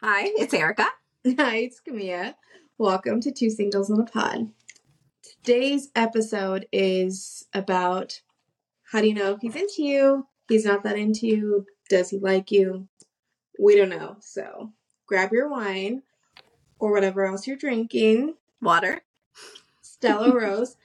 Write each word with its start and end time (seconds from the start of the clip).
Hi, 0.00 0.26
it's 0.36 0.54
Erica. 0.54 0.86
Hi, 1.38 1.56
it's 1.56 1.80
Camilla. 1.80 2.36
Welcome 2.78 3.20
to 3.20 3.32
Two 3.32 3.50
Singles 3.50 3.90
on 3.90 3.98
a 3.98 4.04
Pod. 4.04 4.52
Today's 5.24 5.88
episode 5.96 6.68
is 6.70 7.48
about 7.52 8.20
how 8.92 9.00
do 9.00 9.08
you 9.08 9.14
know 9.14 9.32
if 9.32 9.40
he's 9.40 9.56
into 9.56 9.82
you, 9.82 10.28
he's 10.48 10.64
not 10.64 10.84
that 10.84 10.96
into 10.96 11.26
you, 11.26 11.66
does 11.90 12.10
he 12.10 12.18
like 12.20 12.52
you? 12.52 12.86
We 13.58 13.74
don't 13.74 13.88
know. 13.88 14.18
So 14.20 14.72
grab 15.08 15.32
your 15.32 15.48
wine 15.48 16.04
or 16.78 16.92
whatever 16.92 17.26
else 17.26 17.48
you're 17.48 17.56
drinking, 17.56 18.36
Water. 18.62 19.00
Stella 19.82 20.32
Rose, 20.40 20.76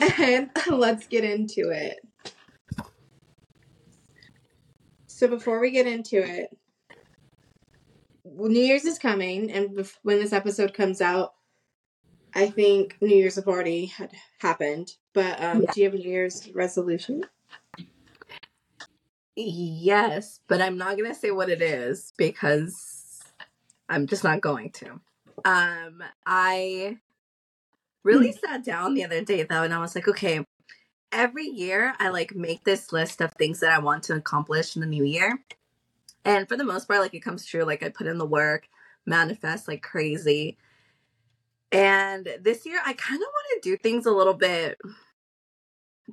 and 0.00 0.48
let's 0.70 1.08
get 1.08 1.24
into 1.24 1.70
it. 1.70 2.06
So 5.08 5.26
before 5.26 5.58
we 5.58 5.72
get 5.72 5.88
into 5.88 6.18
it, 6.18 6.56
New 8.48 8.60
Year's 8.60 8.84
is 8.84 8.98
coming, 8.98 9.50
and 9.50 9.70
bef- 9.70 9.96
when 10.02 10.18
this 10.18 10.32
episode 10.32 10.74
comes 10.74 11.00
out, 11.00 11.34
I 12.34 12.48
think 12.48 12.96
New 13.00 13.14
Year's 13.14 13.36
have 13.36 13.48
already 13.48 13.86
had 13.86 14.12
happened. 14.38 14.94
But 15.12 15.42
um, 15.42 15.62
Yeah. 15.62 15.70
do 15.72 15.80
you 15.80 15.84
have 15.90 15.94
a 15.94 15.98
New 15.98 16.10
Year's 16.10 16.48
resolution? 16.54 17.24
Yes, 19.36 20.40
but 20.48 20.60
I'm 20.60 20.76
not 20.76 20.96
gonna 20.96 21.14
say 21.14 21.30
what 21.30 21.48
it 21.48 21.62
is 21.62 22.12
because 22.18 23.22
I'm 23.88 24.06
just 24.06 24.24
not 24.24 24.40
going 24.40 24.70
to. 24.72 25.00
Um, 25.44 26.02
I 26.26 26.98
really 28.04 28.32
sat 28.32 28.64
down 28.64 28.94
the 28.94 29.04
other 29.04 29.22
day 29.24 29.42
though, 29.44 29.62
and 29.62 29.72
I 29.72 29.78
was 29.78 29.94
like, 29.94 30.08
okay, 30.08 30.44
every 31.12 31.46
year 31.46 31.94
I 31.98 32.08
like 32.10 32.34
make 32.34 32.64
this 32.64 32.92
list 32.92 33.20
of 33.20 33.32
things 33.32 33.60
that 33.60 33.72
I 33.72 33.78
want 33.78 34.02
to 34.04 34.14
accomplish 34.14 34.76
in 34.76 34.80
the 34.80 34.86
new 34.86 35.04
year, 35.04 35.42
and 36.24 36.48
for 36.48 36.56
the 36.56 36.64
most 36.64 36.86
part, 36.88 37.00
like 37.00 37.14
it 37.14 37.20
comes 37.20 37.46
true. 37.46 37.64
Like 37.64 37.82
I 37.82 37.88
put 37.88 38.06
in 38.06 38.18
the 38.18 38.26
work, 38.26 38.68
manifest 39.06 39.68
like 39.68 39.82
crazy. 39.82 40.58
And 41.72 42.28
this 42.42 42.66
year, 42.66 42.80
I 42.84 42.92
kind 42.94 43.16
of 43.22 43.28
want 43.28 43.62
to 43.62 43.70
do 43.70 43.76
things 43.76 44.06
a 44.06 44.10
little 44.12 44.34
bit 44.34 44.78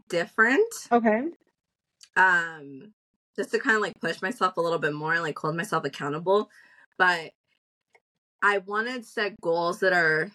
different. 0.09 0.73
Okay. 0.91 1.23
um 2.15 2.93
just 3.35 3.51
to 3.51 3.59
kind 3.59 3.75
of 3.75 3.81
like 3.81 3.99
push 4.01 4.21
myself 4.21 4.57
a 4.57 4.61
little 4.61 4.79
bit 4.79 4.93
more 4.93 5.13
and 5.13 5.23
like 5.23 5.37
hold 5.37 5.55
myself 5.55 5.85
accountable 5.85 6.49
but 6.97 7.31
i 8.41 8.59
wanted 8.59 9.03
to 9.03 9.07
set 9.07 9.39
goals 9.41 9.79
that 9.79 9.93
are 9.93 10.31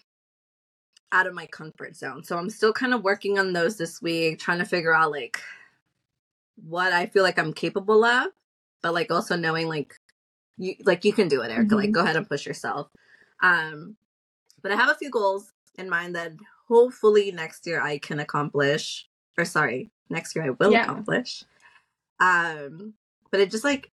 out 1.12 1.26
of 1.26 1.34
my 1.34 1.46
comfort 1.46 1.96
zone 1.96 2.22
so 2.24 2.36
i'm 2.36 2.50
still 2.50 2.72
kind 2.72 2.94
of 2.94 3.04
working 3.04 3.38
on 3.38 3.52
those 3.52 3.76
this 3.76 4.00
week 4.02 4.38
trying 4.38 4.58
to 4.58 4.64
figure 4.64 4.94
out 4.94 5.10
like 5.10 5.40
what 6.68 6.92
i 6.92 7.06
feel 7.06 7.22
like 7.22 7.38
i'm 7.38 7.52
capable 7.52 8.04
of 8.04 8.28
but 8.82 8.92
like 8.94 9.10
also 9.10 9.36
knowing 9.36 9.68
like 9.68 9.94
you 10.58 10.74
like 10.84 11.04
you 11.04 11.12
can 11.12 11.28
do 11.28 11.40
it 11.42 11.50
erica 11.50 11.74
like 11.76 11.90
Mhm. 11.90 11.94
go 11.94 12.00
ahead 12.00 12.16
and 12.16 12.28
push 12.28 12.44
yourself 12.46 12.88
um 13.42 13.96
but 14.62 14.70
i 14.72 14.76
have 14.76 14.90
a 14.90 14.94
few 14.94 15.10
goals 15.10 15.52
in 15.78 15.88
mind 15.88 16.14
that 16.14 16.32
hopefully 16.68 17.32
next 17.32 17.66
year 17.66 17.80
i 17.80 17.98
can 17.98 18.20
accomplish 18.20 19.08
or 19.38 19.44
sorry 19.44 19.90
next 20.10 20.34
year 20.36 20.44
i 20.44 20.50
will 20.50 20.72
Yeah. 20.72 20.82
accomplish 20.82 21.44
um, 22.20 22.94
but 23.30 23.40
it 23.40 23.50
just 23.50 23.64
like 23.64 23.90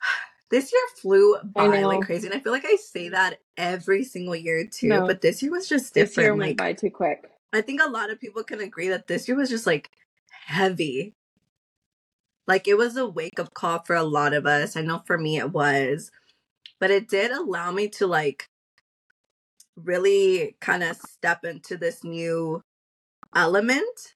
this 0.50 0.72
year 0.72 0.80
flew 1.00 1.36
by 1.44 1.82
like 1.84 2.02
crazy, 2.02 2.26
and 2.26 2.34
I 2.36 2.40
feel 2.40 2.52
like 2.52 2.64
I 2.64 2.76
say 2.76 3.08
that 3.10 3.40
every 3.56 4.04
single 4.04 4.36
year 4.36 4.66
too. 4.66 4.88
No. 4.88 5.06
But 5.06 5.20
this 5.20 5.42
year 5.42 5.50
was 5.50 5.68
just 5.68 5.92
This 5.94 6.10
different. 6.10 6.24
year 6.26 6.34
went 6.34 6.50
like 6.50 6.56
by 6.58 6.72
too 6.72 6.90
quick. 6.90 7.24
I 7.52 7.60
think 7.60 7.82
a 7.82 7.88
lot 7.90 8.10
of 8.10 8.20
people 8.20 8.42
can 8.44 8.60
agree 8.60 8.88
that 8.88 9.06
this 9.06 9.28
year 9.28 9.36
was 9.36 9.50
just 9.50 9.66
like 9.66 9.90
heavy. 10.30 11.14
Like 12.46 12.66
it 12.68 12.74
was 12.76 12.96
a 12.96 13.06
wake 13.06 13.38
up 13.38 13.54
call 13.54 13.80
for 13.80 13.94
a 13.96 14.02
lot 14.02 14.32
of 14.34 14.46
us. 14.46 14.76
I 14.76 14.82
know 14.82 15.02
for 15.06 15.16
me 15.18 15.38
it 15.38 15.52
was, 15.52 16.10
but 16.80 16.90
it 16.90 17.08
did 17.08 17.30
allow 17.30 17.70
me 17.70 17.88
to 17.90 18.06
like 18.06 18.48
really 19.76 20.56
kind 20.60 20.82
of 20.82 20.96
step 20.96 21.44
into 21.44 21.76
this 21.76 22.04
new 22.04 22.60
element 23.34 24.14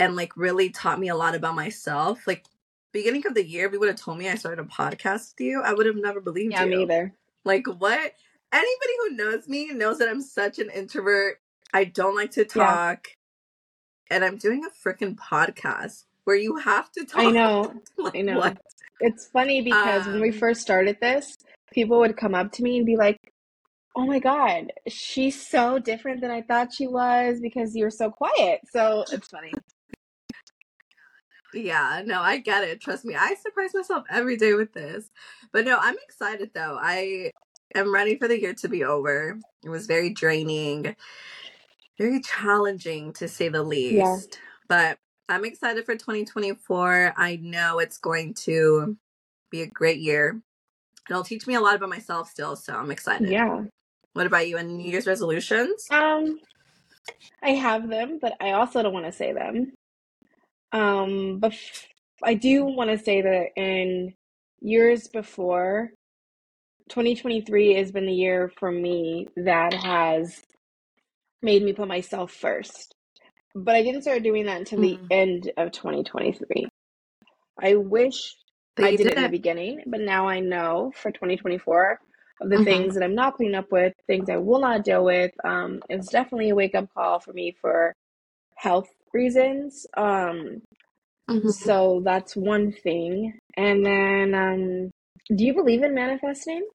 and 0.00 0.16
like 0.16 0.36
really 0.36 0.70
taught 0.70 0.98
me 0.98 1.08
a 1.08 1.16
lot 1.16 1.34
about 1.34 1.54
myself. 1.54 2.26
Like 2.26 2.44
beginning 2.92 3.26
of 3.26 3.34
the 3.34 3.46
year, 3.46 3.66
if 3.66 3.72
you 3.72 3.80
would 3.80 3.88
have 3.88 4.00
told 4.00 4.18
me 4.18 4.28
I 4.28 4.34
started 4.34 4.62
a 4.64 4.68
podcast 4.68 5.32
with 5.34 5.40
you, 5.40 5.62
I 5.62 5.72
would 5.72 5.86
have 5.86 5.96
never 5.96 6.20
believed 6.20 6.52
Yeah, 6.52 6.64
you. 6.64 6.70
me 6.70 6.82
either. 6.82 7.12
Like 7.44 7.66
what? 7.66 8.14
Anybody 8.52 8.92
who 8.98 9.16
knows 9.16 9.48
me 9.48 9.72
knows 9.72 9.98
that 9.98 10.08
I'm 10.08 10.20
such 10.20 10.58
an 10.58 10.70
introvert. 10.70 11.38
I 11.72 11.84
don't 11.84 12.16
like 12.16 12.32
to 12.32 12.46
Yeah. 12.54 12.66
talk. 12.66 13.08
And 14.10 14.24
I'm 14.24 14.36
doing 14.36 14.64
a 14.64 14.68
freaking 14.70 15.16
podcast 15.16 16.04
where 16.24 16.36
you 16.36 16.56
have 16.56 16.90
to 16.92 17.04
talk. 17.04 17.20
I 17.22 17.30
know. 17.30 17.72
Like, 17.98 18.16
I 18.16 18.22
know. 18.22 18.38
what? 18.38 18.58
It's 19.00 19.28
funny 19.32 19.62
because 19.62 20.06
when 20.06 20.20
we 20.20 20.30
Um, 20.30 20.38
first 20.38 20.62
started 20.62 20.98
this, 21.00 21.36
people 21.72 21.98
would 22.00 22.16
come 22.16 22.34
up 22.34 22.52
to 22.52 22.62
me 22.62 22.78
and 22.78 22.86
be 22.86 22.96
like, 22.96 23.18
"Oh 23.96 24.06
my 24.06 24.18
God, 24.20 24.72
she's 24.88 25.46
so 25.46 25.78
different 25.78 26.20
than 26.22 26.30
I 26.30 26.42
thought 26.42 26.74
she 26.74 26.86
was 26.88 27.40
because 27.40 27.76
you're 27.76 27.90
so 27.90 28.10
quiet." 28.10 28.60
So 28.72 29.04
it's 29.10 29.28
funny. 29.28 29.52
Yeah, 31.54 32.02
no, 32.06 32.20
I 32.22 32.38
get 32.38 32.64
it. 32.64 32.80
Trust 32.80 33.04
me. 33.06 33.16
I 33.16 33.34
surprise 33.34 33.74
myself 33.74 34.04
every 34.10 34.38
day 34.38 34.54
with 34.54 34.72
this. 34.74 35.10
But 35.52 35.66
no, 35.66 35.78
I'm 35.80 35.96
excited 36.04 36.52
though. 36.54 36.78
I 36.80 37.32
am 37.74 37.92
ready 37.94 38.18
for 38.18 38.28
the 38.28 38.40
year 38.40 38.54
to 38.54 38.68
be 38.68 38.84
over. 38.84 39.38
It 39.64 39.70
was 39.70 39.86
very 39.88 40.10
draining, 40.10 40.96
very 41.98 42.20
challenging 42.20 43.12
to 43.14 43.28
say 43.28 43.48
the 43.48 43.62
Yeah. 43.90 44.18
least. 44.18 44.38
But 44.68 44.98
I'm 45.28 45.44
excited 45.44 45.84
for 45.84 45.94
2024. 45.94 47.14
I 47.16 47.36
know 47.36 47.78
it's 47.78 47.98
going 47.98 48.34
to 48.44 48.96
be 49.50 49.62
a 49.62 49.66
great 49.66 50.00
year. 50.00 50.40
It'll 51.08 51.24
teach 51.24 51.46
me 51.46 51.54
a 51.54 51.60
lot 51.60 51.76
about 51.76 51.88
myself 51.88 52.30
still, 52.30 52.56
so 52.56 52.74
I'm 52.74 52.90
excited. 52.90 53.30
Yeah. 53.30 53.62
What 54.12 54.26
about 54.26 54.48
you? 54.48 54.56
Any 54.56 54.74
New 54.74 54.90
Year's 54.90 55.06
resolutions? 55.06 55.86
Um, 55.90 56.38
I 57.42 57.50
have 57.50 57.88
them, 57.88 58.18
but 58.20 58.34
I 58.40 58.52
also 58.52 58.82
don't 58.82 58.92
want 58.92 59.06
to 59.06 59.12
say 59.12 59.32
them. 59.32 59.72
Um, 60.72 61.38
but 61.38 61.54
I 62.22 62.34
do 62.34 62.64
want 62.64 62.90
to 62.90 62.98
say 62.98 63.22
that 63.22 63.48
in 63.56 64.14
years 64.60 65.08
before, 65.08 65.90
2023 66.88 67.74
has 67.74 67.90
been 67.90 68.06
the 68.06 68.12
year 68.12 68.50
for 68.58 68.70
me 68.70 69.28
that 69.36 69.72
has 69.72 70.42
made 71.40 71.62
me 71.62 71.72
put 71.72 71.88
myself 71.88 72.32
first. 72.32 72.94
But 73.54 73.74
I 73.76 73.82
didn't 73.82 74.02
start 74.02 74.22
doing 74.22 74.46
that 74.46 74.58
until 74.60 74.80
the 74.80 74.98
Mm. 74.98 75.08
end 75.10 75.52
of 75.56 75.72
2023. 75.72 76.68
I 77.60 77.74
wish 77.76 78.36
I 78.78 78.90
did 78.92 78.98
did 78.98 79.08
it 79.08 79.16
in 79.18 79.22
the 79.24 79.28
beginning, 79.28 79.82
but 79.86 80.00
now 80.00 80.28
I 80.28 80.40
know 80.40 80.92
for 80.96 81.10
2024 81.10 82.00
of 82.40 82.50
the 82.50 82.58
Mhm. 82.58 82.64
things 82.64 82.94
that 82.94 83.04
I'm 83.04 83.14
not 83.14 83.36
putting 83.36 83.54
up 83.54 83.70
with, 83.70 83.94
things 84.06 84.28
I 84.30 84.36
will 84.38 84.60
not 84.60 84.84
deal 84.84 85.04
with. 85.04 85.32
Um, 85.44 85.80
it's 85.88 86.08
definitely 86.08 86.50
a 86.50 86.54
wake 86.54 86.74
up 86.74 86.92
call 86.94 87.20
for 87.20 87.32
me 87.32 87.56
for 87.60 87.94
health 88.56 88.88
reasons. 89.12 89.86
Um, 89.96 90.62
Mhm. 91.28 91.52
so 91.52 92.02
that's 92.04 92.36
one 92.36 92.72
thing. 92.72 93.38
And 93.56 93.86
then, 93.86 94.34
um, 94.34 94.90
do 95.36 95.44
you 95.44 95.54
believe 95.54 95.82
in 95.82 95.94
manifesting? 95.94 96.66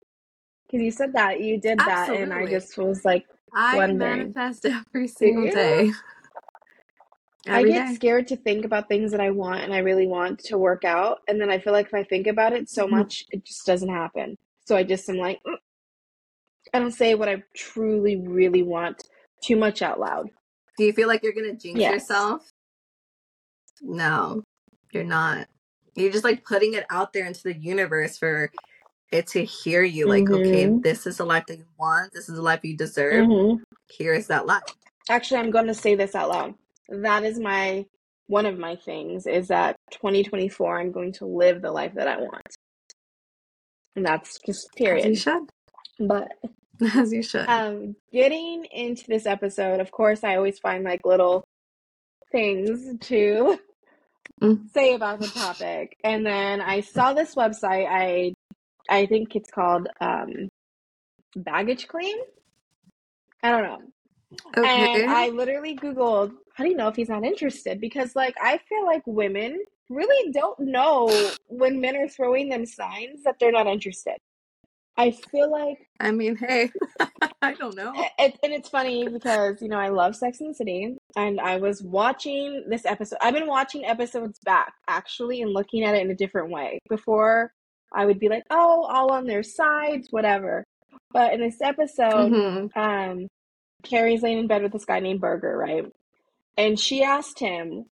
Because 0.67 0.83
you 0.83 0.91
said 0.91 1.13
that 1.13 1.41
you 1.41 1.59
did 1.59 1.79
that, 1.79 2.13
and 2.13 2.33
I 2.33 2.45
just 2.47 2.77
was 2.77 3.05
like 3.05 3.25
I 3.53 3.77
wondering. 3.77 4.33
manifest 4.33 4.65
every 4.95 5.07
single 5.07 5.45
you? 5.45 5.51
day. 5.51 5.91
I 7.49 7.63
get 7.63 7.87
day. 7.87 7.95
scared 7.95 8.27
to 8.27 8.35
think 8.35 8.65
about 8.65 8.87
things 8.89 9.11
that 9.11 9.21
I 9.21 9.31
want 9.31 9.61
and 9.61 9.73
I 9.73 9.79
really 9.79 10.07
want 10.07 10.39
to 10.45 10.57
work 10.57 10.83
out. 10.83 11.19
And 11.27 11.39
then 11.39 11.49
I 11.49 11.59
feel 11.59 11.73
like 11.73 11.87
if 11.87 11.93
I 11.93 12.03
think 12.03 12.27
about 12.27 12.53
it 12.53 12.69
so 12.69 12.85
Mhm. 12.87 12.91
much, 12.91 13.25
it 13.31 13.43
just 13.43 13.65
doesn't 13.65 13.89
happen. 13.89 14.35
So 14.65 14.75
I 14.75 14.83
just 14.83 15.07
am 15.09 15.17
like, 15.17 15.41
"Mm." 15.43 15.57
I 16.73 16.79
don't 16.79 16.91
say 16.91 17.15
what 17.15 17.29
I 17.29 17.43
truly, 17.55 18.17
really 18.17 18.63
want 18.63 19.01
too 19.41 19.55
much 19.55 19.81
out 19.81 19.99
loud. 19.99 20.29
Do 20.77 20.83
you 20.83 20.93
feel 20.93 21.07
like 21.07 21.23
you're 21.23 21.33
gonna 21.33 21.53
jinx 21.53 21.79
Yes. 21.79 21.93
yourself? 21.93 22.49
No, 23.81 24.43
you're 24.91 25.03
not. 25.03 25.47
You're 25.95 26.11
just 26.11 26.23
like 26.23 26.43
putting 26.45 26.73
it 26.73 26.85
out 26.89 27.13
there 27.13 27.25
into 27.25 27.43
the 27.43 27.55
universe 27.57 28.17
for 28.17 28.51
it 29.11 29.27
to 29.27 29.43
hear 29.45 29.83
you. 29.83 30.07
Like, 30.07 30.29
okay, 30.29 30.65
Mm-hmm. 30.65 30.81
this 30.81 31.07
is 31.07 31.17
the 31.17 31.25
life 31.25 31.45
that 31.47 31.57
you 31.59 31.65
want. 31.79 32.11
This 32.13 32.27
is 32.27 32.35
the 32.35 32.41
life 32.41 32.63
you 32.63 32.75
deserve. 32.75 33.25
Mm-hmm. 33.27 33.63
Here 33.89 34.13
is 34.13 34.27
that 34.27 34.45
life. 34.45 34.63
Actually, 35.09 35.39
I'm 35.39 35.51
going 35.51 35.67
to 35.67 35.73
say 35.73 35.95
this 35.95 36.13
out 36.13 36.29
loud. 36.29 36.55
That 36.89 37.23
is 37.23 37.39
my 37.39 37.85
one 38.27 38.45
of 38.45 38.57
my 38.59 38.75
things 38.75 39.25
is 39.25 39.47
that 39.47 39.75
2024 39.91 40.79
I'm 40.79 40.91
going 40.91 41.13
to 41.13 41.25
live 41.25 41.61
the 41.61 41.71
life 41.71 41.93
that 41.95 42.07
I 42.07 42.17
want. 42.17 42.45
And 43.95 44.05
that's 44.05 44.37
just 44.45 44.67
As 44.75 44.79
you 44.79 44.85
period. 44.85 45.17
should. 45.17 45.49
But 45.99 46.27
As 46.95 47.11
you 47.13 47.23
should. 47.23 47.47
um 47.47 47.95
getting 48.11 48.65
into 48.71 49.05
this 49.07 49.25
episode, 49.25 49.79
of 49.79 49.91
course 49.91 50.23
I 50.23 50.35
always 50.35 50.59
find 50.59 50.83
like 50.83 51.05
little 51.05 51.43
things 52.31 52.97
to 53.07 53.59
Mm. 54.41 54.69
say 54.73 54.93
about 54.93 55.19
the 55.19 55.27
topic. 55.27 55.97
And 56.03 56.23
then 56.25 56.61
I 56.61 56.81
saw 56.81 57.13
this 57.13 57.33
website. 57.33 57.87
I 57.89 58.33
I 58.89 59.07
think 59.07 59.35
it's 59.35 59.49
called 59.49 59.87
um 59.99 60.49
baggage 61.35 61.87
claim. 61.87 62.17
I 63.41 63.49
don't 63.51 63.63
know. 63.63 63.79
Okay. 64.57 65.03
And 65.03 65.11
I 65.11 65.29
literally 65.29 65.75
Googled, 65.75 66.33
how 66.57 66.63
do 66.63 66.71
you 66.71 66.75
know 66.75 66.87
if 66.87 66.95
he's 66.95 67.09
not 67.09 67.23
interested? 67.23 67.79
Because, 67.79 68.15
like, 68.15 68.33
I 68.41 68.57
feel 68.67 68.83
like 68.83 69.03
women 69.05 69.63
really 69.89 70.31
don't 70.31 70.57
know 70.59 71.07
when 71.47 71.79
men 71.79 71.95
are 71.95 72.07
throwing 72.09 72.49
them 72.49 72.65
signs 72.65 73.21
that 73.23 73.35
they're 73.39 73.51
not 73.51 73.67
interested. 73.67 74.17
I 74.99 75.11
feel 75.11 75.51
like 75.51 75.77
I 75.99 76.09
mean, 76.09 76.35
hey, 76.35 76.71
I 77.43 77.53
don't 77.53 77.75
know. 77.75 77.93
it, 78.17 78.39
and 78.41 78.51
it's 78.51 78.69
funny 78.69 79.07
because 79.07 79.61
you 79.61 79.67
know 79.69 79.77
I 79.77 79.89
love 79.89 80.15
Sex 80.15 80.41
and 80.41 80.49
the 80.49 80.55
City, 80.55 80.97
and 81.15 81.39
I 81.39 81.57
was 81.57 81.83
watching 81.83 82.63
this 82.67 82.83
episode. 82.83 83.19
I've 83.21 83.35
been 83.35 83.45
watching 83.45 83.85
episodes 83.85 84.39
back 84.43 84.73
actually, 84.87 85.43
and 85.43 85.53
looking 85.53 85.83
at 85.83 85.93
it 85.93 86.01
in 86.01 86.09
a 86.09 86.15
different 86.15 86.49
way. 86.49 86.79
Before 86.89 87.51
I 87.93 88.07
would 88.07 88.19
be 88.19 88.27
like, 88.27 88.43
oh, 88.49 88.85
all 88.85 89.11
on 89.11 89.27
their 89.27 89.43
sides, 89.43 90.07
whatever. 90.09 90.63
But 91.11 91.31
in 91.33 91.41
this 91.41 91.61
episode, 91.61 92.31
Mhm. 92.33 92.75
um, 92.75 93.27
Carrie's 93.83 94.23
laying 94.23 94.39
in 94.39 94.47
bed 94.47 94.63
with 94.63 94.71
this 94.73 94.83
guy 94.85 94.99
named 94.99 95.21
Berger, 95.21 95.55
right? 95.55 95.85
And 96.57 96.79
she 96.79 97.03
asked 97.03 97.39
him 97.39 97.85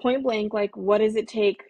point 0.00 0.22
blank, 0.22 0.54
like, 0.54 0.76
what 0.76 0.98
does 0.98 1.16
it 1.16 1.28
take 1.28 1.62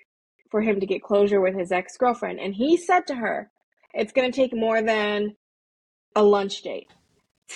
for 0.50 0.60
him 0.60 0.80
to 0.80 0.86
get 0.86 1.02
closure 1.02 1.40
with 1.40 1.54
his 1.54 1.72
ex 1.72 1.96
girlfriend? 1.96 2.40
And 2.40 2.54
he 2.54 2.76
said 2.76 3.06
to 3.06 3.14
her, 3.14 3.50
it's 3.94 4.12
going 4.12 4.30
to 4.30 4.36
take 4.36 4.54
more 4.54 4.82
than 4.82 5.36
a 6.14 6.22
lunch 6.22 6.62
date. 6.62 6.88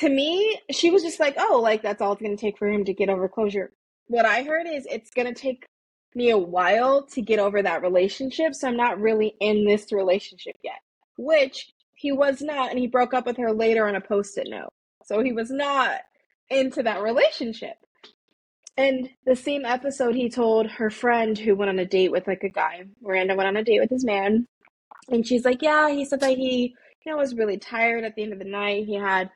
To 0.00 0.08
me, 0.08 0.60
she 0.70 0.90
was 0.90 1.02
just 1.02 1.20
like, 1.20 1.34
oh, 1.38 1.60
like, 1.62 1.82
that's 1.82 2.00
all 2.00 2.12
it's 2.12 2.22
going 2.22 2.36
to 2.36 2.40
take 2.40 2.56
for 2.58 2.68
him 2.68 2.84
to 2.84 2.94
get 2.94 3.08
over 3.08 3.28
closure. 3.28 3.72
What 4.06 4.24
I 4.24 4.42
heard 4.42 4.66
is 4.66 4.86
it's 4.90 5.10
going 5.10 5.32
to 5.32 5.38
take 5.38 5.66
me 6.14 6.30
a 6.30 6.38
while 6.38 7.02
to 7.06 7.20
get 7.20 7.38
over 7.38 7.62
that 7.62 7.82
relationship. 7.82 8.54
So 8.54 8.68
I'm 8.68 8.76
not 8.76 9.00
really 9.00 9.34
in 9.40 9.64
this 9.64 9.92
relationship 9.92 10.56
yet, 10.62 10.80
which 11.16 11.72
he 11.94 12.12
was 12.12 12.40
not. 12.40 12.70
And 12.70 12.78
he 12.78 12.86
broke 12.86 13.14
up 13.14 13.26
with 13.26 13.36
her 13.36 13.52
later 13.52 13.86
on 13.86 13.96
a 13.96 14.00
post 14.00 14.38
it 14.38 14.48
note. 14.48 14.70
So 15.04 15.22
he 15.22 15.32
was 15.32 15.50
not 15.50 16.00
into 16.48 16.82
that 16.84 17.02
relationship. 17.02 17.76
And 18.80 19.10
the 19.26 19.36
same 19.36 19.66
episode, 19.66 20.14
he 20.14 20.30
told 20.30 20.66
her 20.66 20.88
friend 20.88 21.36
who 21.36 21.54
went 21.54 21.68
on 21.68 21.78
a 21.78 21.84
date 21.84 22.10
with 22.10 22.26
like 22.26 22.42
a 22.44 22.48
guy. 22.48 22.84
Miranda 23.02 23.34
went 23.34 23.46
on 23.48 23.56
a 23.58 23.62
date 23.62 23.80
with 23.80 23.90
his 23.90 24.06
man, 24.06 24.46
and 25.10 25.26
she's 25.26 25.44
like, 25.44 25.60
"Yeah." 25.60 25.90
He 25.90 26.06
said 26.06 26.20
that 26.20 26.38
he, 26.38 26.74
you 27.04 27.12
know, 27.12 27.18
was 27.18 27.34
really 27.34 27.58
tired 27.58 28.04
at 28.04 28.14
the 28.14 28.22
end 28.22 28.32
of 28.32 28.38
the 28.38 28.46
night. 28.46 28.86
He 28.86 28.94
had 28.94 29.30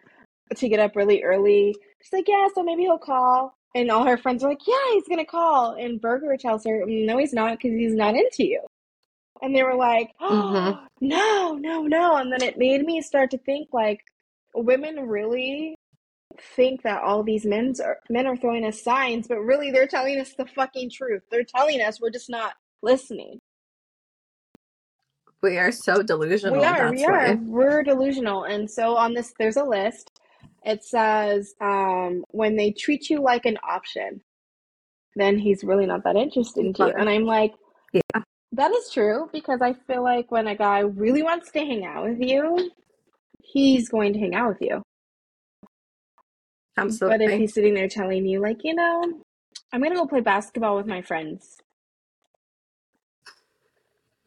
to 0.57 0.69
get 0.69 0.81
up 0.81 0.97
really 0.97 1.23
early. 1.23 1.77
She's 2.01 2.13
like, 2.13 2.27
"Yeah, 2.27 2.49
so 2.55 2.63
maybe 2.63 2.85
he'll 2.85 2.97
call." 2.99 3.55
And 3.75 3.91
all 3.91 4.07
her 4.07 4.17
friends 4.17 4.43
are 4.43 4.49
like, 4.49 4.67
"Yeah, 4.67 4.93
he's 4.95 5.09
gonna 5.09 5.27
call." 5.27 5.73
And 5.75 6.01
Berger 6.01 6.37
tells 6.39 6.65
her, 6.65 6.85
"No, 6.87 7.19
he's 7.19 7.35
not, 7.35 7.59
because 7.59 7.73
he's 7.79 7.95
not 7.95 8.15
into 8.17 8.45
you." 8.47 8.63
And 9.43 9.55
they 9.55 9.63
were 9.63 9.75
like, 9.77 10.11
"Oh, 10.21 10.31
Mhm. 10.81 10.87
no, 11.03 11.53
no, 11.55 11.83
no!" 11.83 12.17
And 12.17 12.33
then 12.33 12.43
it 12.43 12.57
made 12.57 12.83
me 12.87 13.03
start 13.03 13.31
to 13.33 13.39
think 13.39 13.69
like, 13.75 14.01
women 14.55 15.01
really 15.09 15.75
think 16.57 16.83
that 16.83 17.03
all 17.03 17.23
these 17.23 17.45
men's 17.45 17.81
are, 17.81 17.99
men 18.09 18.27
are 18.27 18.37
throwing 18.37 18.65
us 18.65 18.83
signs, 18.83 19.29
but 19.29 19.39
really 19.41 19.71
they're 19.71 19.87
telling 19.87 20.21
us 20.21 20.35
the 20.35 20.47
fucking 20.47 20.91
truth. 20.91 21.23
They're 21.31 21.45
telling 21.45 21.81
us 21.81 22.01
we're 22.01 22.11
just 22.11 22.31
not 22.31 22.55
listening. 22.83 23.39
We 25.43 25.59
are 25.59 25.73
so 25.73 26.03
delusional. 26.03 26.59
we 26.59 26.65
are, 26.65 26.91
we 26.91 27.05
are. 27.05 27.35
why. 27.35 27.35
We're 27.35 27.83
delusional. 27.83 28.45
And 28.45 28.71
so 28.71 28.97
on 28.97 29.13
this, 29.13 29.35
there's 29.39 29.57
a 29.59 29.65
list. 29.65 30.11
It 30.65 30.83
says, 30.83 31.55
um, 31.61 32.25
when 32.31 32.57
they 32.57 32.71
treat 32.71 33.11
you 33.11 33.21
like 33.21 33.45
an 33.45 33.59
option, 33.69 34.23
then 35.17 35.39
he's 35.39 35.63
really 35.63 35.87
not 35.87 36.03
that 36.05 36.17
interested 36.17 36.65
in 36.65 36.75
you. 36.79 36.87
And 36.87 37.09
I'm 37.09 37.25
like, 37.25 37.53
Yeah. 37.93 38.23
that 38.53 38.73
is 38.73 38.91
true 38.91 39.29
because 39.33 39.61
I 39.61 39.75
feel 39.87 40.03
like 40.03 40.33
when 40.33 40.47
a 40.47 40.57
guy 40.57 40.81
really 40.81 41.23
wants 41.23 41.51
to 41.53 41.59
hang 41.61 41.85
out 41.85 42.05
with 42.05 42.21
you, 42.21 42.71
he's 43.43 43.89
going 43.91 44.15
to 44.15 44.19
hang 44.19 44.35
out 44.35 44.49
with 44.49 44.63
you. 44.63 44.83
Absolutely. 46.77 47.27
But 47.27 47.33
if 47.33 47.39
he's 47.41 47.55
sitting 47.55 47.75
there 47.75 47.89
telling 47.89 48.27
you, 48.27 48.41
like, 48.41 48.65
you 48.65 48.75
know, 48.75 49.23
I'm 49.73 49.83
gonna 49.83 49.95
go 49.95 50.07
play 50.07 50.21
basketball 50.21 50.77
with 50.77 50.87
my 50.87 51.03
friends. 51.03 51.57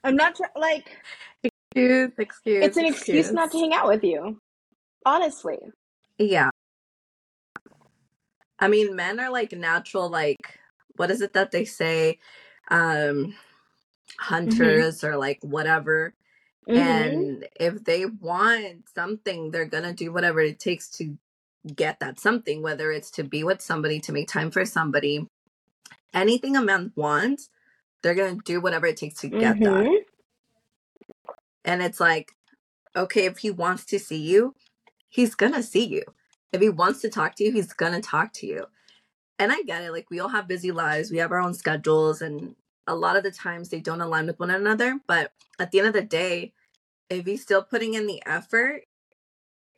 I'm 0.03 0.15
not 0.15 0.35
tr- 0.35 0.43
like 0.55 0.89
excuse, 1.43 2.11
excuse. 2.17 2.63
it's 2.65 2.77
an 2.77 2.85
excuse 2.85 3.31
not 3.31 3.51
to 3.51 3.57
hang 3.57 3.73
out 3.73 3.87
with 3.87 4.03
you. 4.03 4.39
Honestly, 5.05 5.57
Yeah. 6.17 6.49
I 8.59 8.67
mean, 8.67 8.95
men 8.95 9.19
are 9.19 9.29
like 9.29 9.51
natural, 9.51 10.09
like, 10.09 10.59
what 10.95 11.11
is 11.11 11.21
it 11.21 11.33
that 11.33 11.51
they 11.51 11.63
say? 11.65 12.19
Um, 12.69 13.35
hunters 14.17 15.03
or 15.03 15.15
like 15.15 15.39
whatever. 15.41 16.13
Mhm. 16.67 16.77
And 16.77 17.47
if 17.59 17.83
they 17.83 18.05
want 18.05 18.89
something, 18.89 19.51
they're 19.51 19.65
gonna 19.65 19.93
do 19.93 20.11
whatever 20.11 20.41
it 20.41 20.59
takes 20.59 20.89
to 20.97 21.17
get 21.67 21.99
that 21.99 22.19
something, 22.19 22.61
whether 22.61 22.91
it's 22.91 23.11
to 23.11 23.23
be 23.23 23.43
with 23.43 23.61
somebody, 23.61 23.99
to 24.01 24.11
make 24.11 24.27
time 24.27 24.51
for 24.51 24.65
somebody. 24.65 25.27
Anything 26.13 26.55
a 26.55 26.61
man 26.61 26.91
wants, 26.95 27.49
they're 28.01 28.15
gonna 28.15 28.39
do 28.45 28.61
whatever 28.61 28.87
it 28.87 28.97
takes 28.97 29.19
to 29.21 29.27
get 29.27 29.59
that. 29.59 29.85
Mhm. 29.85 29.97
And 31.65 31.81
it's 31.81 31.99
like, 31.99 32.31
okay, 32.95 33.25
if 33.25 33.39
he 33.39 33.51
wants 33.51 33.85
to 33.85 33.99
see 33.99 34.17
you, 34.17 34.55
he's 35.09 35.35
gonna 35.35 35.63
see 35.63 35.85
you. 35.85 36.03
If 36.51 36.61
he 36.61 36.69
wants 36.69 37.01
to 37.01 37.09
talk 37.09 37.35
to 37.35 37.43
you, 37.43 37.51
he's 37.51 37.73
gonna 37.73 38.01
talk 38.01 38.33
to 38.33 38.47
you. 38.47 38.65
And 39.39 39.51
I 39.51 39.61
get 39.63 39.83
it. 39.83 39.91
Like, 39.91 40.09
we 40.09 40.19
all 40.19 40.29
have 40.29 40.47
busy 40.47 40.71
lives, 40.71 41.11
we 41.11 41.17
have 41.17 41.31
our 41.31 41.39
own 41.39 41.53
schedules, 41.53 42.21
and 42.21 42.55
a 42.87 42.95
lot 42.95 43.17
of 43.17 43.23
the 43.23 43.31
times 43.31 43.69
they 43.69 43.81
don't 43.81 44.01
align 44.01 44.25
with 44.27 44.39
one 44.39 44.49
another. 44.49 44.99
But 45.07 45.33
at 45.59 45.71
the 45.71 45.79
end 45.79 45.87
of 45.89 45.93
the 45.93 46.01
day, 46.01 46.53
if 47.09 47.25
he's 47.25 47.41
still 47.41 47.63
putting 47.63 47.93
in 47.93 48.07
the 48.07 48.21
effort, 48.25 48.83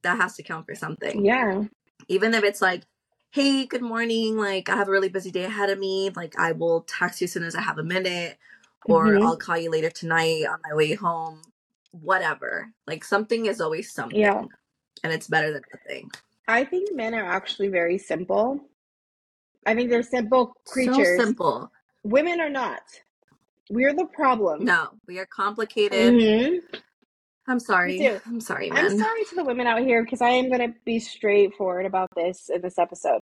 that 0.04 0.18
has 0.18 0.36
to 0.36 0.44
count 0.44 0.66
for 0.66 0.76
something. 0.76 1.26
yeah, 1.26 1.64
Even 2.10 2.34
if 2.34 2.44
it's 2.44 2.62
like, 2.62 2.84
hey, 3.32 3.66
good 3.68 3.84
morning. 3.84 4.38
Like, 4.38 4.70
I 4.70 4.76
have 4.78 4.90
a 4.90 4.92
really 4.92 5.10
busy 5.10 5.32
day 5.32 5.46
ahead 5.46 5.70
of 5.70 5.80
me. 5.80 6.12
Like, 6.16 6.38
I 6.40 6.54
will 6.54 6.82
text 6.82 7.22
you 7.22 7.26
as 7.26 7.34
soon 7.34 7.44
as 7.44 7.56
I 7.56 7.62
have 7.62 7.78
a 7.78 7.84
minute, 7.84 8.40
or 8.86 9.06
Mhm. 9.06 9.24
I'll 9.24 9.38
call 9.38 9.58
you 9.58 9.72
later 9.72 9.92
tonight 9.92 10.46
on 10.46 10.60
my 10.68 10.76
way 10.76 10.94
home. 10.96 11.44
Whatever. 11.92 12.74
Like, 12.88 13.04
something 13.06 13.46
is 13.46 13.62
always 13.62 13.94
something. 13.94 14.20
Yeah. 14.20 14.46
And 15.04 15.14
it's 15.14 15.28
better 15.28 15.54
than 15.54 15.64
nothing. 15.74 16.12
I 16.48 16.66
think 16.66 16.94
men 16.94 17.16
are 17.16 17.26
actually 17.26 17.70
very 17.70 18.00
simple. 18.00 18.60
I 19.66 19.76
think 19.76 19.92
they're 19.92 20.04
simple 20.04 20.56
creatures. 20.66 21.20
So 21.20 21.26
simple. 21.26 21.72
Women 22.04 22.42
are 22.42 22.50
not. 22.50 22.82
We're 23.70 23.94
the 23.94 24.06
problem. 24.08 24.66
No, 24.66 25.00
we 25.08 25.20
are 25.20 25.28
complicated. 25.28 26.14
Mhm. 26.16 26.62
I'm 27.50 27.60
sorry. 27.60 27.98
I'm 28.26 28.40
sorry, 28.40 28.72
I'm 28.72 28.98
sorry 28.98 29.24
to 29.26 29.36
the 29.36 29.44
women 29.44 29.66
out 29.66 29.80
here 29.80 30.04
because 30.04 30.22
I 30.22 30.30
am 30.30 30.50
going 30.50 30.62
to 30.62 30.74
be 30.86 31.00
straightforward 31.00 31.88
about 31.88 32.10
this 32.16 32.50
in 32.54 32.62
this 32.62 32.78
episode. 32.78 33.22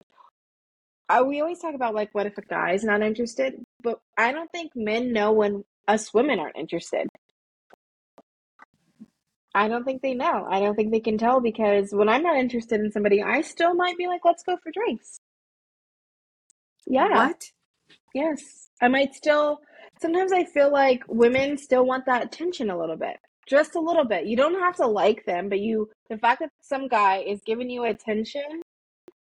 Uh, 1.08 1.24
we 1.26 1.40
always 1.40 1.60
talk 1.60 1.74
about 1.74 1.96
like, 1.96 2.10
what 2.14 2.26
if 2.26 2.38
a 2.38 2.42
guy's 2.42 2.84
not 2.84 3.02
interested? 3.02 3.54
But 3.82 4.00
I 4.18 4.34
don't 4.34 4.52
think 4.52 4.74
men 4.76 5.14
know 5.14 5.32
when 5.32 5.64
us 5.88 6.14
women 6.14 6.40
aren't 6.40 6.58
interested. 6.58 7.08
I 9.56 9.70
don't 9.70 9.86
think 9.86 10.02
they 10.02 10.14
know. 10.14 10.46
I 10.52 10.60
don't 10.60 10.76
think 10.76 10.92
they 10.92 11.00
can 11.00 11.18
tell 11.18 11.40
because 11.40 11.92
when 11.92 12.10
I'm 12.10 12.22
not 12.22 12.36
interested 12.36 12.82
in 12.82 12.92
somebody, 12.92 13.24
I 13.24 13.42
still 13.42 13.74
might 13.74 13.98
be 13.98 14.08
like, 14.08 14.22
let's 14.26 14.44
go 14.44 14.58
for 14.62 14.72
drinks. 14.72 15.20
Yeah. 16.86 17.10
What? 17.10 17.44
Yes. 18.14 18.68
I 18.82 18.90
might 18.90 19.16
still, 19.16 19.62
sometimes 20.02 20.34
I 20.34 20.44
feel 20.44 20.72
like 20.72 21.04
women 21.08 21.58
still 21.58 21.86
want 21.86 22.06
that 22.08 22.26
attention 22.26 22.70
a 22.70 22.78
little 22.78 22.98
bit. 22.98 23.18
Just 23.48 23.76
a 23.76 23.80
little 23.80 24.04
bit. 24.06 24.26
You 24.26 24.36
don't 24.36 24.60
have 24.60 24.76
to 24.78 24.86
like 24.88 25.26
them, 25.26 25.50
but 25.50 25.60
you, 25.60 25.90
the 26.10 26.18
fact 26.18 26.42
that 26.42 26.50
some 26.62 26.88
guy 26.88 27.20
is 27.20 27.42
giving 27.46 27.70
you 27.70 27.86
attention 27.86 28.62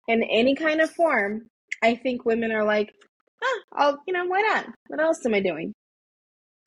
in 0.08 0.24
any 0.24 0.56
kind 0.56 0.82
of 0.82 0.90
form, 0.92 1.48
I 1.84 1.96
think 1.96 2.26
women 2.26 2.52
are 2.52 2.64
like, 2.64 2.94
huh, 3.42 3.62
I'll, 3.74 4.00
you 4.08 4.14
know, 4.14 4.26
why 4.26 4.42
not? 4.42 4.68
What 4.88 5.00
else 5.00 5.26
am 5.26 5.36
I 5.36 5.42
doing? 5.42 5.74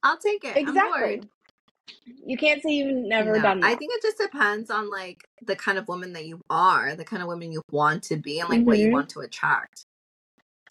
I'll 0.05 0.19
take 0.19 0.45
it. 0.45 0.57
I'm 0.57 0.69
Exactly. 0.69 1.23
You 2.25 2.37
can't 2.37 2.62
say 2.62 2.71
you've 2.71 2.95
never 2.95 3.37
No, 3.37 3.43
done 3.43 3.61
that. 3.61 3.67
I 3.67 3.75
think 3.75 3.93
it 3.95 4.03
just 4.03 4.19
depends 4.19 4.71
on 4.71 4.91
like 4.91 5.25
the 5.43 5.57
kind 5.57 5.79
of 5.79 5.88
woman 5.88 6.12
that 6.12 6.27
you 6.27 6.41
are, 6.50 6.95
the 6.95 7.05
kind 7.05 7.23
of 7.23 7.29
woman 7.29 7.50
you 7.50 7.62
want 7.71 8.03
to 8.05 8.17
be, 8.17 8.38
and 8.41 8.49
like 8.49 8.65
what 8.67 8.79
you 8.79 8.88
Mhm. 8.88 8.93
want 8.93 9.09
to 9.11 9.21
attract. 9.21 9.85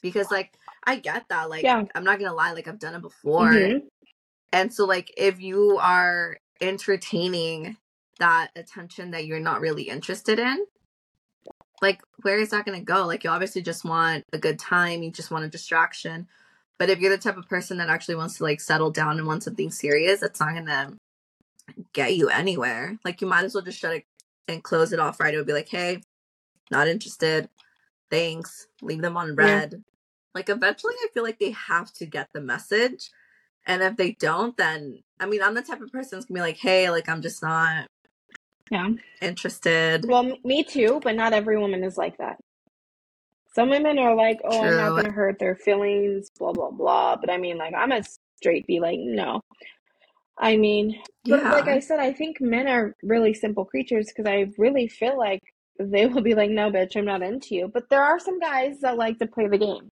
Because 0.02 0.32
like 0.32 0.54
I 0.86 0.98
get 0.98 1.28
that. 1.30 1.50
Like 1.50 1.64
Yeah. 1.64 1.84
I'm 1.96 2.04
not 2.04 2.20
gonna 2.20 2.34
lie, 2.34 2.54
like 2.54 2.68
I've 2.68 2.80
done 2.80 2.96
it 2.96 3.02
before. 3.02 3.50
Mhm. 3.50 3.88
And 4.54 4.74
so 4.74 4.86
like 4.86 5.12
if 5.18 5.42
you 5.42 5.78
are 5.80 6.38
entertaining 6.62 7.78
that 8.20 8.50
attention 8.56 9.12
that 9.12 9.26
you're 9.26 9.40
not 9.40 9.62
really 9.62 9.84
interested 9.84 10.40
in, 10.40 10.66
like 11.82 12.02
where 12.24 12.40
is 12.40 12.50
that 12.50 12.66
gonna 12.66 12.82
go? 12.82 13.06
Like 13.06 13.24
you 13.24 13.30
obviously 13.30 13.62
just 13.62 13.86
want 13.86 14.24
a 14.34 14.38
good 14.38 14.60
time, 14.60 15.04
you 15.04 15.12
just 15.12 15.32
want 15.32 15.46
a 15.46 15.50
distraction. 15.50 16.28
But 16.80 16.90
if 16.90 17.00
you're 17.00 17.16
the 17.16 17.22
type 17.22 17.38
of 17.38 17.50
person 17.50 17.78
that 17.78 17.90
actually 17.90 18.16
wants 18.16 18.38
to 18.38 18.44
like 18.44 18.62
settle 18.62 18.92
down 18.92 19.18
and 19.18 19.28
want 19.28 19.44
something 19.44 19.72
serious, 19.72 20.24
it's 20.24 20.40
not 20.40 20.54
gonna 20.54 20.94
get 21.94 22.16
you 22.16 22.30
anywhere. 22.30 22.98
Like 23.06 23.22
you 23.22 23.28
might 23.28 23.46
as 23.46 23.54
well 23.54 23.64
just 23.64 23.80
shut 23.80 23.96
it 23.96 24.06
and 24.48 24.64
close 24.64 24.94
it 24.94 25.00
off 25.00 25.20
right. 25.20 25.34
It 25.34 25.38
would 25.38 25.48
be 25.48 25.54
like, 25.54 25.70
hey, 25.70 26.02
not 26.72 26.88
interested. 26.88 27.50
Thanks. 28.10 28.68
Leave 28.82 29.02
them 29.02 29.18
on 29.18 29.30
Yeah. 29.30 29.36
red. 29.36 29.84
Like 30.34 30.50
eventually 30.50 30.96
I 31.00 31.08
feel 31.14 31.24
like 31.24 31.40
they 31.40 31.52
have 31.52 31.94
to 31.94 32.06
get 32.06 32.30
the 32.34 32.42
message. 32.42 33.12
And 33.68 33.84
if 33.84 33.98
they 33.98 34.14
don't, 34.14 34.58
then 34.58 35.04
I 35.20 35.28
mean 35.28 35.44
I'm 35.44 35.54
the 35.54 35.62
type 35.62 35.82
of 35.82 35.92
person 35.92 36.18
that's 36.18 36.26
gonna 36.26 36.38
be 36.40 36.42
like, 36.42 36.58
hey, 36.58 36.90
like 36.90 37.10
I'm 37.10 37.22
just 37.22 37.44
not 37.44 37.88
Yeah. 38.72 38.90
interested. 39.22 40.06
Well, 40.08 40.38
me 40.44 40.64
too, 40.64 41.00
but 41.04 41.16
not 41.16 41.34
every 41.34 41.60
woman 41.60 41.84
is 41.84 41.98
like 41.98 42.18
that. 42.18 42.40
Some 43.54 43.70
women 43.70 44.00
are 44.00 44.16
like, 44.16 44.40
oh, 44.44 44.60
I'm 44.60 44.78
not 44.78 45.04
to 45.04 45.12
hurt 45.12 45.40
their 45.40 45.56
feelings, 45.56 46.30
blah, 46.38 46.54
blah, 46.54 46.72
blah. 46.72 47.16
But 47.18 47.32
I 47.32 47.38
mean, 47.38 47.58
like, 47.58 47.74
I'm 47.76 47.92
a 47.92 48.04
straight 48.38 48.68
be 48.68 48.80
like, 48.80 49.00
no. 49.00 49.42
I 50.38 50.58
mean, 50.58 51.02
but 51.26 51.50
like 51.50 51.68
I 51.68 51.80
said, 51.80 52.00
I 52.00 52.14
think 52.14 52.40
men 52.40 52.68
are 52.68 52.96
really 53.04 53.34
simple 53.34 53.66
creatures 53.66 54.08
because 54.08 54.30
I 54.30 54.52
really 54.60 54.88
feel 54.88 55.18
like 55.18 55.42
they 55.80 56.06
will 56.06 56.22
be 56.22 56.36
like, 56.36 56.52
no, 56.52 56.72
bitch, 56.72 56.96
I'm 56.96 57.06
not 57.06 57.24
into 57.24 57.56
you. 57.56 57.68
But 57.74 57.90
there 57.90 58.04
are 58.04 58.20
some 58.20 58.40
guys 58.40 58.80
that 58.82 58.98
like 58.98 59.18
to 59.20 59.28
play 59.28 59.48
the 59.48 59.58
game. 59.58 59.90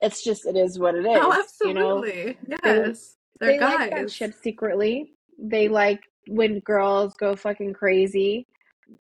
It's 0.00 0.22
just, 0.22 0.46
it 0.46 0.56
is 0.56 0.78
what 0.78 0.94
it 0.94 1.06
is. 1.06 1.18
Oh, 1.20 1.44
You 1.64 1.74
know, 1.74 1.98
absolutely. 1.98 2.38
Yes. 2.64 3.16
They're 3.40 3.52
they 3.52 3.60
like 3.60 3.90
that 3.90 4.10
shit 4.10 4.34
secretly. 4.42 5.12
They 5.38 5.68
like 5.68 6.00
when 6.28 6.60
girls 6.60 7.14
go 7.14 7.36
fucking 7.36 7.72
crazy. 7.74 8.46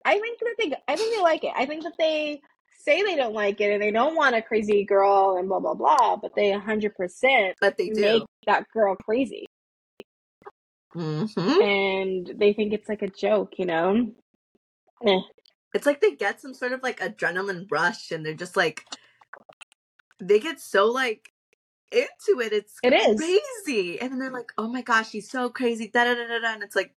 I 0.04 0.18
think 0.18 0.38
that 0.40 0.54
they, 0.58 0.72
I 0.88 0.96
think 0.96 1.14
they 1.14 1.22
like 1.22 1.44
it. 1.44 1.52
I 1.56 1.66
think 1.66 1.84
that 1.84 1.94
they 1.98 2.40
say 2.80 3.02
they 3.02 3.16
don't 3.16 3.34
like 3.34 3.60
it 3.60 3.72
and 3.72 3.82
they 3.82 3.90
don't 3.90 4.16
want 4.16 4.34
a 4.36 4.42
crazy 4.42 4.84
girl 4.84 5.36
and 5.38 5.48
blah 5.48 5.60
blah 5.60 5.74
blah, 5.74 6.16
but 6.16 6.34
they 6.34 6.50
100% 6.52 7.52
But 7.60 7.76
they 7.78 7.88
do. 7.90 8.00
make 8.00 8.22
that 8.46 8.64
girl 8.72 8.96
crazy 8.96 9.46
hmm 10.92 11.24
and 11.62 12.32
they 12.36 12.52
think 12.52 12.72
it's 12.72 12.88
like 12.88 13.02
a 13.02 13.08
joke, 13.08 13.54
you 13.58 13.66
know. 13.66 14.10
Eh. 15.06 15.20
It's 15.74 15.86
like 15.86 16.00
they 16.00 16.14
get 16.14 16.40
some 16.40 16.54
sort 16.54 16.72
of 16.72 16.82
like 16.82 17.00
adrenaline 17.00 17.66
rush 17.70 18.10
and 18.10 18.24
they're 18.24 18.34
just 18.34 18.56
like 18.56 18.84
they 20.20 20.40
get 20.40 20.60
so 20.60 20.86
like 20.86 21.32
into 21.92 22.40
it. 22.40 22.52
It's 22.52 22.80
It 22.82 22.92
is. 22.94 23.38
crazy. 23.66 24.00
And 24.00 24.12
then 24.12 24.18
they're 24.20 24.32
like, 24.32 24.52
oh 24.58 24.68
my 24.68 24.82
gosh, 24.82 25.10
she's 25.10 25.30
so 25.30 25.50
crazy. 25.50 25.88
Da 25.92 26.04
da 26.04 26.14
da 26.14 26.26
da 26.28 26.40
da. 26.40 26.54
And 26.54 26.62
it's 26.62 26.76
like, 26.76 26.94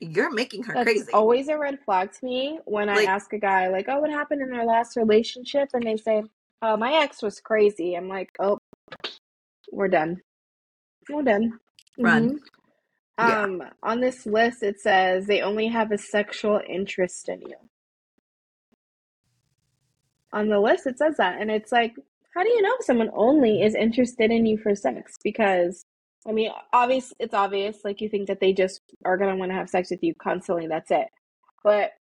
you're 0.00 0.32
making 0.32 0.64
her 0.64 0.74
That's 0.74 0.84
crazy. 0.84 1.12
always 1.12 1.48
a 1.48 1.58
red 1.58 1.80
flag 1.84 2.12
to 2.12 2.24
me 2.26 2.60
when 2.66 2.88
I 2.88 3.04
ask 3.04 3.32
a 3.32 3.38
guy 3.38 3.68
like, 3.68 3.86
"Oh, 3.88 4.00
what 4.00 4.10
happened 4.10 4.42
in 4.42 4.50
their 4.50 4.64
last 4.66 4.96
relationship?" 4.96 5.70
and 5.74 5.84
they 5.84 5.96
say, 5.96 6.24
"Oh, 6.62 6.76
my 6.76 6.94
ex 7.02 7.22
was 7.22 7.40
crazy." 7.40 7.94
I'm 7.96 8.08
like, 8.08 8.30
"Oh, 8.40 8.58
we're 9.72 9.88
done. 9.88 10.22
We're 11.10 11.22
done." 11.22 11.60
Run. 11.98 12.32
Mhm. 12.32 12.40
Yeah. 13.20 13.42
Um, 13.44 13.62
on 13.82 14.00
this 14.00 14.26
list, 14.26 14.62
it 14.62 14.80
says 14.80 15.26
they 15.26 15.42
only 15.42 15.68
have 15.68 15.92
a 15.92 15.98
sexual 15.98 16.60
interest 16.68 17.28
in 17.28 17.42
you. 17.42 17.56
On 20.32 20.48
the 20.48 20.60
list, 20.60 20.86
it 20.86 20.98
says 20.98 21.16
that, 21.18 21.40
and 21.40 21.50
it's 21.50 21.72
like, 21.72 21.94
how 22.34 22.42
do 22.42 22.48
you 22.50 22.62
know 22.62 22.74
if 22.78 22.84
someone 22.84 23.10
only 23.14 23.62
is 23.62 23.74
interested 23.74 24.30
in 24.30 24.46
you 24.46 24.58
for 24.58 24.74
sex? 24.74 25.14
Because, 25.22 25.84
I 26.26 26.32
mean, 26.32 26.50
obvious, 26.72 27.12
it's 27.18 27.34
obvious. 27.34 27.78
Like 27.84 28.00
you 28.00 28.08
think 28.08 28.28
that 28.28 28.40
they 28.40 28.52
just 28.52 28.80
are 29.04 29.16
gonna 29.18 29.36
want 29.36 29.50
to 29.50 29.56
have 29.56 29.70
sex 29.70 29.90
with 29.90 30.02
you 30.02 30.14
constantly. 30.14 30.66
That's 30.66 30.90
it. 30.90 31.08
But 31.64 31.92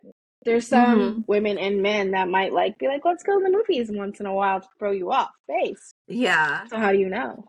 there's 0.46 0.68
some 0.68 1.18
Mhm. 1.20 1.28
women 1.28 1.58
and 1.58 1.82
men 1.82 2.12
that 2.12 2.30
might 2.30 2.54
like 2.54 2.78
be 2.80 2.88
like, 2.88 3.06
let's 3.06 3.24
go 3.24 3.38
to 3.38 3.44
the 3.44 3.52
movies 3.52 3.92
once 3.92 4.20
in 4.20 4.26
a 4.26 4.34
while 4.34 4.62
to 4.62 4.68
throw 4.80 4.92
you 4.92 5.12
off 5.12 5.32
base. 5.48 5.94
Yeah. 6.08 6.68
So 6.68 6.78
how 6.78 6.92
do 6.92 6.98
you 6.98 7.10
know? 7.10 7.46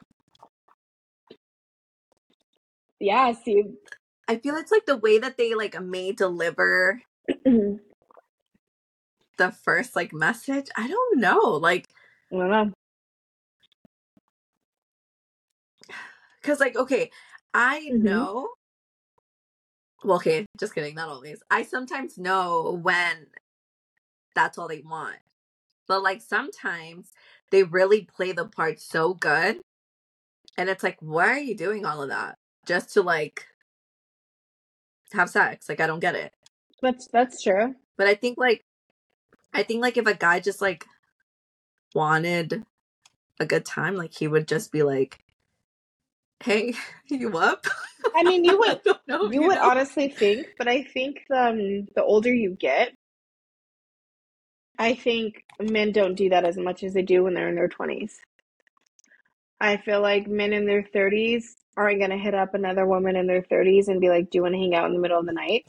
Yeah, 3.01 3.33
see, 3.33 3.65
I 4.29 4.37
feel 4.37 4.57
it's 4.57 4.71
like 4.73 4.87
the 4.87 4.97
way 4.97 5.19
that 5.19 5.37
they 5.37 5.55
like 5.55 5.81
may 5.81 6.12
deliver 6.12 7.03
the 7.45 7.81
first 9.65 9.97
like 9.97 10.12
message. 10.12 10.67
I 10.77 10.89
don't 10.89 11.19
know. 11.21 11.39
Like, 11.41 11.89
don't 12.39 12.51
know. 12.51 12.73
cause 16.43 16.61
like, 16.61 16.77
okay, 16.77 17.11
I 17.55 17.91
Mhm. 17.93 18.05
know. 18.05 18.51
Well, 20.05 20.17
okay, 20.17 20.47
just 20.59 20.75
kidding. 20.75 20.95
Not 20.95 21.09
always. 21.09 21.43
I 21.51 21.62
sometimes 21.62 22.19
know 22.19 22.79
when 22.83 23.29
that's 24.35 24.59
all 24.59 24.69
they 24.69 24.81
want, 24.81 25.17
but 25.89 26.03
like 26.03 26.23
sometimes 26.23 27.12
they 27.51 27.62
really 27.62 28.03
play 28.03 28.33
the 28.33 28.47
part 28.47 28.81
so 28.81 29.15
good, 29.15 29.61
and 30.59 30.69
it's 30.71 30.83
like, 30.83 30.99
why 31.01 31.29
are 31.31 31.39
you 31.39 31.57
doing 31.57 31.87
all 31.87 32.03
of 32.03 32.09
that 32.11 32.37
just 32.67 32.95
to 32.95 33.03
like 33.03 33.47
have 35.12 35.31
sex? 35.31 35.69
Like, 35.69 35.81
I 35.81 35.87
don't 35.87 36.01
get 36.01 36.15
it. 36.15 36.33
That's 36.83 37.09
that's 37.09 37.43
true. 37.43 37.75
But 37.97 38.07
I 38.09 38.15
think 38.15 38.39
like 38.39 38.65
I 39.55 39.62
think 39.62 39.83
like 39.83 39.97
if 39.97 40.07
a 40.07 40.15
guy 40.15 40.41
just 40.41 40.61
like 40.62 40.87
wanted 41.95 42.65
a 43.41 43.47
good 43.47 43.65
time, 43.67 43.97
like 43.97 44.15
he 44.15 44.29
would 44.29 44.49
just 44.49 44.73
be 44.73 44.83
like, 44.83 45.21
"Hey, 46.45 46.75
you 47.09 47.39
up?" 47.39 47.67
I 48.15 48.25
mean, 48.25 48.45
you 48.45 48.59
would 48.59 48.81
know. 49.09 49.33
you 49.33 49.43
would 49.45 49.59
know? 49.59 49.63
honestly 49.63 50.09
think, 50.09 50.49
but 50.59 50.69
I 50.69 50.83
think 50.85 51.19
um, 51.35 51.89
the 51.95 52.03
older 52.05 52.33
you 52.35 52.53
get, 52.61 52.95
I 54.79 54.95
think 54.95 55.45
men 55.61 55.93
don't 55.93 56.15
do 56.17 56.31
that 56.31 56.45
as 56.45 56.59
much 56.59 56.83
as 56.85 56.95
they 56.95 57.03
do 57.03 57.25
when 57.25 57.35
they're 57.35 57.49
in 57.49 57.57
their 57.57 57.69
twenties. 57.69 58.21
I 59.61 59.79
feel 59.79 60.03
like 60.03 60.27
men 60.29 60.53
in 60.53 60.67
their 60.67 60.85
thirties 60.85 61.57
aren't 61.77 62.01
gonna 62.01 62.19
hit 62.19 62.35
up 62.35 62.55
another 62.55 62.87
woman 62.87 63.17
in 63.17 63.27
their 63.27 63.43
thirties 63.43 63.89
and 63.89 64.01
be 64.01 64.11
like, 64.11 64.31
"Do 64.31 64.39
you 64.39 64.43
want 64.43 64.55
to 64.55 64.61
hang 64.61 64.75
out 64.75 64.87
in 64.87 64.95
the 64.95 65.01
middle 65.01 65.21
of 65.21 65.27
the 65.27 65.33
night?" 65.33 65.67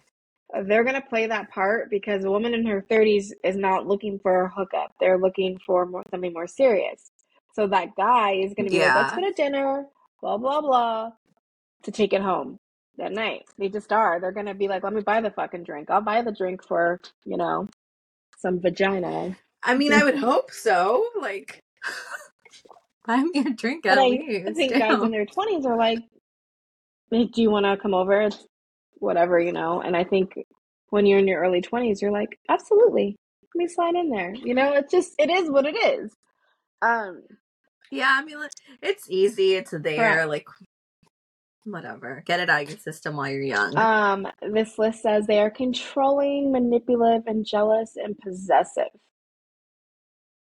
They're 0.65 0.83
gonna 0.83 1.01
play 1.01 1.25
that 1.27 1.49
part 1.49 1.89
because 1.89 2.23
a 2.23 2.31
woman 2.31 2.53
in 2.53 2.65
her 2.67 2.85
thirties 2.87 3.33
is 3.43 3.55
not 3.55 3.87
looking 3.87 4.19
for 4.19 4.43
a 4.43 4.49
hookup. 4.49 4.93
They're 4.99 5.17
looking 5.17 5.57
for 5.65 5.85
more 5.85 6.03
something 6.11 6.33
more 6.33 6.47
serious. 6.47 7.11
So 7.53 7.67
that 7.67 7.95
guy 7.95 8.33
is 8.33 8.53
gonna 8.53 8.69
be 8.69 8.79
like, 8.79 8.95
"Let's 8.95 9.15
go 9.15 9.21
to 9.21 9.33
dinner," 9.33 9.85
blah 10.21 10.37
blah 10.37 10.61
blah, 10.61 11.11
to 11.83 11.91
take 11.91 12.13
it 12.13 12.21
home 12.21 12.59
that 12.97 13.11
night. 13.11 13.45
They 13.57 13.69
just 13.69 13.91
are. 13.91 14.19
They're 14.19 14.31
gonna 14.31 14.53
be 14.53 14.67
like, 14.67 14.83
"Let 14.83 14.93
me 14.93 15.01
buy 15.01 15.21
the 15.21 15.31
fucking 15.31 15.63
drink. 15.63 15.89
I'll 15.89 16.01
buy 16.01 16.21
the 16.21 16.31
drink 16.31 16.63
for 16.63 16.99
you 17.25 17.37
know 17.37 17.67
some 18.37 18.59
vagina." 18.59 19.35
I 19.63 19.75
mean, 19.75 19.93
I 19.93 20.03
would 20.03 20.17
hope 20.17 20.51
so. 20.51 21.05
Like, 21.19 21.63
buy 23.07 23.23
me 23.23 23.39
a 23.39 23.49
drink 23.51 23.85
at 23.85 23.97
I, 23.97 24.07
least. 24.07 24.49
I 24.49 24.53
think 24.53 24.73
guys 24.73 25.01
in 25.01 25.11
their 25.11 25.25
twenties 25.25 25.65
are 25.65 25.77
like, 25.77 25.99
"Do 27.09 27.41
you 27.41 27.49
want 27.49 27.65
to 27.65 27.77
come 27.77 27.93
over?" 27.93 28.21
It's 28.21 28.45
whatever, 29.03 29.39
you 29.39 29.51
know. 29.51 29.81
And 29.81 29.95
I 29.95 30.03
think 30.03 30.33
when 30.89 31.05
you're 31.05 31.19
in 31.19 31.27
your 31.27 31.41
early 31.41 31.61
twenties, 31.61 32.01
you're 32.01 32.11
like, 32.11 32.39
"Absolutely, 32.49 33.15
let 33.43 33.55
me 33.55 33.67
slide 33.67 33.95
in 33.95 34.09
there." 34.09 34.33
You 34.33 34.53
know, 34.55 34.73
it's 34.73 34.91
just 34.91 35.13
it 35.19 35.29
is 35.29 35.49
what 35.49 35.65
it 35.65 35.75
is. 35.75 36.11
Um, 36.81 37.21
Yeah, 37.91 38.15
I 38.19 38.23
mean, 38.25 38.37
it's 38.81 39.09
easy. 39.09 39.53
It's 39.53 39.71
there. 39.71 39.97
Correct. 39.97 40.29
Like, 40.29 40.45
whatever. 41.65 42.23
Get 42.25 42.39
it 42.39 42.49
out 42.49 42.63
of 42.63 42.69
your 42.69 42.77
system 42.79 43.15
while 43.17 43.29
you're 43.29 43.41
young. 43.43 43.77
um, 43.77 44.27
this 44.41 44.77
list 44.77 45.01
says 45.01 45.25
they 45.27 45.39
are 45.39 45.51
controlling, 45.51 46.51
manipulative, 46.51 47.27
and 47.27 47.45
jealous 47.45 47.93
and 47.95 48.17
possessive. 48.17 48.91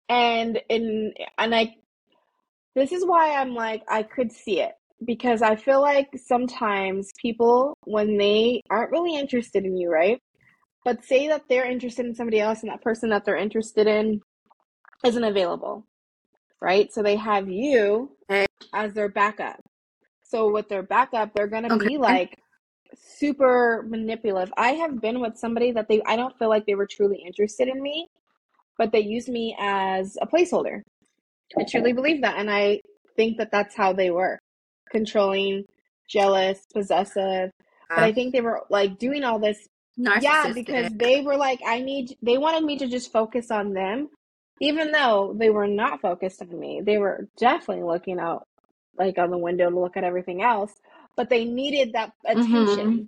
And 0.09 0.61
in 0.69 1.15
and 1.39 1.55
I 1.55 1.75
this 2.75 2.93
is 2.93 3.05
why 3.05 3.37
I'm 3.37 3.55
like 3.55 3.83
I 3.89 4.03
could 4.03 4.33
see 4.33 4.61
it 4.61 4.73
because 5.07 5.43
I 5.43 5.57
feel 5.57 5.81
like 5.81 6.09
sometimes 6.17 7.11
people 7.21 7.77
when 7.85 8.17
they 8.19 8.63
aren't 8.71 8.93
really 8.93 9.17
interested 9.17 9.65
in 9.65 9.77
you, 9.77 9.91
right? 9.91 10.19
But 10.85 11.05
say 11.05 11.29
that 11.29 11.43
they're 11.49 11.71
interested 11.71 12.07
in 12.07 12.15
somebody 12.15 12.41
else 12.41 12.63
and 12.63 12.71
that 12.71 12.83
person 12.83 13.11
that 13.11 13.25
they're 13.25 13.37
interested 13.37 13.87
in 13.87 14.21
isn't 15.05 15.25
available, 15.25 15.87
right? 16.61 16.93
So 16.93 17.03
they 17.03 17.17
have 17.17 17.49
you 17.49 18.17
as 18.75 18.95
their 18.95 19.09
backup. 19.09 19.61
So 20.23 20.51
with 20.51 20.69
their 20.69 20.83
backup, 20.83 21.35
they're 21.35 21.47
going 21.47 21.65
to 21.65 21.71
Okay. 21.71 21.91
be 21.91 21.99
like 21.99 22.37
super 22.97 23.85
manipulative. 23.89 24.53
I 24.57 24.73
have 24.73 25.01
been 25.01 25.21
with 25.21 25.37
somebody 25.37 25.73
that 25.73 25.89
they 25.89 26.03
I 26.07 26.17
don't 26.17 26.37
feel 26.39 26.49
like 26.49 26.67
they 26.67 26.75
were 26.75 26.89
truly 26.91 27.23
interested 27.27 27.69
in 27.69 27.83
me, 27.83 28.09
but 28.79 28.93
they 28.93 29.01
used 29.01 29.29
me 29.29 29.57
as 29.61 30.17
a 30.21 30.27
placeholder. 30.27 30.83
I 31.59 31.65
truly 31.71 31.93
believe 31.93 32.23
that 32.23 32.39
and 32.39 32.51
I 32.51 32.81
think 33.17 33.39
that 33.39 33.51
that's 33.53 33.77
how 33.77 33.93
they 33.93 34.11
were. 34.11 34.39
Controlling, 34.93 35.65
jealous, 36.09 36.65
possessive. 36.73 37.51
But 37.89 38.05
I 38.05 38.13
think 38.13 38.33
they 38.33 38.41
were 38.41 38.63
like 38.71 38.99
doing 38.99 39.25
all 39.25 39.39
this 39.39 39.69
yeah, 39.97 40.53
because 40.55 40.91
they 40.95 41.21
were 41.21 41.37
like, 41.37 41.61
I 41.67 41.81
need, 41.81 42.17
they 42.23 42.39
wanted 42.39 42.65
me 42.65 42.79
to 42.79 42.87
just 42.87 43.13
focus 43.13 43.51
on 43.51 43.75
them, 43.75 44.09
even 44.61 44.93
though 44.93 45.35
they 45.37 45.51
were 45.51 45.67
not 45.67 46.01
focused 46.01 46.41
on 46.41 46.59
me. 46.59 46.81
They 46.83 46.97
were 46.99 47.29
definitely 47.39 47.85
looking 47.85 48.19
out, 48.19 48.47
like 48.99 49.19
on 49.19 49.31
the 49.31 49.39
window 49.39 49.69
to 49.69 49.79
look 49.79 49.97
at 49.97 50.05
everything 50.05 50.43
else, 50.43 50.73
but 51.17 51.29
they 51.29 51.45
needed 51.45 51.93
that 51.93 52.13
attention. 52.25 52.67
Mm-hmm. 52.67 53.03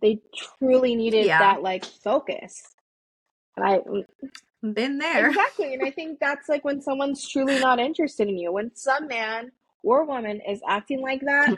They 0.00 0.20
truly 0.58 0.94
needed 0.94 1.26
Yeah. 1.26 1.38
that 1.38 1.62
like 1.62 1.84
focus. 1.84 2.62
And 3.56 3.66
I, 3.66 3.78
mm, 3.78 4.04
Been 4.74 4.98
there. 4.98 5.28
exactly. 5.28 5.74
And 5.74 5.82
I 5.84 5.90
think 5.90 6.20
that's 6.20 6.48
like 6.48 6.64
when 6.64 6.80
someone's 6.80 7.28
truly 7.28 7.58
not 7.58 7.80
interested 7.80 8.28
in 8.28 8.38
you. 8.38 8.52
When 8.52 8.70
some 8.76 9.08
man 9.08 9.50
or 9.84 10.06
woman 10.06 10.40
is 10.48 10.62
acting 10.68 11.02
like 11.02 11.22
that, 11.22 11.56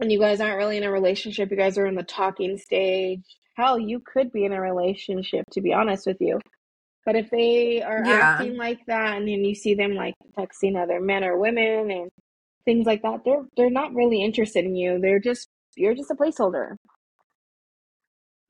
and 0.00 0.12
you 0.12 0.20
guys 0.20 0.40
aren't 0.40 0.58
really 0.58 0.76
in 0.78 0.84
a 0.84 0.90
relationship, 0.92 1.50
you 1.50 1.56
guys 1.56 1.78
are 1.78 1.86
in 1.86 1.94
the 1.94 2.02
talking 2.02 2.58
stage. 2.58 3.24
Hell, 3.56 3.78
you 3.78 4.00
could 4.00 4.32
be 4.32 4.44
in 4.44 4.52
a 4.52 4.60
relationship, 4.60 5.44
to 5.52 5.62
be 5.62 5.72
honest 5.72 6.06
with 6.06 6.18
you. 6.20 6.40
But 7.06 7.16
if 7.16 7.30
they 7.30 7.82
are 7.82 8.04
Yeah. 8.04 8.06
acting 8.06 8.56
like 8.56 8.80
that, 8.86 9.16
and 9.18 9.28
then 9.28 9.44
you 9.44 9.54
see 9.54 9.74
them 9.74 9.94
like 9.94 10.14
texting 10.38 10.80
other 10.82 11.00
men 11.00 11.24
or 11.24 11.38
women 11.38 11.90
and 11.90 12.10
things 12.64 12.86
like 12.86 13.02
that, 13.02 13.22
they're 13.24 13.44
they're 13.56 13.70
not 13.70 13.94
really 13.94 14.22
interested 14.22 14.64
in 14.64 14.76
you. 14.76 15.00
They're 15.00 15.20
just 15.20 15.48
you're 15.76 15.94
just 15.94 16.10
a 16.10 16.14
placeholder. 16.16 16.76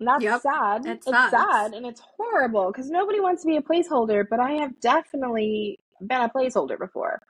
And 0.01 0.09
that's 0.09 0.25
Yep, 0.25 0.43
sad. 0.43 0.83
it 0.87 1.05
It's 1.07 1.31
sad 1.31 1.75
and 1.75 1.87
it's 1.87 2.03
horrible 2.19 2.69
because 2.73 2.91
nobody 2.91 3.21
wants 3.21 3.43
to 3.43 3.49
be 3.49 3.57
a 3.57 3.63
placeholder. 3.63 4.25
But 4.29 4.41
I 4.41 4.53
have 4.63 4.81
definitely 4.81 5.79
been 6.01 6.23
a 6.23 6.29
placeholder 6.31 6.79
before. 6.79 7.21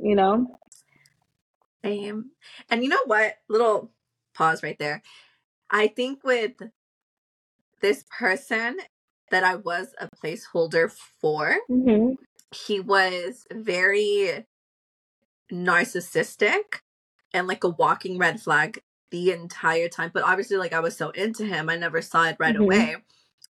You 0.00 0.16
know. 0.16 0.58
Same. 1.84 2.32
And 2.70 2.82
you 2.82 2.90
know 2.90 3.04
what? 3.06 3.36
Little 3.48 3.92
pause 4.34 4.62
right 4.62 4.78
there. 4.78 5.02
I 5.70 5.88
think 5.88 6.24
with 6.24 6.52
this 7.82 8.04
person 8.16 8.78
that 9.30 9.44
I 9.44 9.56
was 9.56 9.94
a 10.00 10.08
placeholder 10.24 10.92
for, 11.20 11.56
Mm-hmm. 11.70 12.14
he 12.54 12.80
was 12.80 13.46
very 13.52 14.46
narcissistic 15.52 16.80
and 17.34 17.46
like 17.46 17.64
a 17.64 17.68
walking 17.70 18.18
red 18.18 18.40
flag 18.40 18.80
the 19.10 19.32
entire 19.32 19.88
time. 19.88 20.10
But 20.14 20.24
obviously, 20.24 20.56
like 20.58 20.72
I 20.74 20.80
was 20.80 20.96
so 20.96 21.10
into 21.10 21.44
him, 21.46 21.70
I 21.70 21.76
never 21.76 22.02
saw 22.02 22.24
it 22.26 22.36
right 22.40 22.56
Mhm. 22.56 22.56
away 22.56 22.96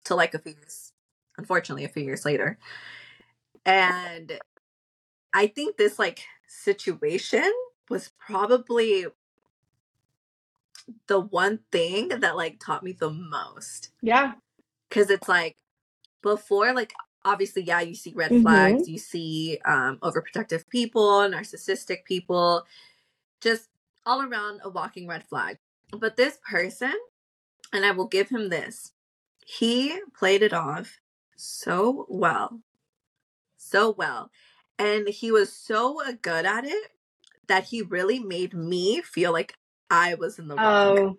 till 0.04 0.16
like 0.18 0.34
a 0.34 0.38
few 0.40 0.54
years, 0.54 0.92
unfortunately, 1.38 1.84
a 1.84 1.88
few 1.90 2.04
years 2.04 2.24
later. 2.24 2.58
And 3.66 4.40
I 5.34 5.46
think 5.46 5.76
this 5.76 5.98
like 5.98 6.24
situation 6.48 7.50
was 7.88 8.10
probably 8.18 9.06
the 11.06 11.20
one 11.20 11.60
thing 11.70 12.08
that 12.08 12.36
like 12.36 12.58
taught 12.60 12.82
me 12.82 12.92
the 12.92 13.10
most 13.10 13.90
Yeah. 14.02 14.32
because 14.88 15.10
it's 15.10 15.28
like 15.28 15.56
before 16.22 16.72
like 16.74 16.92
obviously 17.24 17.62
yeah 17.62 17.80
you 17.80 17.94
see 17.94 18.12
red 18.14 18.32
Mhm. 18.32 18.42
flags 18.42 18.88
you 18.88 18.98
see 18.98 19.58
um 19.64 19.98
overprotective 19.98 20.68
people 20.68 21.08
narcissistic 21.28 22.04
people 22.04 22.66
just 23.40 23.68
all 24.04 24.22
around 24.22 24.60
a 24.64 24.68
walking 24.68 25.06
red 25.06 25.24
flag 25.24 25.58
but 25.92 26.16
this 26.16 26.38
person 26.48 26.94
and 27.72 27.86
i 27.86 27.90
will 27.92 28.06
give 28.08 28.28
him 28.28 28.48
this 28.48 28.92
he 29.46 30.00
played 30.18 30.42
it 30.42 30.52
off 30.52 30.98
so 31.36 32.06
well 32.08 32.60
so 33.56 33.90
well 33.90 34.30
and 34.78 35.08
he 35.08 35.30
was 35.30 35.52
so 35.52 36.02
uh, 36.02 36.12
good 36.22 36.46
at 36.46 36.64
it 36.64 36.90
that 37.48 37.64
he 37.64 37.82
really 37.82 38.18
made 38.18 38.54
me 38.54 39.00
feel 39.02 39.32
like 39.32 39.54
i 39.90 40.14
was 40.14 40.38
in 40.38 40.48
the 40.48 40.56
wrong 40.56 40.98
Oh, 40.98 41.18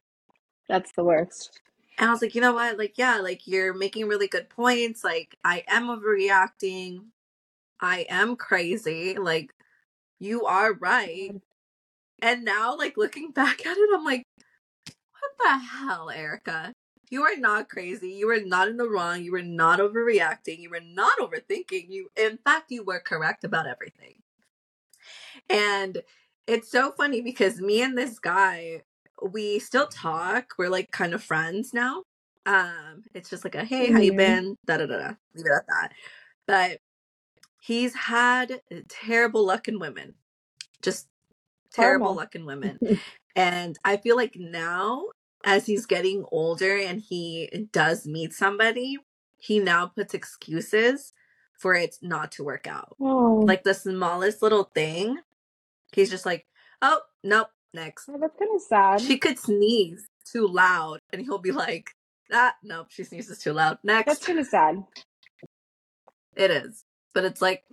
that's 0.67 0.91
the 0.93 1.03
worst. 1.03 1.59
and 1.97 2.09
I 2.09 2.11
was 2.11 2.21
like, 2.21 2.35
you 2.35 2.41
know 2.41 2.53
what? 2.53 2.77
Like, 2.77 2.97
yeah, 2.97 3.17
like 3.17 3.45
you're 3.45 3.73
making 3.73 4.07
really 4.07 4.27
good 4.27 4.49
points. 4.49 5.03
Like, 5.03 5.37
I 5.43 5.63
am 5.67 5.87
overreacting. 5.87 7.05
I 7.79 8.05
am 8.09 8.35
crazy. 8.35 9.15
Like, 9.15 9.53
you 10.19 10.45
are 10.45 10.73
right. 10.73 11.31
Mm. 11.33 11.41
And 12.21 12.45
now, 12.45 12.77
like, 12.77 12.97
looking 12.97 13.31
back 13.31 13.65
at 13.65 13.77
it, 13.77 13.89
I'm 13.93 14.05
like, 14.05 14.23
what 14.85 15.31
the 15.43 15.57
hell, 15.57 16.09
Erica? 16.09 16.73
You 17.13 17.23
are 17.25 17.37
not 17.37 17.69
crazy. 17.69 18.09
You 18.09 18.25
were 18.27 18.41
not 18.43 18.69
in 18.69 18.77
the 18.77 18.89
wrong. 18.89 19.23
You 19.23 19.33
were 19.33 19.43
not 19.43 19.79
overreacting. 19.79 20.59
You 20.61 20.71
were 20.71 20.81
not 20.81 21.19
overthinking. 21.19 21.85
You, 21.89 22.09
in 22.17 22.39
fact, 22.39 22.71
you 22.71 22.83
were 22.83 22.99
correct 23.01 23.43
about 23.43 23.67
everything. 23.67 24.15
And 25.49 26.01
it's 26.47 26.71
so 26.71 26.91
funny 26.91 27.21
because 27.21 27.61
me 27.61 27.83
and 27.83 27.97
this 27.97 28.19
guy, 28.19 28.83
we 29.21 29.59
still 29.59 29.87
talk. 29.87 30.53
We're 30.57 30.69
like 30.69 30.91
kind 30.91 31.13
of 31.13 31.23
friends 31.23 31.73
now. 31.73 32.03
Um, 32.47 33.03
it's 33.13 33.29
just 33.29 33.43
like 33.43 33.55
a 33.55 33.63
hey, 33.65 33.91
how 33.91 33.99
you 33.99 34.13
Mhm. 34.13 34.17
been? 34.17 34.57
Da 34.65 34.77
da 34.77 34.87
da 34.87 34.97
da. 34.97 35.13
Leave 35.35 35.45
it 35.45 35.51
at 35.53 35.67
that. 35.67 35.89
But 36.47 36.79
he's 37.61 37.95
had 37.95 38.61
terrible 38.89 39.45
luck 39.45 39.67
in 39.67 39.79
women. 39.79 40.15
Just 40.81 41.07
terrible 41.73 42.13
Horrible. 42.13 42.17
luck 42.17 42.35
in 42.35 42.45
women. 42.45 42.81
And 43.35 43.79
I 43.85 43.97
feel 43.97 44.17
like 44.17 44.35
now, 44.37 45.05
as 45.43 45.65
he's 45.65 45.85
getting 45.85 46.25
older 46.31 46.77
and 46.77 47.01
he 47.01 47.67
does 47.71 48.05
meet 48.07 48.33
somebody, 48.33 48.97
he 49.37 49.59
now 49.59 49.87
puts 49.87 50.13
excuses 50.13 51.13
for 51.57 51.73
it 51.75 51.95
not 52.01 52.31
to 52.33 52.43
work 52.43 52.67
out. 52.67 52.95
Oh, 52.99 53.43
Like 53.45 53.63
the 53.63 53.73
smallest 53.73 54.41
little 54.41 54.65
thing, 54.75 55.19
he's 55.93 56.09
just 56.09 56.25
like, 56.25 56.45
oh, 56.81 57.01
nope, 57.23 57.47
next. 57.73 58.09
oh, 58.09 58.17
that's 58.19 58.37
kind 58.37 58.55
of 58.55 58.61
sad. 58.61 59.01
She 59.01 59.17
could 59.17 59.37
sneeze 59.39 60.07
too 60.25 60.47
loud, 60.47 60.99
and 61.11 61.21
he'll 61.21 61.37
be 61.37 61.51
like, 61.51 61.89
ah, 62.31 62.53
nope, 62.63 62.87
she 62.89 63.03
sneezes 63.03 63.39
too 63.39 63.53
loud. 63.53 63.77
Next. 63.83 64.05
That's 64.07 64.25
kind 64.25 64.39
of 64.39 64.47
sad. 64.47 64.83
It 66.35 66.51
is. 66.51 66.83
But 67.13 67.25
it's 67.25 67.41
like, 67.41 67.63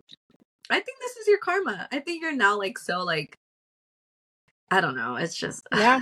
I 0.71 0.81
think 0.81 0.99
this 1.01 1.17
is 1.17 1.27
your 1.29 1.39
karma. 1.39 1.89
I 1.91 2.01
think 2.01 2.23
you're 2.23 2.37
now 2.37 2.59
like 2.59 2.79
so 2.79 3.03
like, 3.05 3.39
I 4.71 4.81
don't 4.81 4.97
know. 4.97 5.17
It's 5.17 5.37
just 5.37 5.67
Yeah. 5.75 6.01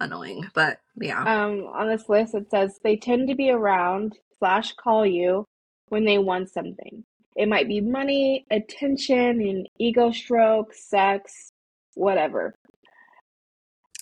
Annoying. 0.00 0.46
But 0.54 0.78
yeah. 1.00 1.26
Um, 1.26 1.66
on 1.74 1.88
this 1.88 2.08
list, 2.08 2.34
it 2.34 2.50
says 2.50 2.78
they 2.82 2.96
tend 2.96 3.28
to 3.28 3.34
be 3.34 3.50
around 3.50 4.18
slash 4.38 4.72
call 4.74 5.06
you 5.06 5.46
when 5.88 6.04
they 6.04 6.18
want 6.18 6.50
something. 6.52 7.04
It 7.36 7.48
might 7.48 7.68
be 7.68 7.80
money, 7.80 8.46
attention, 8.50 9.40
an 9.40 9.66
ego 9.78 10.10
stroke, 10.12 10.74
sex, 10.74 11.52
whatever. 11.94 12.54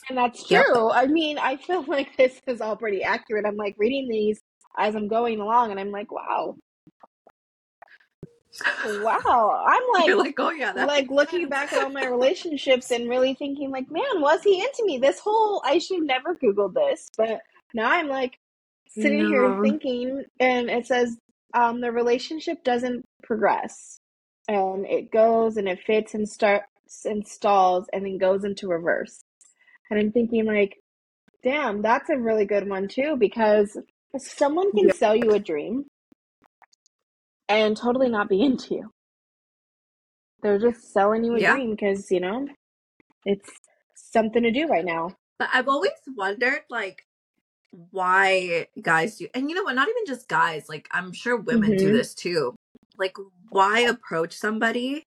And 0.08 0.18
that's 0.18 0.44
Yep. 0.50 0.66
true. 0.66 0.90
I 0.90 1.06
mean, 1.06 1.38
I 1.38 1.56
feel 1.56 1.84
like 1.88 2.16
this 2.16 2.40
is 2.46 2.60
all 2.60 2.76
pretty 2.76 3.02
accurate. 3.04 3.46
I'm 3.46 3.56
like 3.56 3.76
reading 3.78 4.08
these 4.08 4.40
as 4.78 4.94
I'm 4.96 5.08
going 5.08 5.40
along, 5.40 5.70
and 5.72 5.80
I'm 5.80 5.90
like, 5.92 6.12
wow, 6.12 6.56
wow. 8.84 9.64
I'm 9.66 9.82
You're 10.06 10.16
like, 10.16 10.26
like, 10.26 10.40
oh 10.40 10.50
yeah, 10.50 10.72
that 10.72 10.88
like 10.88 11.10
looking 11.10 11.40
sense. 11.40 11.50
back 11.50 11.72
at 11.72 11.82
all 11.82 11.90
my 11.90 12.06
relationships 12.08 12.90
and 12.90 13.08
really 13.08 13.34
thinking 13.34 13.70
like 13.70 13.90
man 13.90 14.20
was 14.20 14.42
he 14.42 14.60
into 14.60 14.84
me 14.84 14.98
this 14.98 15.20
whole 15.20 15.62
i 15.64 15.78
should 15.78 15.98
have 15.98 16.06
never 16.06 16.34
googled 16.36 16.74
this 16.74 17.10
but 17.16 17.40
now 17.74 17.90
i'm 17.90 18.08
like 18.08 18.38
sitting 18.88 19.24
here 19.26 19.54
thinking 19.60 20.24
and 20.40 20.70
it 20.70 20.86
says 20.86 21.16
um 21.54 21.80
the 21.80 21.92
relationship 21.92 22.62
doesn't 22.64 23.04
progress 23.22 24.00
and 24.48 24.86
it 24.86 25.10
goes 25.10 25.56
and 25.56 25.68
it 25.68 25.80
fits 25.86 26.14
and 26.14 26.28
starts 26.28 26.66
and 27.04 27.26
stalls 27.26 27.86
and 27.92 28.04
then 28.04 28.18
goes 28.18 28.44
into 28.44 28.66
reverse 28.68 29.20
and 29.90 30.00
i'm 30.00 30.12
thinking 30.12 30.46
like 30.46 30.76
damn 31.42 31.82
that's 31.82 32.08
a 32.10 32.16
really 32.18 32.44
good 32.46 32.68
one 32.68 32.88
too 32.88 33.16
because 33.18 33.76
someone 34.18 34.72
can 34.72 34.88
Yeah. 34.88 34.94
sell 34.94 35.16
you 35.16 35.32
a 35.34 35.38
dream 35.38 35.84
and 37.48 37.76
totally 37.76 38.08
not 38.08 38.28
be 38.28 38.42
into 38.44 38.74
you 38.76 38.90
they're 40.42 40.58
just 40.58 40.92
selling 40.92 41.24
you 41.24 41.34
a 41.34 41.40
Yeah. 41.40 41.54
dream 41.54 41.70
because, 41.72 42.10
you 42.10 42.20
know, 42.20 42.46
it's 43.24 43.50
something 43.94 44.42
to 44.42 44.50
do 44.50 44.66
right 44.68 44.84
now. 44.84 45.10
But 45.38 45.50
I've 45.52 45.68
always 45.68 45.92
wondered 46.16 46.62
like 46.70 47.06
why 47.90 48.66
guys 48.80 49.18
do 49.18 49.28
and 49.34 49.48
you 49.50 49.56
know 49.56 49.64
what, 49.64 49.74
not 49.74 49.88
even 49.88 50.06
just 50.06 50.28
guys, 50.28 50.68
like 50.68 50.88
I'm 50.92 51.12
sure 51.12 51.36
women 51.36 51.76
do 51.76 51.90
Mhm. 51.90 51.92
this 51.92 52.14
too. 52.14 52.54
Like 52.98 53.16
why 53.50 53.80
approach 53.80 54.34
somebody 54.34 55.04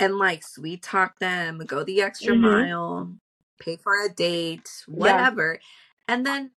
and 0.00 0.18
like 0.18 0.44
sweet 0.44 0.82
talk 0.82 1.18
them, 1.18 1.58
go 1.66 1.84
the 1.84 2.02
extra 2.02 2.34
Mhm. 2.34 2.42
mile, 2.42 3.16
pay 3.60 3.76
for 3.76 4.04
a 4.04 4.08
date, 4.08 4.70
Yeah. 4.96 5.12
whatever, 5.14 5.60
and 6.08 6.26
then 6.26 6.52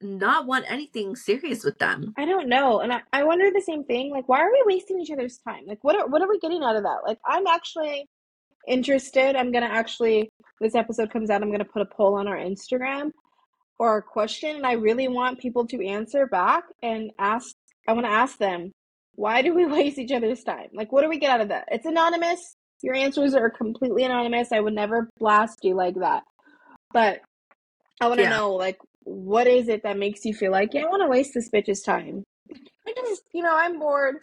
not 0.00 0.46
want 0.46 0.64
anything 0.68 1.16
serious 1.16 1.64
with 1.64 1.78
them. 1.78 2.14
I 2.16 2.24
don't 2.24 2.48
know. 2.48 2.80
And 2.80 2.92
I, 2.92 3.00
I 3.12 3.24
wonder 3.24 3.50
the 3.50 3.60
same 3.60 3.84
thing. 3.84 4.10
Like, 4.10 4.28
why 4.28 4.40
are 4.40 4.50
we 4.52 4.62
wasting 4.66 5.00
each 5.00 5.10
other's 5.10 5.38
time? 5.38 5.64
Like, 5.66 5.82
what 5.82 5.96
are, 5.96 6.06
what 6.06 6.22
are 6.22 6.28
we 6.28 6.38
getting 6.38 6.62
out 6.62 6.76
of 6.76 6.84
that? 6.84 6.98
Like, 7.06 7.18
I'm 7.26 7.46
actually 7.46 8.06
interested. 8.66 9.34
I'm 9.36 9.50
going 9.50 9.64
to 9.64 9.70
actually, 9.72 10.28
this 10.60 10.74
episode 10.74 11.10
comes 11.10 11.30
out, 11.30 11.42
I'm 11.42 11.48
going 11.48 11.58
to 11.58 11.64
put 11.64 11.82
a 11.82 11.86
poll 11.86 12.14
on 12.18 12.28
our 12.28 12.36
Instagram 12.36 13.10
or 13.78 13.98
a 13.98 14.02
question. 14.02 14.56
And 14.56 14.66
I 14.66 14.72
really 14.72 15.08
want 15.08 15.40
people 15.40 15.66
to 15.68 15.84
answer 15.86 16.26
back 16.26 16.64
and 16.82 17.10
ask, 17.18 17.54
I 17.88 17.92
want 17.92 18.06
to 18.06 18.12
ask 18.12 18.38
them, 18.38 18.70
why 19.14 19.42
do 19.42 19.54
we 19.54 19.66
waste 19.76 19.98
each 19.98 20.12
other's 20.12 20.42
time? 20.44 20.68
Like, 20.72 20.92
what 20.92 21.02
do 21.02 21.08
we 21.08 21.18
get 21.18 21.30
out 21.30 21.40
of 21.40 21.48
that? 21.48 21.64
It's 21.72 21.86
anonymous. 21.86 22.54
Your 22.82 22.94
answers 22.94 23.34
are 23.34 23.50
completely 23.50 24.04
anonymous. 24.04 24.52
I 24.52 24.60
would 24.60 24.74
never 24.74 25.08
blast 25.18 25.58
you 25.62 25.74
like 25.74 25.96
that. 25.96 26.22
But 26.92 27.20
I 28.00 28.06
want 28.06 28.18
to 28.18 28.24
Yeah. 28.24 28.30
know, 28.36 28.54
like, 28.54 28.78
what 29.08 29.46
is 29.46 29.68
it 29.68 29.82
that 29.84 29.98
makes 29.98 30.24
you 30.24 30.34
feel 30.34 30.52
like, 30.52 30.74
yeah, 30.74 30.82
I 30.82 30.88
want 30.88 31.02
to 31.02 31.08
waste 31.08 31.32
this 31.34 31.48
bitch's 31.48 31.82
time? 31.82 32.24
I 32.86 32.92
just, 32.94 33.22
you 33.32 33.42
know, 33.42 33.56
I'm 33.56 33.78
bored. 33.78 34.16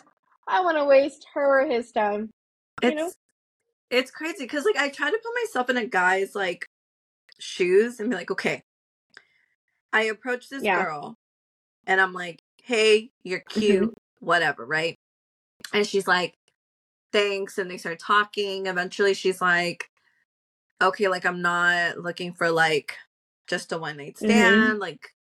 I 0.47 0.61
want 0.61 0.77
to 0.77 0.85
waste 0.85 1.25
her 1.33 1.61
or 1.61 1.65
his 1.65 1.91
time. 1.91 2.29
You 2.83 2.93
know? 2.93 3.07
It's 3.07 3.15
it's 3.89 4.11
crazy 4.11 4.43
because 4.43 4.65
like 4.65 4.77
I 4.77 4.89
try 4.89 5.09
to 5.09 5.17
put 5.17 5.43
myself 5.43 5.69
in 5.69 5.77
a 5.77 5.85
guy's 5.85 6.35
like 6.35 6.65
shoes 7.39 7.99
and 7.99 8.09
be 8.09 8.15
like, 8.15 8.31
okay, 8.31 8.61
I 9.91 10.03
approach 10.03 10.49
this 10.49 10.63
Yeah. 10.63 10.83
girl 10.83 11.15
and 11.87 11.99
I'm 11.99 12.13
like, 12.13 12.39
hey, 12.63 13.09
you're 13.23 13.39
mm-hmm. 13.41 13.59
cute, 13.59 13.93
whatever, 14.19 14.65
right? 14.65 14.95
And 15.73 15.85
she's 15.85 16.07
like, 16.07 16.35
thanks. 17.11 17.57
And 17.57 17.71
they 17.71 17.77
start 17.77 17.99
talking. 17.99 18.67
Eventually 18.67 19.13
she's 19.13 19.41
like, 19.41 19.89
okay, 20.81 21.07
like 21.07 21.25
I'm 21.25 21.41
not 21.41 21.97
looking 21.97 22.33
for 22.33 22.51
like 22.51 22.97
just 23.47 23.71
a 23.71 23.77
one 23.77 23.97
night 23.97 24.15
Mhm. 24.15 24.25
stand. 24.25 24.79
Like 24.79 25.13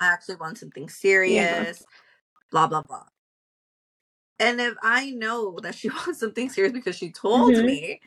I 0.00 0.08
actually 0.08 0.36
want 0.36 0.58
something 0.58 0.88
serious, 0.88 1.84
blah, 2.50 2.66
blah, 2.66 2.82
blah. 2.82 3.06
And 4.38 4.60
if 4.60 4.74
I 4.82 5.10
know 5.10 5.58
that 5.60 5.74
she 5.74 5.88
wants 5.90 6.20
something 6.20 6.50
serious 6.50 6.72
because 6.72 6.96
she 6.96 7.10
told 7.10 7.54
Mhm. 7.54 7.64
me, 7.66 8.00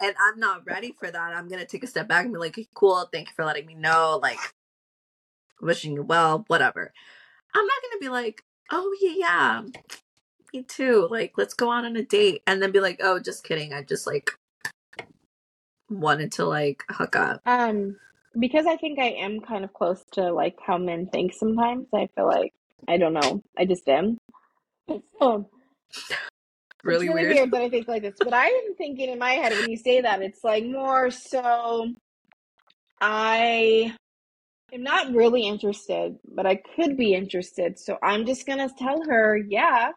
and 0.00 0.14
I'm 0.20 0.38
not 0.38 0.66
ready 0.66 0.92
for 0.98 1.10
that, 1.10 1.34
I'm 1.34 1.48
gonna 1.48 1.66
take 1.66 1.84
a 1.84 1.88
step 1.88 2.08
back 2.08 2.24
and 2.24 2.34
be 2.34 2.40
like, 2.40 2.58
cool, 2.74 3.08
thank 3.12 3.28
you 3.28 3.34
for 3.34 3.44
letting 3.44 3.66
me 3.66 3.74
know, 3.74 4.18
like 4.22 4.40
wishing 5.60 5.94
you 5.94 6.02
well, 6.02 6.44
whatever. 6.48 6.92
I'm 7.54 7.66
not 7.66 7.82
gonna 7.82 8.00
be 8.00 8.08
like, 8.08 8.44
oh 8.70 8.96
yeah, 9.00 9.12
yeah, 9.16 9.62
me 10.52 10.62
too. 10.64 11.08
Like, 11.10 11.34
let's 11.36 11.54
go 11.54 11.70
out 11.70 11.84
on 11.84 11.96
a 11.96 12.02
date, 12.04 12.42
and 12.46 12.62
then 12.62 12.72
be 12.72 12.80
like, 12.80 13.00
oh, 13.02 13.18
just 13.20 13.44
kidding. 13.44 13.72
I 13.72 13.82
just 13.82 14.06
like 14.06 14.30
wanted 15.90 16.32
to 16.32 16.44
like 16.46 16.84
hook 16.90 17.16
up? 17.16 17.40
Um, 17.46 17.96
because 18.38 18.66
I 18.66 18.76
think 18.76 18.98
I 18.98 19.08
am 19.10 19.40
kind 19.40 19.64
of 19.64 19.72
close 19.72 20.02
to 20.12 20.32
like 20.32 20.56
how 20.64 20.78
men 20.78 21.08
think 21.08 21.32
sometimes. 21.34 21.86
I 21.94 22.08
feel 22.14 22.26
like 22.26 22.52
I 22.88 22.96
don't 22.98 23.14
know. 23.14 23.42
I 23.58 23.64
just 23.64 23.88
am. 23.88 24.18
So 25.20 25.48
Really, 26.84 27.08
really 27.08 27.22
weird. 27.22 27.34
weird 27.34 27.50
that 27.52 27.62
I 27.62 27.68
think 27.70 27.88
like 27.88 28.02
this. 28.02 28.16
But 28.18 28.34
I 28.34 28.46
am 28.46 28.74
thinking 28.76 29.10
in 29.10 29.18
my 29.18 29.32
head 29.34 29.52
when 29.56 29.68
you 29.68 29.76
say 29.76 30.00
that, 30.00 30.20
it's 30.22 30.42
like 30.42 30.64
more 30.64 31.10
so 31.10 31.92
I 33.00 33.94
am 34.72 34.82
not 34.82 35.14
really 35.14 35.46
interested, 35.46 36.18
but 36.34 36.46
I 36.46 36.56
could 36.76 36.96
be 36.96 37.14
interested. 37.14 37.78
So 37.78 37.98
I'm 38.02 38.26
just 38.26 38.46
gonna 38.46 38.68
tell 38.78 39.02
her, 39.08 39.36
yeah, 39.36 39.92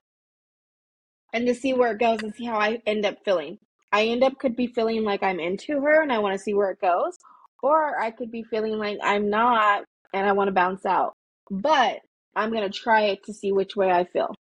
and 1.34 1.48
to 1.48 1.56
see 1.56 1.74
where 1.74 1.92
it 1.94 2.00
goes 2.00 2.22
and 2.24 2.34
see 2.36 2.46
how 2.46 2.60
I 2.60 2.82
end 2.86 3.06
up 3.06 3.18
feeling. 3.26 3.60
I 3.92 4.06
end 4.08 4.24
up 4.24 4.38
could 4.40 4.56
be 4.56 4.68
feeling 4.68 5.04
like 5.04 5.24
I'm 5.24 5.40
into 5.40 5.82
her 5.82 6.02
and 6.02 6.12
I 6.12 6.20
want 6.20 6.34
to 6.34 6.40
see 6.40 6.54
where 6.54 6.72
it 6.72 6.82
goes, 6.82 7.18
or 7.62 8.00
I 8.00 8.12
could 8.12 8.32
be 8.32 8.44
feeling 8.44 8.78
like 8.78 8.98
I'm 9.04 9.30
not 9.30 9.84
and 10.14 10.28
I 10.28 10.32
want 10.32 10.48
to 10.48 10.54
bounce 10.54 10.86
out. 10.86 11.14
But 11.50 12.00
I'm 12.36 12.52
gonna 12.52 12.70
try 12.70 13.04
it 13.04 13.24
to 13.26 13.34
see 13.34 13.52
which 13.52 13.76
way 13.76 13.92
I 13.92 14.06
feel, 14.06 14.34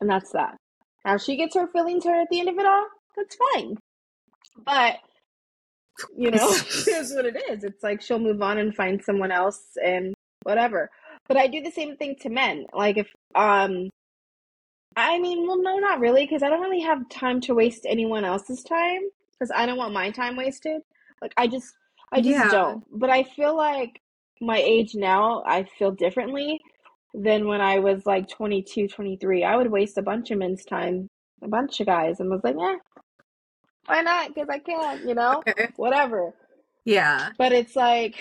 and 0.00 0.08
that's 0.08 0.32
that. 0.32 0.56
Now 1.04 1.16
she 1.16 1.36
gets 1.36 1.54
her 1.54 1.68
feelings 1.68 2.04
hurt 2.04 2.20
at 2.20 2.28
the 2.30 2.40
end 2.40 2.48
of 2.48 2.58
it 2.58 2.66
all. 2.66 2.86
That's 3.16 3.36
fine. 3.54 3.76
But 4.64 4.98
you 6.16 6.30
know, 6.30 6.48
is 6.52 7.14
what 7.14 7.26
it 7.26 7.42
is. 7.50 7.64
It's 7.64 7.82
like 7.82 8.00
she'll 8.00 8.18
move 8.18 8.42
on 8.42 8.58
and 8.58 8.74
find 8.74 9.02
someone 9.02 9.32
else 9.32 9.60
and 9.82 10.14
whatever. 10.42 10.90
But 11.28 11.36
I 11.36 11.46
do 11.46 11.62
the 11.62 11.70
same 11.70 11.96
thing 11.96 12.16
to 12.20 12.30
men. 12.30 12.66
Like 12.72 12.96
if 12.96 13.08
um 13.34 13.90
I 14.94 15.18
mean, 15.18 15.46
well 15.46 15.60
no, 15.60 15.78
not 15.78 16.00
really 16.00 16.24
because 16.24 16.42
I 16.42 16.48
don't 16.48 16.60
really 16.60 16.82
have 16.82 17.08
time 17.08 17.40
to 17.42 17.54
waste 17.54 17.86
anyone 17.88 18.24
else's 18.24 18.62
time 18.62 19.02
because 19.32 19.50
I 19.54 19.66
don't 19.66 19.78
want 19.78 19.94
my 19.94 20.10
time 20.10 20.36
wasted. 20.36 20.82
Like 21.20 21.32
I 21.36 21.46
just 21.46 21.74
I 22.12 22.20
just 22.22 22.28
Yeah. 22.30 22.50
don't. 22.50 22.84
But 22.92 23.10
I 23.10 23.24
feel 23.24 23.56
like 23.56 24.00
my 24.40 24.58
age 24.58 24.94
now, 24.94 25.42
I 25.46 25.64
feel 25.64 25.92
differently 25.92 26.60
than 27.14 27.46
when 27.48 27.60
I 27.60 27.78
was 27.80 28.06
like 28.06 28.28
22, 28.28 28.88
23. 28.88 29.44
I 29.44 29.56
would 29.56 29.70
waste 29.70 29.98
a 29.98 30.02
bunch 30.02 30.30
of 30.30 30.38
men's 30.38 30.64
time, 30.64 31.08
a 31.42 31.48
bunch 31.48 31.80
of 31.80 31.86
guys 31.86 32.20
and 32.20 32.30
was 32.30 32.42
like, 32.44 32.56
"Eh, 32.56 32.78
why 33.86 34.02
not? 34.02 34.34
Because 34.34 34.48
I 34.50 34.58
can't, 34.58 35.06
you 35.08 35.14
know? 35.14 35.44
Okay. 35.48 35.68
Whatever." 35.76 36.32
Yeah. 36.84 37.30
But 37.38 37.52
it's 37.52 37.76
like, 37.76 38.16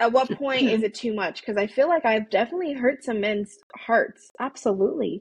at 0.00 0.12
what 0.12 0.30
point 0.32 0.68
is 0.70 0.82
it 0.84 0.94
too 0.94 1.14
much? 1.14 1.40
Because 1.40 1.56
I 1.56 1.66
feel 1.66 1.88
like 1.88 2.04
I've 2.04 2.30
definitely 2.30 2.72
hurt 2.74 3.04
some 3.04 3.20
men's 3.20 3.56
hearts. 3.76 4.30
Absolutely. 4.40 5.20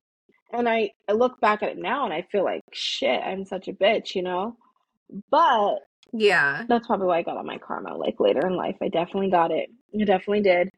And 0.54 0.68
I, 0.68 0.92
I 1.10 1.14
look 1.14 1.40
back 1.42 1.64
at 1.64 1.70
it 1.70 1.78
now 1.78 2.06
and 2.06 2.14
I 2.14 2.24
feel 2.32 2.44
like, 2.44 2.62
shit, 2.74 3.22
I'm 3.24 3.46
such 3.46 3.68
a 3.68 3.74
bitch, 3.74 4.16
you 4.16 4.24
know? 4.24 4.58
But 5.32 5.76
Yeah. 6.13 6.65
that's 6.67 6.88
probably 6.88 7.08
why 7.08 7.19
I 7.19 7.24
got 7.24 7.38
on 7.38 7.45
my 7.45 7.58
karma 7.58 7.95
like 7.95 8.19
later 8.19 8.45
in 8.47 8.56
life. 8.56 8.76
I 8.82 8.89
definitely 8.89 9.30
got 9.32 9.52
it. 9.52 9.69
I 10.00 10.04
definitely 10.04 10.41
did. 10.41 10.69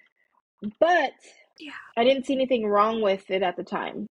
But 0.79 1.11
Yeah. 1.59 1.71
I 1.97 2.03
didn't 2.03 2.25
see 2.25 2.33
anything 2.33 2.65
wrong 2.67 3.01
with 3.01 3.29
it 3.31 3.41
at 3.43 3.55
the 3.57 3.63
time. 3.63 4.07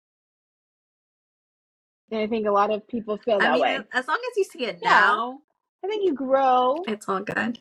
And 2.10 2.20
I 2.20 2.26
think 2.26 2.46
a 2.46 2.50
lot 2.52 2.70
of 2.72 2.86
people 2.88 3.18
feel 3.18 3.36
I 3.36 3.38
that 3.40 3.52
mean, 3.52 3.60
way. 3.62 3.78
as- 3.92 4.08
long 4.08 4.18
as 4.30 4.36
you 4.36 4.44
see 4.44 4.64
it 4.64 4.78
Yeah. 4.82 4.88
now, 4.90 5.40
I 5.84 5.88
think 5.88 6.04
you 6.04 6.14
grow. 6.14 6.76
it's 6.86 7.08
all 7.08 7.20
good. 7.20 7.58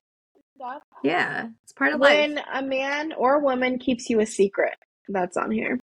Yeah. 1.04 1.50
It's 1.64 1.74
part 1.74 1.94
of 1.94 2.00
life. 2.00 2.14
When 2.18 2.40
a 2.52 2.62
man 2.64 3.14
or 3.14 3.36
a 3.36 3.40
woman 3.40 3.78
keeps 3.78 4.10
you 4.10 4.20
a 4.22 4.26
secret, 4.26 4.76
that's 5.10 5.38
on 5.38 5.52
here. 5.52 5.80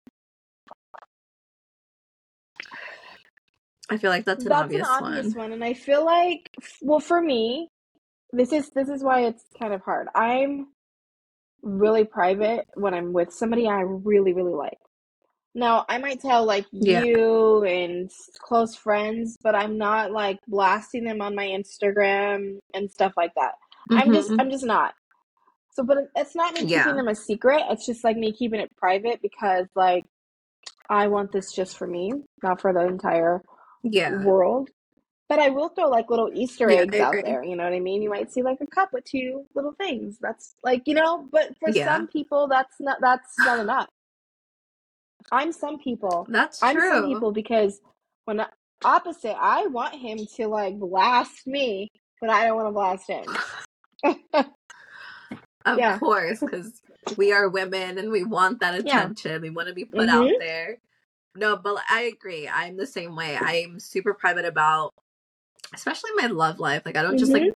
I 3.90 3.96
feel 3.98 4.10
like 4.10 4.24
that's 4.24 4.46
an 4.46 4.52
That's 4.52 4.62
obvious, 4.62 4.88
an 4.88 5.06
obvious 5.06 5.34
one. 5.34 5.34
one, 5.34 5.52
and 5.52 5.64
I 5.64 5.74
feel 5.74 6.04
like, 6.04 6.50
well, 6.82 7.00
for 7.00 7.20
me, 7.20 7.68
this 8.32 8.52
is 8.52 8.70
this 8.70 8.88
is 8.88 9.02
why 9.02 9.22
it's 9.22 9.44
kind 9.58 9.74
of 9.74 9.82
hard. 9.82 10.08
I'm 10.14 10.68
really 11.62 12.04
private 12.04 12.66
when 12.74 12.94
I'm 12.94 13.12
with 13.12 13.32
somebody 13.32 13.68
I 13.68 13.80
really 13.82 14.32
really 14.32 14.54
like. 14.54 14.78
Now, 15.54 15.84
I 15.88 15.98
might 15.98 16.20
tell 16.20 16.44
like 16.44 16.66
Yeah. 16.72 17.00
you 17.02 17.64
and 17.64 18.10
close 18.40 18.76
friends, 18.76 19.36
but 19.42 19.54
I'm 19.54 19.78
not 19.78 20.12
like 20.12 20.38
blasting 20.48 21.04
them 21.04 21.20
on 21.20 21.34
my 21.34 21.46
Instagram 21.46 22.58
and 22.74 22.90
stuff 22.90 23.12
like 23.16 23.32
that. 23.36 23.54
I'm 23.90 24.12
just 24.12 24.30
Mhm. 24.30 24.40
I'm 24.40 24.50
just 24.50 24.64
not. 24.64 24.94
So, 25.72 25.84
but 25.84 25.98
it's 26.16 26.36
not 26.36 26.54
me 26.54 26.66
keeping 26.66 26.70
Yeah. 26.70 26.94
them 26.96 27.08
a 27.08 27.14
secret. 27.14 27.64
It's 27.70 27.86
just 27.86 28.04
like 28.04 28.16
me 28.16 28.32
keeping 28.32 28.60
it 28.60 28.74
private 28.76 29.20
because 29.22 29.66
like 29.76 30.04
I 30.90 31.08
want 31.08 31.32
this 31.32 31.52
just 31.52 31.76
for 31.78 31.86
me, 31.86 32.12
not 32.42 32.60
for 32.60 32.72
the 32.72 32.80
entire 32.86 33.42
Yeah. 33.82 34.22
world. 34.24 34.70
But 35.28 35.38
I 35.38 35.48
will 35.50 35.68
throw 35.68 35.88
like 35.88 36.10
little 36.10 36.30
Easter 36.34 36.70
Yeah, 36.70 36.80
eggs 36.80 36.98
out 36.98 37.14
there. 37.24 37.44
You 37.44 37.54
know 37.56 37.62
what 37.64 37.72
I 37.72 37.78
mean? 37.80 38.02
You 38.02 38.10
might 38.10 38.32
see 38.32 38.42
like 38.42 38.58
a 38.60 38.66
cup 38.66 38.92
with 38.92 39.04
two 39.04 39.44
little 39.54 39.72
things. 39.72 40.18
That's 40.20 40.54
like 40.64 40.82
you 40.86 40.94
know. 40.94 41.28
But 41.30 41.56
for 41.60 41.70
Yeah. 41.70 41.86
some 41.86 42.08
people, 42.08 42.48
that's 42.48 42.74
not 42.80 42.98
that's 43.00 43.38
not 43.38 43.60
enough. 43.60 43.88
I'm 45.30 45.52
some 45.52 45.78
people. 45.78 46.26
That's 46.28 46.62
I'm 46.62 46.80
some 46.80 47.06
people 47.06 47.30
because 47.32 47.80
when 48.24 48.40
I- 48.40 48.48
opposite, 48.84 49.36
I 49.38 49.66
want 49.66 49.94
him 49.94 50.18
to 50.36 50.48
like 50.48 50.78
blast 50.78 51.46
me, 51.46 51.88
but 52.20 52.30
I 52.30 52.46
don't 52.46 52.56
want 52.56 52.68
to 52.68 52.72
blast 52.72 53.08
him. 53.08 53.24
Of 55.66 55.78
Yeah. 55.78 55.98
course, 55.98 56.40
because 56.40 56.80
we 57.18 57.32
are 57.32 57.48
women 57.48 57.98
and 57.98 58.10
we 58.10 58.24
want 58.24 58.60
that 58.60 58.82
Yeah. 58.84 59.00
attention. 59.02 59.42
We 59.42 59.50
want 59.50 59.68
to 59.68 59.74
be 59.74 59.84
put 59.84 60.08
out 60.08 60.24
Mhm. 60.26 60.38
there. 60.38 60.78
No, 61.34 61.56
but 61.56 61.82
I 61.88 62.02
agree. 62.02 62.48
I'm 62.48 62.76
the 62.76 62.86
same 62.86 63.14
way. 63.14 63.36
I'm 63.36 63.78
super 63.78 64.14
private 64.14 64.44
about, 64.44 64.92
especially 65.74 66.10
my 66.16 66.26
love 66.26 66.58
life. 66.60 66.82
Like, 66.84 66.96
I 66.96 67.02
don't 67.02 67.18
just 67.18 67.32
Mhm. 67.32 67.34
like 67.34 67.54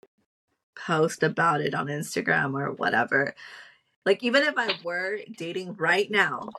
post 0.76 1.22
about 1.22 1.60
it 1.60 1.74
on 1.74 1.86
Instagram 1.88 2.54
or 2.60 2.72
whatever. 2.72 3.34
Like, 4.06 4.22
even 4.24 4.42
if 4.44 4.54
I 4.58 4.72
were 4.84 5.20
dating 5.36 5.74
right 5.76 6.10
now, 6.10 6.50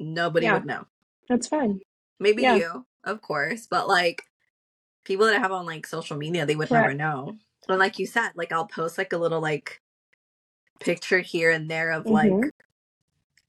nobody 0.00 0.46
Yeah. 0.46 0.54
would 0.54 0.66
know. 0.66 0.86
That's 1.28 1.48
fine. 1.48 1.80
Maybe 2.20 2.42
Yeah. 2.42 2.56
you, 2.56 2.86
of 3.04 3.20
course, 3.22 3.66
but 3.66 3.88
like 3.88 4.24
people 5.04 5.26
that 5.26 5.36
I 5.36 5.40
have 5.40 5.52
on 5.52 5.66
like 5.66 5.86
social 5.86 6.16
media, 6.16 6.46
they 6.46 6.56
would 6.56 6.70
never 6.72 6.94
know. 6.94 7.38
And 7.68 7.78
like 7.78 7.98
you 7.98 8.06
said, 8.06 8.32
like 8.36 8.52
I'll 8.52 8.66
post 8.66 8.98
like 8.98 9.12
a 9.12 9.18
little 9.18 9.40
like 9.40 9.80
picture 10.80 11.20
here 11.20 11.50
and 11.50 11.70
there 11.70 11.90
of 11.92 12.10
like 12.10 12.30
Mhm. 12.30 12.50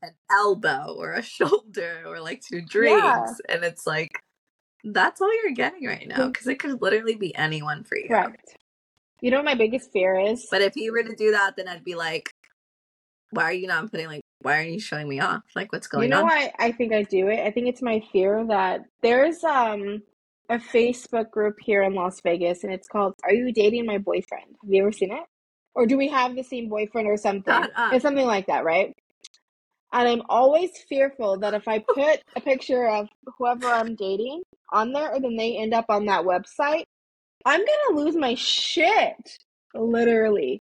An 0.01 0.11
elbow 0.31 0.95
or 0.97 1.13
a 1.13 1.21
shoulder 1.35 2.03
or 2.05 2.19
like 2.19 2.41
two 2.41 2.61
drinks, 2.61 3.01
Yeah. 3.03 3.25
and 3.49 3.63
it's 3.63 3.85
like 3.85 4.11
that's 4.83 5.19
all 5.21 5.33
you're 5.43 5.53
getting 5.53 5.85
right 5.85 6.07
now 6.07 6.27
because 6.27 6.47
it 6.47 6.59
could 6.59 6.81
literally 6.81 7.15
be 7.15 7.35
anyone 7.35 7.83
for 7.83 7.97
you. 7.97 8.07
Correct. 8.07 8.55
You 9.21 9.31
know 9.31 9.37
what 9.37 9.45
my 9.45 9.55
biggest 9.55 9.91
fear 9.91 10.17
is? 10.17 10.47
But 10.49 10.61
if 10.61 10.75
you 10.77 10.93
were 10.93 11.03
to 11.03 11.15
do 11.15 11.31
that, 11.31 11.55
then 11.57 11.67
I'd 11.67 11.83
be 11.83 11.95
like, 11.95 12.29
why 13.31 13.43
are 13.43 13.53
you 13.53 13.67
not 13.67 13.91
putting 13.91 14.07
like 14.07 14.21
why 14.41 14.57
are 14.59 14.63
you 14.63 14.79
showing 14.79 15.09
me 15.09 15.19
off? 15.19 15.43
Like 15.55 15.73
what's 15.73 15.87
going 15.87 16.03
on? 16.03 16.09
You 16.09 16.15
know 16.15 16.21
on? 16.21 16.27
why 16.27 16.53
I 16.59 16.71
think 16.71 16.93
I 16.93 17.03
do 17.03 17.27
it? 17.27 17.39
I 17.39 17.51
think 17.51 17.67
it's 17.67 17.81
my 17.81 18.01
fear 18.11 18.45
that 18.47 18.81
there's 19.01 19.43
um 19.43 20.01
a 20.49 20.57
Facebook 20.57 21.29
group 21.29 21.57
here 21.59 21.83
in 21.83 21.93
Las 21.93 22.21
Vegas 22.21 22.63
and 22.63 22.73
it's 22.73 22.87
called 22.87 23.13
Are 23.23 23.33
You 23.33 23.51
Dating 23.51 23.85
My 23.85 23.97
Boyfriend? 23.97 24.45
Have 24.63 24.71
you 24.71 24.81
ever 24.81 24.91
seen 24.93 25.11
it? 25.11 25.23
Or 25.75 25.85
do 25.85 25.97
we 25.97 26.07
have 26.07 26.35
the 26.35 26.43
same 26.43 26.69
boyfriend 26.69 27.07
or 27.07 27.17
something? 27.17 27.53
It's 27.91 28.01
something 28.01 28.25
like 28.25 28.47
that, 28.47 28.63
right? 28.65 28.95
And 29.91 30.07
I'm 30.07 30.21
always 30.29 30.71
fearful 30.87 31.39
that 31.39 31.53
if 31.53 31.67
I 31.67 31.79
put 31.79 32.21
a 32.35 32.41
picture 32.41 32.87
of 32.87 33.09
whoever 33.37 33.67
I'm 33.67 33.95
dating 33.95 34.43
on 34.71 34.91
there 34.91 35.13
and 35.13 35.23
then 35.23 35.35
they 35.35 35.57
end 35.57 35.73
up 35.73 35.85
on 35.89 36.05
that 36.05 36.25
website, 36.25 36.85
I'm 37.45 37.61
gonna 37.61 37.99
lose 37.99 38.15
my 38.15 38.35
shit. 38.35 39.37
Literally. 39.73 40.61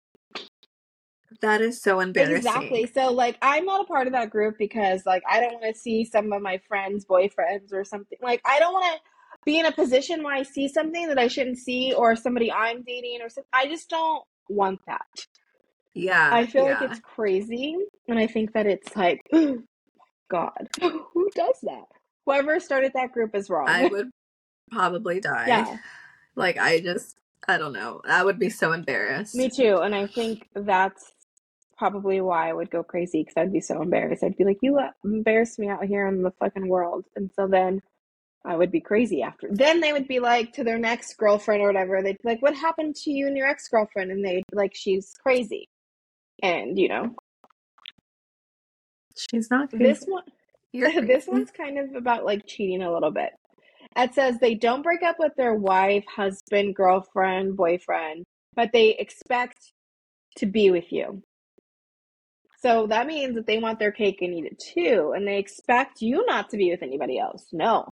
That 1.41 1.61
is 1.61 1.81
so 1.81 2.01
embarrassing. 2.01 2.37
Exactly. 2.37 2.87
So 2.93 3.13
like 3.13 3.39
I'm 3.43 3.65
not 3.65 3.83
a 3.83 3.85
part 3.85 4.07
of 4.07 4.13
that 4.13 4.31
group 4.31 4.57
because 4.59 5.03
like 5.07 5.23
I 5.29 5.41
don't 5.41 5.55
want 5.55 5.75
to 5.75 5.81
see 5.81 6.05
some 6.05 6.33
of 6.33 6.43
my 6.43 6.61
friends' 6.69 7.05
boyfriends 7.05 7.73
or 7.73 7.85
something. 7.85 8.19
Like 8.21 8.41
I 8.45 8.59
don't 8.59 8.73
want 8.73 8.97
to 8.97 9.01
be 9.45 9.59
in 9.59 9.67
a 9.67 9.73
position 9.73 10.23
where 10.23 10.35
I 10.35 10.43
see 10.43 10.69
something 10.69 11.09
that 11.09 11.19
I 11.19 11.29
shouldn't 11.29 11.59
see 11.59 11.93
or 11.93 12.17
somebody 12.17 12.53
I'm 12.53 12.83
dating 12.83 13.19
or 13.23 13.29
something. 13.29 13.49
I 13.53 13.67
just 13.67 13.89
don't 13.89 14.25
want 14.49 14.81
that. 14.87 15.27
Yeah. 15.95 16.31
I 16.33 16.47
feel 16.47 16.65
yeah. 16.65 16.81
like 16.81 16.91
it's 16.91 17.01
crazy 17.01 17.77
and 18.09 18.19
I 18.19 18.27
think 18.27 18.53
that 18.53 18.67
it's 18.67 18.95
like 18.97 19.21
God, 20.31 20.69
who 20.81 21.31
does 21.35 21.59
that? 21.63 21.85
Whoever 22.27 22.61
started 22.61 22.93
that 22.95 23.13
group 23.13 23.35
is 23.35 23.51
wrong. 23.51 23.69
I 23.69 23.87
would 23.93 24.11
probably 24.71 25.21
die. 25.21 25.47
yeah, 25.49 25.77
Like 26.35 26.59
I 26.59 26.81
just 26.81 27.17
I 27.49 27.59
don't 27.59 27.73
know. 27.73 28.01
I 28.09 28.25
would 28.25 28.39
be 28.39 28.51
so 28.51 28.73
embarrassed. 28.73 29.35
me 29.35 29.51
too. 29.51 29.79
And 29.79 29.95
I 29.95 30.07
think 30.07 30.49
that's 30.55 31.13
probably 31.77 32.21
why 32.21 32.49
I 32.49 32.53
would 32.53 32.71
go 32.71 32.85
crazy 32.85 33.23
because 33.23 33.35
I'd 33.37 33.53
be 33.53 33.61
so 33.61 33.83
embarrassed. 33.83 34.23
I'd 34.23 34.37
be 34.37 34.45
like, 34.45 34.59
you 34.63 34.79
uh, 34.79 34.91
embarrassed 35.05 35.59
me 35.59 35.69
out 35.69 35.85
here 35.85 36.07
in 36.07 36.23
the 36.23 36.31
fucking 36.39 36.69
world. 36.69 37.05
And 37.17 37.29
so 37.35 37.49
then 37.49 37.83
I 38.45 38.57
would 38.57 38.71
be 38.71 38.81
crazy 38.81 39.23
after. 39.23 39.49
Then 39.51 39.81
they 39.81 39.93
would 39.93 40.07
be 40.07 40.21
like 40.21 40.53
to 40.53 40.65
their 40.65 40.79
next 40.79 41.17
girlfriend 41.17 41.63
or 41.63 41.67
whatever. 41.67 42.01
They'd 42.01 42.19
be 42.23 42.29
like, 42.29 42.43
what 42.43 42.55
happened 42.55 42.95
to 42.97 43.11
you 43.11 43.27
and 43.27 43.37
your 43.37 43.49
ex 43.49 43.69
girlfriend? 43.69 44.13
And 44.13 44.25
they'd 44.25 44.45
be 44.51 44.57
like, 44.57 44.75
she's 44.75 45.13
crazy. 45.21 45.69
And 46.43 46.79
you 46.79 46.89
know, 46.89 47.15
She's 49.17 49.51
not 49.51 49.71
crazy. 49.71 49.85
this 49.85 50.05
one, 50.07 50.25
You're 50.73 50.93
this 51.07 51.27
crazy. 51.27 51.31
one's 51.31 51.51
kind 51.51 51.79
of 51.79 51.95
about 51.95 52.25
like 52.25 52.47
cheating 52.47 52.83
a 52.83 52.93
little 52.93 53.11
bit. 53.13 53.31
It 53.97 54.15
says 54.15 54.39
they 54.41 54.55
don't 54.55 54.83
break 54.83 55.03
up 55.03 55.17
with 55.19 55.33
their 55.37 55.55
wife, 55.55 56.05
husband, 56.15 56.75
girlfriend, 56.77 57.57
boyfriend 57.57 58.25
but 58.55 58.71
they 58.73 58.91
expect 58.97 59.59
to 60.37 60.47
be 60.47 60.71
with 60.71 60.93
you. 60.93 61.23
So 62.61 62.87
that 62.89 63.07
means 63.07 63.35
that 63.37 63.47
they 63.47 63.59
want 63.59 63.79
their 63.79 63.93
cake 63.93 64.23
and 64.23 64.35
eat 64.35 64.47
it 64.47 64.59
too, 64.59 65.13
and 65.17 65.27
they 65.27 65.39
expect 65.39 66.03
you 66.03 66.25
not 66.27 66.51
to 66.51 66.57
be 66.59 66.71
with 66.71 66.83
anybody 66.83 67.19
else. 67.19 67.47
No. 67.53 67.89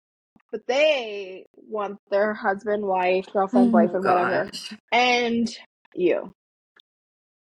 But 0.52 0.62
they 0.66 1.46
want 1.56 1.98
their 2.10 2.34
husband, 2.34 2.84
wife, 2.84 3.26
girlfriend, 3.32 3.68
Oh, 3.68 3.72
boyfriend, 3.72 4.04
whatever, 4.06 4.50
gosh. 4.50 4.74
and 4.92 5.48
you. 5.94 6.32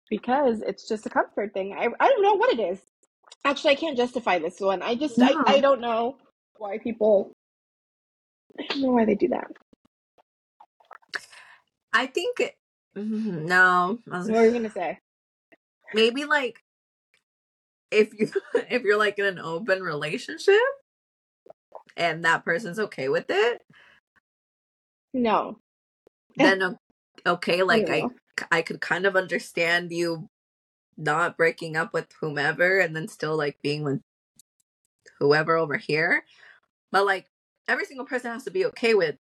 Because 0.09 0.61
it's 0.61 0.87
just 0.87 1.05
a 1.05 1.09
comfort 1.09 1.53
thing. 1.53 1.73
I, 1.73 1.87
I 1.99 2.09
don't 2.09 2.23
know 2.23 2.35
what 2.35 2.53
it 2.53 2.61
is. 2.61 2.79
Actually, 3.45 3.71
I 3.73 3.75
can't 3.75 3.97
justify 3.97 4.39
this 4.39 4.59
one. 4.59 4.81
I 4.81 4.95
just, 4.95 5.21
I, 5.21 5.37
I 5.47 5.59
don't 5.59 5.81
know 5.81 6.17
why 6.57 6.79
people, 6.79 7.33
I 8.59 8.65
don't 8.69 8.81
know 8.81 8.91
why 8.91 9.05
they 9.05 9.15
do 9.15 9.29
that. 9.29 9.47
I 11.93 12.07
think 12.07 12.55
mhm, 12.97 13.45
no. 13.45 13.99
Was- 14.07 14.29
What 14.29 14.37
were 14.39 14.45
you 14.45 14.51
going 14.51 14.63
to 14.63 14.71
say? 14.71 14.99
maybe 15.93 16.25
like 16.25 16.63
if 17.91 18.13
you 18.19 18.31
if 18.69 18.83
you're 18.83 18.99
like 18.99 19.19
in 19.19 19.25
an 19.25 19.39
open 19.39 19.83
relationship 19.83 20.55
and 21.97 22.25
that 22.25 22.45
person's 22.45 22.79
okay 22.79 23.09
with 23.09 23.25
it, 23.29 23.61
No. 25.13 25.59
then 26.37 26.77
okay, 27.25 27.63
like 27.63 27.89
I 27.89 28.01
No. 28.01 28.11
I 28.51 28.61
could 28.61 28.81
kind 28.81 29.05
of 29.05 29.15
understand 29.15 29.91
you 29.91 30.29
not 30.97 31.37
breaking 31.37 31.75
up 31.75 31.93
with 31.93 32.07
whomever 32.21 32.79
and 32.79 32.95
then 32.95 33.07
still 33.07 33.37
like 33.37 33.57
being 33.61 33.83
with 33.83 34.01
whoever 35.19 35.55
over 35.57 35.77
here. 35.77 36.23
But 36.91 37.05
like 37.05 37.27
every 37.67 37.85
single 37.85 38.05
person 38.05 38.31
has 38.31 38.43
to 38.45 38.51
be 38.51 38.65
okay 38.67 38.93
with 38.93 39.17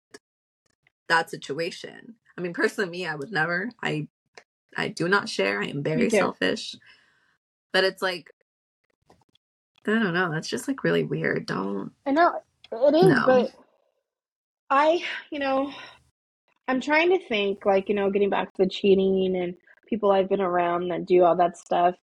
that 1.08 1.30
situation. 1.30 2.14
I 2.36 2.40
mean, 2.40 2.52
personally 2.52 2.90
me, 2.90 3.06
I 3.06 3.14
would 3.14 3.32
never. 3.32 3.70
I 3.82 4.08
I 4.76 4.88
do 4.88 5.08
not 5.08 5.28
share. 5.28 5.60
I 5.60 5.66
am 5.66 5.82
very 5.82 6.10
selfish. 6.10 6.76
But 7.72 7.84
it's 7.84 8.02
like 8.02 8.30
I 9.86 9.90
don't 9.98 10.14
know, 10.14 10.30
that's 10.30 10.48
just 10.48 10.66
like 10.68 10.82
really 10.84 11.04
weird. 11.04 11.46
Don't 11.46 11.92
I 12.06 12.12
know 12.12 12.40
it 12.72 12.94
is, 12.94 13.06
No. 13.06 13.24
but 13.26 13.52
I, 14.70 15.04
you 15.30 15.38
know, 15.38 15.72
I'm 16.66 16.80
trying 16.80 17.10
to 17.10 17.28
think, 17.28 17.66
like, 17.66 17.88
you 17.88 17.94
know, 17.94 18.10
getting 18.10 18.30
back 18.30 18.52
to 18.54 18.64
the 18.64 18.68
cheating 18.68 19.36
and 19.36 19.54
people 19.86 20.10
I've 20.10 20.28
been 20.28 20.40
around 20.40 20.88
that 20.88 21.06
do 21.06 21.22
all 21.22 21.36
that 21.36 21.58
stuff. 21.58 21.94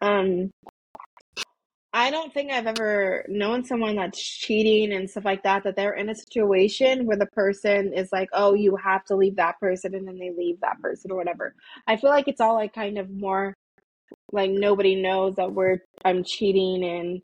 Um, 0.00 0.50
I 1.94 2.10
don't 2.10 2.32
think 2.32 2.50
I've 2.50 2.66
ever 2.66 3.24
known 3.28 3.64
someone 3.64 3.96
that's 3.96 4.20
cheating 4.20 4.92
and 4.92 5.08
stuff 5.08 5.26
like 5.26 5.42
that, 5.42 5.62
that 5.64 5.76
they're 5.76 5.92
in 5.92 6.08
a 6.08 6.14
situation 6.14 7.06
where 7.06 7.18
the 7.18 7.26
person 7.26 7.92
is 7.92 8.10
like, 8.10 8.30
oh, 8.32 8.54
you 8.54 8.76
have 8.76 9.04
to 9.04 9.16
leave 9.16 9.36
that 9.36 9.60
person, 9.60 9.94
and 9.94 10.08
then 10.08 10.18
they 10.18 10.30
leave 10.36 10.58
that 10.62 10.80
person 10.80 11.12
or 11.12 11.16
whatever. 11.16 11.54
I 11.86 11.96
feel 11.96 12.10
like 12.10 12.28
it's 12.28 12.40
all 12.40 12.54
like 12.54 12.74
kind 12.74 12.98
of 12.98 13.10
more 13.10 13.54
like 14.32 14.50
nobody 14.50 15.00
knows 15.00 15.36
that 15.36 15.52
we're 15.52 15.78
I'm 16.04 16.24
cheating 16.24 16.82
and 16.84 17.22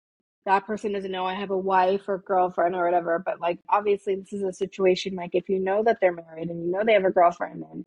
that 0.46 0.66
person 0.66 0.92
doesn't 0.92 1.10
know 1.10 1.26
I 1.26 1.34
have 1.34 1.50
a 1.50 1.58
wife 1.58 2.02
or 2.08 2.18
girlfriend 2.18 2.74
or 2.74 2.84
whatever. 2.84 3.18
But 3.18 3.40
like 3.40 3.58
obviously 3.68 4.14
this 4.16 4.32
is 4.32 4.42
a 4.42 4.52
situation 4.52 5.14
like 5.14 5.30
if 5.34 5.48
you 5.48 5.58
know 5.58 5.82
that 5.84 5.98
they're 6.00 6.12
married 6.14 6.48
and 6.48 6.64
you 6.64 6.70
know 6.72 6.82
they 6.84 6.94
have 6.94 7.04
a 7.04 7.10
girlfriend 7.10 7.64
and 7.70 7.84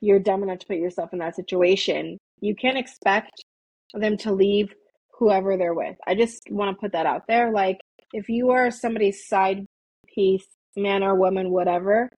you're 0.00 0.20
dumb 0.20 0.42
enough 0.42 0.58
to 0.60 0.66
put 0.66 0.76
yourself 0.76 1.12
in 1.12 1.18
that 1.20 1.36
situation, 1.36 2.18
you 2.40 2.54
can't 2.54 2.78
expect 2.78 3.32
them 3.94 4.16
to 4.18 4.32
leave 4.32 4.72
whoever 5.18 5.56
they're 5.56 5.74
with. 5.74 5.96
I 6.06 6.14
just 6.14 6.42
want 6.50 6.74
to 6.76 6.80
put 6.80 6.92
that 6.92 7.06
out 7.06 7.26
there. 7.28 7.52
Like 7.52 7.78
if 8.12 8.28
you 8.28 8.50
are 8.50 8.70
somebody's 8.70 9.26
side 9.26 9.64
piece, 10.14 10.46
man 10.76 11.02
or 11.02 11.14
woman, 11.14 11.50
whatever, 11.50 12.10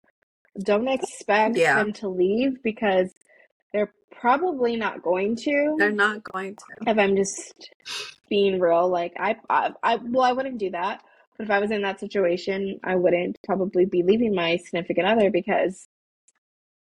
don't 0.65 0.89
expect 0.89 1.57
Yeah. 1.57 1.77
them 1.77 1.93
to 1.95 2.09
leave 2.09 2.63
because 2.63 3.11
they're 3.75 3.93
probably 4.13 4.77
not 4.77 5.03
going 5.03 5.37
to 5.37 5.77
they're 5.79 5.91
not 5.91 6.25
going 6.25 6.57
to. 6.57 6.65
if 6.91 6.99
I'm 6.99 7.17
just 7.17 7.71
being 8.31 8.61
real, 8.61 8.89
like 8.89 9.15
I, 9.19 9.37
I, 9.51 9.73
I, 9.83 9.97
well, 9.97 10.23
I 10.25 10.33
wouldn't 10.33 10.59
do 10.59 10.71
that. 10.71 11.03
But 11.37 11.45
if 11.45 11.51
I 11.51 11.59
was 11.59 11.73
in 11.73 11.83
that 11.83 12.01
situation, 12.01 12.81
I 12.85 12.97
wouldn't 12.97 13.39
probably 13.45 13.87
be 13.87 14.05
leaving 14.05 14.35
my 14.35 14.57
significant 14.59 15.09
other 15.09 15.31
because. 15.31 15.87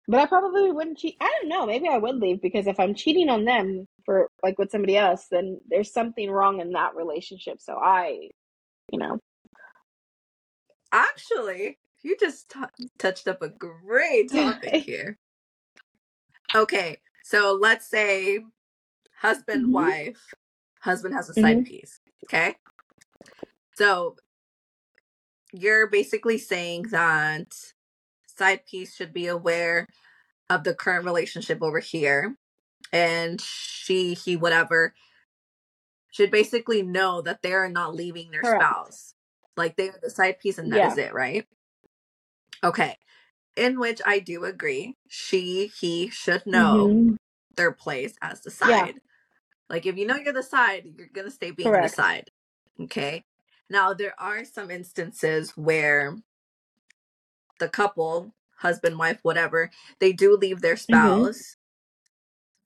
But 0.10 0.21
I 0.21 0.26
probably 0.26 0.71
wouldn't 0.71 1.00
cheat. 1.00 1.17
I 1.21 1.39
don't 1.41 1.50
know. 1.50 1.67
Maybe 1.67 1.89
I 1.89 2.00
would 2.00 2.15
leave 2.15 2.41
because 2.41 2.65
if 2.65 2.80
I'm 2.80 2.95
cheating 2.95 3.30
on 3.30 3.45
them 3.45 3.86
for 4.06 4.30
like 4.41 4.58
with 4.58 4.71
somebody 4.71 4.97
else, 4.97 5.28
then 5.30 5.60
there's 5.69 5.93
something 5.93 6.32
wrong 6.32 6.62
in 6.62 6.71
that 6.71 6.95
relationship. 6.95 7.62
So 7.62 7.76
I, 7.76 8.30
you 8.91 9.00
know, 9.00 9.19
Actually, 10.91 11.78
you 12.04 12.17
just 12.19 12.50
t- 12.50 12.88
touched 12.97 13.28
up 13.28 13.41
a 13.41 13.50
great 13.50 14.32
topic 14.32 14.84
here. 14.84 15.17
Okay, 16.56 17.02
so 17.24 17.58
let's 17.60 17.88
say 17.88 18.40
husband, 19.20 19.68
Mhm. 19.68 19.72
wife, 19.74 20.34
husband 20.82 21.14
has 21.16 21.30
a 21.30 21.34
side 21.34 21.58
Mhm. 21.58 21.66
piece. 21.66 22.00
Okay, 22.26 22.56
so 23.76 24.18
you're 25.54 25.88
basically 25.88 26.38
saying 26.38 26.84
that 26.90 27.74
side 28.28 28.66
piece 28.66 28.96
should 28.96 29.14
be 29.14 29.28
aware 29.28 29.88
of 30.50 30.64
the 30.64 30.76
current 30.76 31.06
relationship 31.06 31.62
over 31.62 31.80
here, 31.80 32.38
and 32.94 33.42
she, 33.42 34.14
he, 34.14 34.36
whatever, 34.38 34.94
should 36.12 36.32
basically 36.32 36.82
know 36.84 37.22
that 37.22 37.42
they 37.42 37.54
are 37.54 37.70
not 37.70 37.96
leaving 37.96 38.32
their 38.32 38.44
Correct. 38.44 38.62
spouse. 38.64 39.16
Like 39.58 39.76
they 39.76 39.90
are 39.90 40.00
the 40.02 40.10
side 40.10 40.40
piece, 40.40 40.58
and 40.58 40.72
that 40.72 40.78
Yeah. 40.78 40.92
is 40.92 40.98
it, 40.98 41.14
right? 41.14 41.48
Okay. 42.64 42.98
In 43.58 43.80
which 43.80 44.02
I 44.06 44.20
do 44.20 44.46
agree. 44.46 44.96
She, 45.10 45.67
he 45.80 46.10
should 46.10 46.46
know 46.46 46.88
Mhm. 46.88 47.17
their 47.56 47.72
place 47.74 48.15
as 48.22 48.41
the 48.41 48.52
Yeah. 48.52 48.86
side. 48.86 49.02
Like 49.70 49.86
if 49.86 49.98
you 49.98 50.06
know 50.06 50.15
you're 50.15 50.32
the 50.32 50.43
side, 50.43 50.86
you're 50.98 51.08
gonna 51.12 51.32
stay 51.32 51.52
being 51.52 51.70
Correct. 51.70 51.89
the 51.89 51.96
side. 51.96 52.32
Okay. 52.80 53.26
Now 53.70 53.93
there 53.93 54.13
are 54.20 54.46
some 54.46 54.70
instances 54.72 55.52
where 55.58 56.15
the 57.60 57.67
couple, 57.67 58.34
husband, 58.58 59.00
wife, 59.00 59.20
whatever, 59.24 59.72
they 60.00 60.13
do 60.13 60.36
leave 60.38 60.62
their 60.62 60.76
Mm-hmm. 60.76 60.93
spouse. 61.26 61.58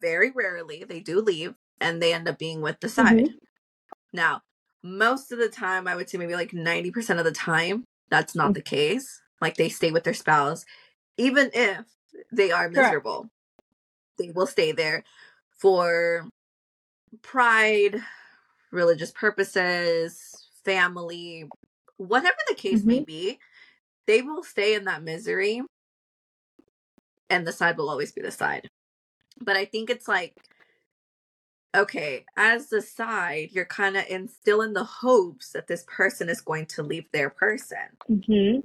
Very 0.01 0.31
rarely 0.31 0.83
they 0.83 0.99
do 0.99 1.21
leave 1.21 1.55
and 1.79 2.01
they 2.01 2.13
end 2.13 2.27
up 2.27 2.37
being 2.37 2.61
with 2.61 2.79
the 2.81 2.89
side. 2.89 3.29
Mhm. 3.29 3.37
Now, 4.13 4.41
most 4.83 5.31
of 5.31 5.39
the 5.39 5.47
time, 5.49 5.87
I 5.87 5.95
would 5.95 6.09
say 6.09 6.17
maybe 6.17 6.35
like 6.35 6.51
90% 6.53 7.19
of 7.19 7.25
the 7.25 7.31
time, 7.31 7.85
that's 8.09 8.35
not 8.35 8.51
Mm. 8.51 8.55
the 8.55 8.61
case. 8.61 9.21
Like 9.41 9.57
they 9.57 9.69
stay 9.69 9.91
with 9.91 10.03
their 10.05 10.13
spouse, 10.13 10.65
even 11.17 11.51
if 11.53 11.85
they 12.31 12.51
are 12.51 12.69
Correct. 12.73 13.01
miserable. 13.01 13.29
They 14.17 14.31
will 14.31 14.47
stay 14.47 14.71
there 14.73 15.03
for 15.59 16.29
pride, 17.21 17.97
religious 18.71 19.11
purposes, 19.11 20.47
family, 20.65 21.51
whatever 21.97 22.37
the 22.49 22.55
case 22.55 22.85
may 22.85 22.99
Mhm. 22.99 23.05
be. 23.05 23.39
They 24.07 24.21
will 24.21 24.43
stay 24.43 24.75
in 24.75 24.85
that 24.85 25.03
misery, 25.03 25.61
and 27.29 27.47
the 27.47 27.51
side 27.53 27.77
will 27.77 27.89
always 27.89 28.11
be 28.11 28.21
the 28.21 28.31
side. 28.31 28.69
But 29.41 29.57
I 29.57 29.65
think 29.65 29.89
it's 29.89 30.07
like 30.07 30.35
okay, 31.75 32.25
as 32.37 32.69
the 32.69 32.81
side, 32.81 33.49
you're 33.51 33.65
kind 33.65 33.97
of 33.97 34.05
in 34.07 34.27
still 34.27 34.61
in 34.61 34.73
the 34.73 34.83
hopes 34.83 35.51
that 35.51 35.67
this 35.67 35.85
person 35.87 36.29
is 36.29 36.41
going 36.41 36.65
to 36.67 36.83
leave 36.83 37.05
their 37.13 37.29
person, 37.29 37.97
Mhm. 38.09 38.61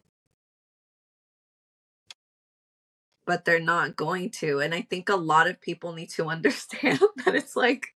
But 3.26 3.44
they're 3.44 3.60
not 3.60 3.96
going 3.96 4.30
to. 4.30 4.60
And 4.60 4.74
I 4.74 4.82
think 4.82 5.08
a 5.08 5.16
lot 5.16 5.48
of 5.48 5.60
people 5.60 5.92
need 5.92 6.10
to 6.10 6.26
understand 6.28 7.00
that 7.24 7.34
it's 7.34 7.56
like 7.56 7.94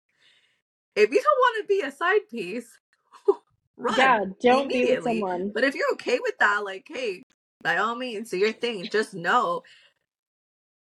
if 0.95 1.11
you 1.11 1.21
don't 1.21 1.39
want 1.39 1.63
to 1.63 1.67
be 1.67 1.81
a 1.81 1.91
side 1.91 2.27
piece, 2.29 2.79
run 3.77 3.95
Yeah, 3.97 4.25
don't 4.41 4.67
be 4.67 4.85
with 4.85 5.03
someone. 5.03 5.51
But 5.53 5.63
if 5.63 5.75
you're 5.75 5.91
okay 5.93 6.19
with 6.21 6.37
that, 6.39 6.63
like, 6.65 6.87
hey, 6.89 7.23
by 7.61 7.77
all 7.77 7.95
means, 7.95 8.31
do 8.31 8.37
your 8.37 8.51
thing. 8.53 8.87
Just 8.89 9.13
know 9.13 9.63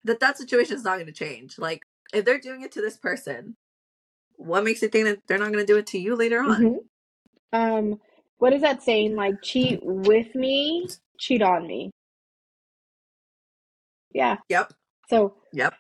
that 0.04 0.20
that 0.20 0.38
situation 0.38 0.76
is 0.76 0.84
not 0.84 0.96
going 0.96 1.06
to 1.06 1.12
change. 1.12 1.58
Like, 1.58 1.82
if 2.14 2.24
they're 2.24 2.38
doing 2.38 2.62
it 2.62 2.72
to 2.72 2.80
this 2.80 2.96
person, 2.96 3.56
what 4.36 4.64
makes 4.64 4.82
you 4.82 4.88
think 4.88 5.06
that 5.06 5.18
they're 5.26 5.38
not 5.38 5.52
going 5.52 5.66
to 5.66 5.72
do 5.72 5.78
it 5.78 5.86
to 5.88 5.98
you 5.98 6.14
later 6.16 6.40
on? 6.40 6.62
Mhm. 6.62 6.78
Um, 7.52 8.00
what 8.38 8.52
is 8.52 8.62
that 8.62 8.82
saying? 8.82 9.16
Like, 9.16 9.42
cheat 9.42 9.80
with 9.82 10.34
me, 10.34 10.88
cheat 11.18 11.42
on 11.42 11.66
me. 11.66 11.90
Yeah. 14.16 14.36
Yep. 14.48 14.72
So, 15.10 15.36
Yep. 15.52 15.74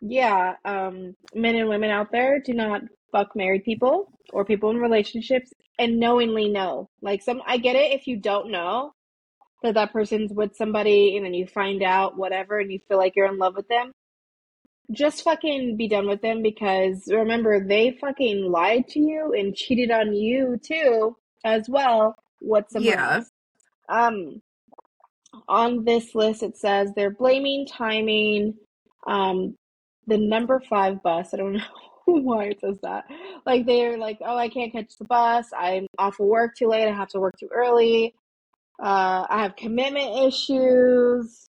yeah, 0.00 0.54
um, 0.64 1.14
men 1.34 1.54
and 1.56 1.68
women 1.68 1.90
out 1.90 2.10
there 2.12 2.40
do 2.40 2.52
not 2.52 2.82
fuck 3.12 3.36
married 3.36 3.64
people 3.64 4.12
or 4.32 4.44
people 4.44 4.70
in 4.70 4.78
relationships 4.78 5.52
and 5.78 6.00
knowingly 6.00 6.48
know. 6.48 6.90
Like, 7.02 7.22
some, 7.22 7.40
I 7.46 7.58
get 7.58 7.76
it 7.76 7.92
if 7.92 8.06
you 8.08 8.18
don't 8.18 8.50
know 8.50 8.92
that 9.62 9.74
that 9.74 9.92
person's 9.92 10.32
with 10.32 10.56
somebody 10.56 11.16
and 11.16 11.24
then 11.24 11.34
you 11.34 11.46
find 11.46 11.82
out 11.82 12.16
whatever 12.18 12.58
and 12.58 12.72
you 12.72 12.80
feel 12.88 12.98
like 12.98 13.14
you're 13.16 13.32
in 13.32 13.38
love 13.38 13.56
with 13.56 13.68
them. 13.68 13.92
Just 14.92 15.22
fucking 15.22 15.76
be 15.76 15.88
done 15.88 16.08
with 16.08 16.22
them 16.22 16.42
because 16.42 17.04
remember, 17.08 17.64
they 17.66 17.96
fucking 18.00 18.50
lied 18.50 18.88
to 18.88 19.00
you 19.00 19.34
and 19.36 19.54
cheated 19.54 19.90
on 19.92 20.14
you 20.14 20.58
too, 20.62 21.16
as 21.44 21.68
well, 21.68 22.16
What's 22.40 22.72
someone 22.72 22.98
Yeah. 22.98 23.16
else. 23.16 23.30
Um, 23.88 24.42
on 25.48 25.84
this 25.84 26.14
list, 26.14 26.42
it 26.42 26.56
says 26.56 26.90
they're 26.94 27.10
blaming 27.10 27.66
timing, 27.66 28.54
um, 29.06 29.56
the 30.06 30.18
number 30.18 30.60
five 30.68 31.02
bus. 31.02 31.32
I 31.32 31.38
don't 31.38 31.52
know 31.54 31.62
why 32.06 32.44
it 32.46 32.60
says 32.60 32.78
that. 32.82 33.04
Like 33.46 33.66
they're 33.66 33.98
like, 33.98 34.18
oh, 34.24 34.36
I 34.36 34.48
can't 34.48 34.72
catch 34.72 34.96
the 34.98 35.04
bus. 35.04 35.46
I'm 35.56 35.86
off 35.98 36.20
of 36.20 36.26
work 36.26 36.54
too 36.56 36.68
late. 36.68 36.88
I 36.88 36.94
have 36.94 37.08
to 37.08 37.20
work 37.20 37.34
too 37.38 37.48
early. 37.52 38.14
Uh, 38.80 39.26
I 39.28 39.42
have 39.42 39.56
commitment 39.56 40.26
issues. 40.26 41.46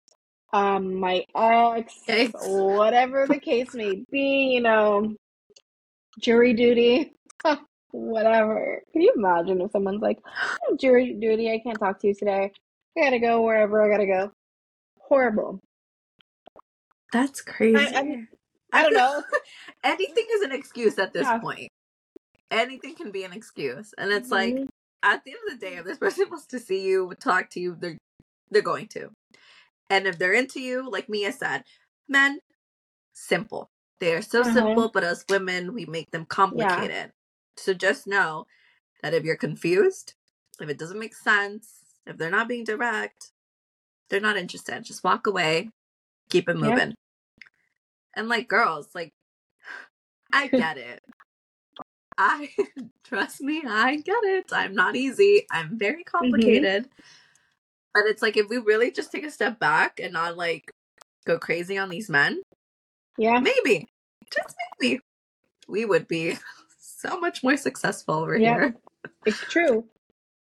Um, 0.55 0.96
my 0.96 1.24
ex, 1.35 1.94
Yikes. 2.07 2.76
whatever 2.76 3.26
the 3.26 3.38
case 3.38 3.72
may 3.72 4.05
be, 4.11 4.52
you 4.52 4.61
know, 4.61 5.14
jury 6.20 6.52
duty, 6.52 7.14
whatever. 7.90 8.83
Can 8.92 9.00
you 9.00 9.14
imagine 9.16 9.62
if 9.62 9.70
someone's 9.70 10.02
like, 10.02 10.18
"Oh, 10.68 10.76
jury 10.76 11.14
duty, 11.14 11.50
I 11.50 11.59
can't 11.59 11.78
talk 11.78 12.00
to 12.00 12.09
you 12.09 12.14
today. 12.14 12.52
I 12.98 13.02
gotta 13.05 13.20
go 13.20 13.42
wherever 13.42 13.83
I 13.83 13.90
gotta 13.90 14.07
go. 14.07 14.33
Horrible. 15.00 15.61
That's 17.12 17.40
crazy. 17.42 17.96
I, 17.96 18.00
I'm, 18.00 18.28
I 18.72 18.83
don't 18.83 18.94
know. 18.94 19.22
Anything 19.85 20.26
is 20.35 20.42
an 20.42 20.52
excuse 20.52 20.98
at 20.98 21.12
this 21.12 21.28
Yeah. 21.28 21.38
point. 21.40 21.70
Anything 22.50 22.96
can 22.96 23.12
be 23.12 23.24
an 23.24 23.33
excuse. 23.35 23.94
And 23.98 24.12
it's 24.12 24.33
like 24.33 24.62
Mhm. 24.62 24.68
at 25.02 25.24
the 25.24 25.33
end 25.33 25.40
of 25.52 25.61
the 25.61 25.66
day, 25.66 25.76
if 25.76 25.85
this 25.87 25.98
person 26.00 26.26
wants 26.31 26.46
to 26.48 26.59
see 26.61 26.83
you, 26.87 27.12
talk 27.20 27.50
to 27.50 27.61
you, 27.61 27.76
they're 27.81 27.98
they're 28.50 28.62
going 28.62 28.88
to. 28.88 29.11
And 29.90 30.07
if 30.07 30.18
they're 30.18 30.33
into 30.35 30.61
you, 30.61 30.90
like 30.90 31.09
Mia 31.09 31.33
said, 31.33 31.64
men, 32.09 32.40
simple. 33.14 33.70
They 34.00 34.14
are 34.14 34.22
so 34.22 34.44
Uh-huh. 34.44 34.52
simple, 34.52 34.90
but 34.92 35.05
as 35.05 35.26
women, 35.28 35.74
we 35.74 35.87
make 35.87 36.11
them 36.12 36.26
complicated. 36.26 37.12
So 37.57 37.74
just 37.74 38.07
know 38.07 38.46
that 39.02 39.14
if 39.14 39.24
you're 39.24 39.37
confused, 39.37 40.14
if 40.61 40.68
it 40.70 40.78
doesn't 40.78 41.00
make 41.00 41.16
sense, 41.16 41.81
if 42.06 42.16
they're 42.16 42.30
not 42.30 42.48
being 42.48 42.64
direct, 42.64 43.32
they're 44.08 44.20
not 44.20 44.36
interested. 44.36 44.84
Just 44.84 45.04
walk 45.04 45.26
away, 45.26 45.70
keep 46.28 46.48
it 46.48 46.56
Yeah. 46.56 46.68
moving. 46.68 46.94
And 48.14 48.28
like 48.28 48.48
girls, 48.48 48.88
like 48.94 49.12
I 50.32 50.46
get 50.48 50.78
it. 50.78 51.02
I 52.18 52.50
trust 53.04 53.40
me, 53.40 53.62
I 53.66 53.96
get 53.96 54.22
it. 54.24 54.52
I'm 54.52 54.74
not 54.74 54.96
easy. 54.96 55.46
I'm 55.50 55.78
very 55.78 56.04
mm-hmm. 56.04 56.16
complicated. 56.16 56.88
But 57.94 58.04
it's 58.06 58.22
like 58.22 58.36
if 58.36 58.48
we 58.48 58.58
really 58.58 58.90
just 58.90 59.12
take 59.12 59.24
a 59.24 59.30
step 59.30 59.58
back 59.58 60.00
and 60.00 60.12
not 60.12 60.36
like 60.36 60.70
go 61.26 61.38
crazy 61.38 61.76
on 61.78 61.88
these 61.90 62.08
men, 62.08 62.40
yeah. 63.18 63.38
maybe, 63.38 63.86
just 64.32 64.54
maybe, 64.80 65.00
we 65.68 65.84
would 65.84 66.08
be 66.08 66.36
so 66.78 67.20
much 67.20 67.42
more 67.42 67.56
successful 67.56 68.14
over 68.14 68.36
Yeah. 68.36 68.54
here. 68.54 68.76
It's 69.26 69.40
true. 69.40 69.84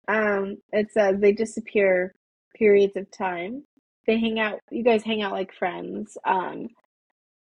Um, 0.09 0.59
it 0.73 0.93
says 0.93 1.17
they 1.19 1.33
disappear 1.33 2.15
periods 2.55 2.97
of 2.97 3.11
time. 3.11 3.65
They 4.07 4.19
hang 4.19 4.39
out, 4.39 4.61
you 4.71 4.85
guys 4.85 5.03
hang 5.03 5.23
out 5.23 5.33
like 5.33 5.53
friends. 5.53 6.17
Um, 6.25 6.69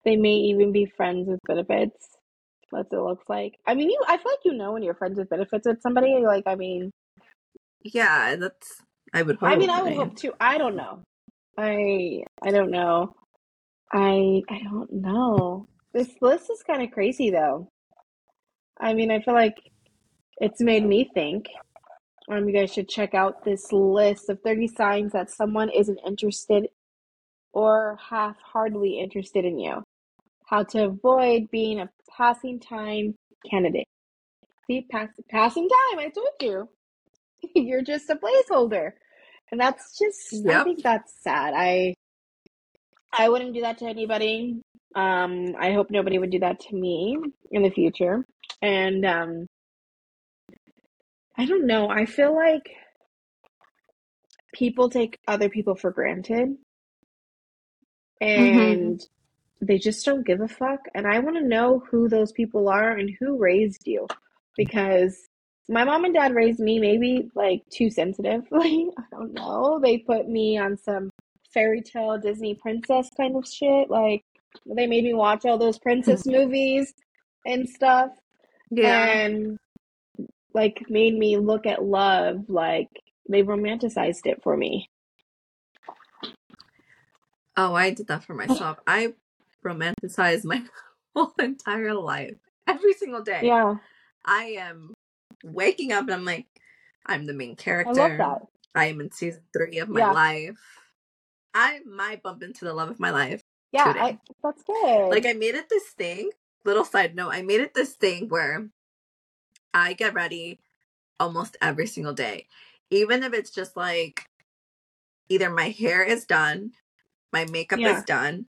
they 0.04 0.16
may 0.16 0.34
even 0.34 0.72
be 0.72 0.86
friends 0.86 1.28
with 1.28 1.40
benefits. 1.46 2.08
That's 2.70 2.90
what 2.90 2.98
it 2.98 3.02
looks 3.02 3.28
like. 3.28 3.54
I 3.66 3.74
mean, 3.74 3.90
you, 3.90 4.00
I 4.06 4.16
feel 4.16 4.32
like 4.32 4.44
you 4.44 4.54
know 4.54 4.72
when 4.72 4.82
you're 4.82 4.94
friends 4.94 5.18
with 5.18 5.30
benefits 5.30 5.66
with 5.66 5.80
somebody. 5.82 6.14
Like, 6.24 6.44
I 6.46 6.54
mean, 6.54 6.90
Yeah, 7.82 8.36
that's 8.36 8.82
I 9.12 9.22
would 9.22 9.36
hope. 9.36 9.48
I 9.48 9.56
mean, 9.56 9.70
I 9.70 9.82
would 9.82 9.94
hope 9.94 10.16
too. 10.16 10.32
I 10.40 10.58
don't 10.58 10.76
know. 10.76 11.02
I, 11.56 12.22
I 12.42 12.50
don't 12.50 12.70
know. 12.70 13.14
I, 13.92 14.42
I 14.48 14.60
don't 14.62 14.92
know. 14.92 15.66
This 15.92 16.08
list 16.20 16.50
is 16.50 16.64
kind 16.66 16.82
of 16.82 16.90
crazy 16.90 17.30
though. 17.30 17.68
I 18.80 18.94
mean, 18.94 19.10
I 19.12 19.20
feel 19.20 19.34
like 19.34 19.56
it's 20.38 20.60
made 20.60 20.84
me 20.84 21.08
think. 21.14 21.46
Um, 22.30 22.48
you 22.48 22.54
guys 22.54 22.72
should 22.72 22.88
check 22.88 23.14
out 23.14 23.44
this 23.44 23.70
list 23.70 24.30
of 24.30 24.40
30 24.42 24.68
signs 24.68 25.12
that 25.12 25.30
someone 25.30 25.68
isn't 25.68 25.98
interested 26.06 26.68
or 27.52 27.98
half-heartedly 28.10 28.98
interested 28.98 29.44
in 29.44 29.58
you. 29.58 29.82
How 30.46 30.62
to 30.64 30.86
avoid 30.86 31.50
being 31.50 31.80
a 31.80 31.90
passing 32.16 32.60
time 32.60 33.14
candidate. 33.48 33.86
See, 34.66 34.86
pass, 34.90 35.08
passing 35.30 35.68
time, 35.68 35.98
I 35.98 36.08
told 36.08 36.28
you. 36.40 36.68
You're 37.54 37.82
just 37.82 38.08
a 38.08 38.16
placeholder. 38.16 38.92
And 39.50 39.60
that's 39.60 39.98
just, 39.98 40.46
I 40.48 40.64
think 40.64 40.82
that's 40.82 41.22
sad. 41.22 41.52
I, 41.54 41.94
I 43.16 43.28
wouldn't 43.28 43.54
do 43.54 43.60
that 43.60 43.78
to 43.78 43.86
anybody. 43.86 44.62
Um, 44.96 45.54
I 45.58 45.72
hope 45.72 45.90
nobody 45.90 46.18
would 46.18 46.30
do 46.30 46.38
that 46.40 46.58
to 46.60 46.74
me 46.74 47.18
in 47.50 47.62
the 47.62 47.70
future. 47.70 48.24
And, 48.62 49.04
um, 49.04 49.46
I 51.36 51.46
don't 51.46 51.66
know. 51.66 51.88
I 51.88 52.06
feel 52.06 52.34
like 52.34 52.70
people 54.52 54.88
take 54.88 55.18
other 55.26 55.48
people 55.48 55.74
for 55.74 55.90
granted 55.90 56.56
mm-hmm. 58.22 58.58
and 58.60 59.06
they 59.60 59.78
just 59.78 60.04
don't 60.04 60.26
give 60.26 60.40
a 60.40 60.48
fuck. 60.48 60.80
And 60.94 61.06
I 61.06 61.18
want 61.18 61.36
to 61.36 61.46
know 61.46 61.82
who 61.90 62.08
those 62.08 62.32
people 62.32 62.68
are 62.68 62.92
and 62.92 63.10
who 63.18 63.38
raised 63.38 63.86
you 63.86 64.06
because 64.56 65.16
my 65.68 65.84
mom 65.84 66.04
and 66.04 66.14
dad 66.14 66.34
raised 66.34 66.60
me 66.60 66.78
maybe 66.78 67.30
like 67.34 67.62
too 67.70 67.90
sensitively. 67.90 68.90
I 68.98 69.02
don't 69.10 69.32
know. 69.32 69.80
They 69.82 69.98
put 69.98 70.28
me 70.28 70.58
on 70.58 70.76
some 70.76 71.10
fairy 71.52 71.82
tale 71.82 72.18
Disney 72.18 72.54
princess 72.54 73.10
kind 73.16 73.36
of 73.36 73.48
shit. 73.48 73.90
Like 73.90 74.24
they 74.66 74.86
made 74.86 75.04
me 75.04 75.14
watch 75.14 75.44
all 75.44 75.58
those 75.58 75.78
princess 75.78 76.26
movies 76.26 76.92
and 77.46 77.68
stuff 77.68 78.10
yeah, 78.70 79.04
and 79.04 79.58
like 80.54 80.84
made 80.88 81.14
me 81.16 81.36
look 81.36 81.66
at 81.66 81.84
love 81.84 82.44
like 82.48 82.88
they 83.28 83.42
romanticized 83.42 84.26
it 84.26 84.40
for 84.42 84.56
me. 84.56 84.88
Oh, 87.56 87.74
I 87.74 87.90
did 87.90 88.08
that 88.08 88.24
for 88.24 88.34
myself. 88.34 88.78
I 88.86 89.14
romanticize 89.64 90.44
my 90.44 90.62
whole 91.14 91.32
entire 91.38 91.94
life. 91.94 92.36
Every 92.66 92.94
single 92.94 93.22
day. 93.22 93.40
Yeah, 93.42 93.76
I 94.24 94.56
am 94.58 94.94
waking 95.44 95.92
up 95.92 96.04
and 96.04 96.14
I'm 96.14 96.24
like, 96.24 96.46
I'm 97.06 97.26
the 97.26 97.34
main 97.34 97.52
I 97.52 97.54
character. 97.54 97.92
love 97.94 98.18
that. 98.18 98.42
I 98.74 98.86
am 98.86 99.00
in 99.00 99.12
season 99.12 99.42
three 99.52 99.78
of 99.78 99.88
my 99.88 100.00
Yeah. 100.00 100.12
life. 100.12 100.58
I 101.52 101.80
might 101.86 102.22
bump 102.22 102.42
into 102.42 102.64
the 102.64 102.74
love 102.74 102.90
of 102.90 102.98
my 102.98 103.10
life. 103.10 103.40
Yeah. 103.72 103.92
I, 103.96 104.18
that's 104.42 104.62
good. 104.64 105.10
Like 105.10 105.26
I 105.26 105.34
made 105.34 105.54
it 105.54 105.68
this 105.68 105.88
thing. 105.90 106.30
Little 106.64 106.84
side 106.84 107.14
note, 107.14 107.30
I 107.30 107.42
made 107.42 107.60
it 107.60 107.74
this 107.74 107.92
thing 107.92 108.28
where 108.28 108.68
I 109.74 109.94
get 109.94 110.14
ready 110.14 110.60
almost 111.20 111.56
every 111.62 111.86
single 111.86 112.14
day. 112.14 112.48
Even 112.90 113.22
if 113.24 113.34
it's 113.34 113.50
just 113.50 113.76
like 113.76 114.26
either 115.28 115.50
my 115.50 115.70
hair 115.70 116.02
is 116.02 116.24
done, 116.26 116.72
my 117.32 117.46
makeup 117.46 117.80
Yeah. 117.80 117.98
is 117.98 118.04
done. 118.04 118.46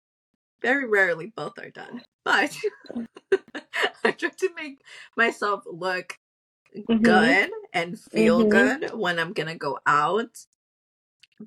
Very 0.61 0.87
rarely 0.87 1.33
both 1.35 1.57
are 1.59 1.69
done. 1.71 2.03
But 2.25 2.55
I 4.03 4.11
try 4.11 4.29
to 4.29 4.49
make 4.55 4.81
myself 5.17 5.63
look 5.65 6.17
Mhm. 6.89 7.01
good 7.03 7.51
and 7.73 7.99
feel 7.99 8.45
Mhm. 8.45 8.49
good 8.49 8.93
when 8.93 9.19
I'm 9.19 9.33
gonna 9.33 9.55
go 9.57 9.79
out 9.87 10.45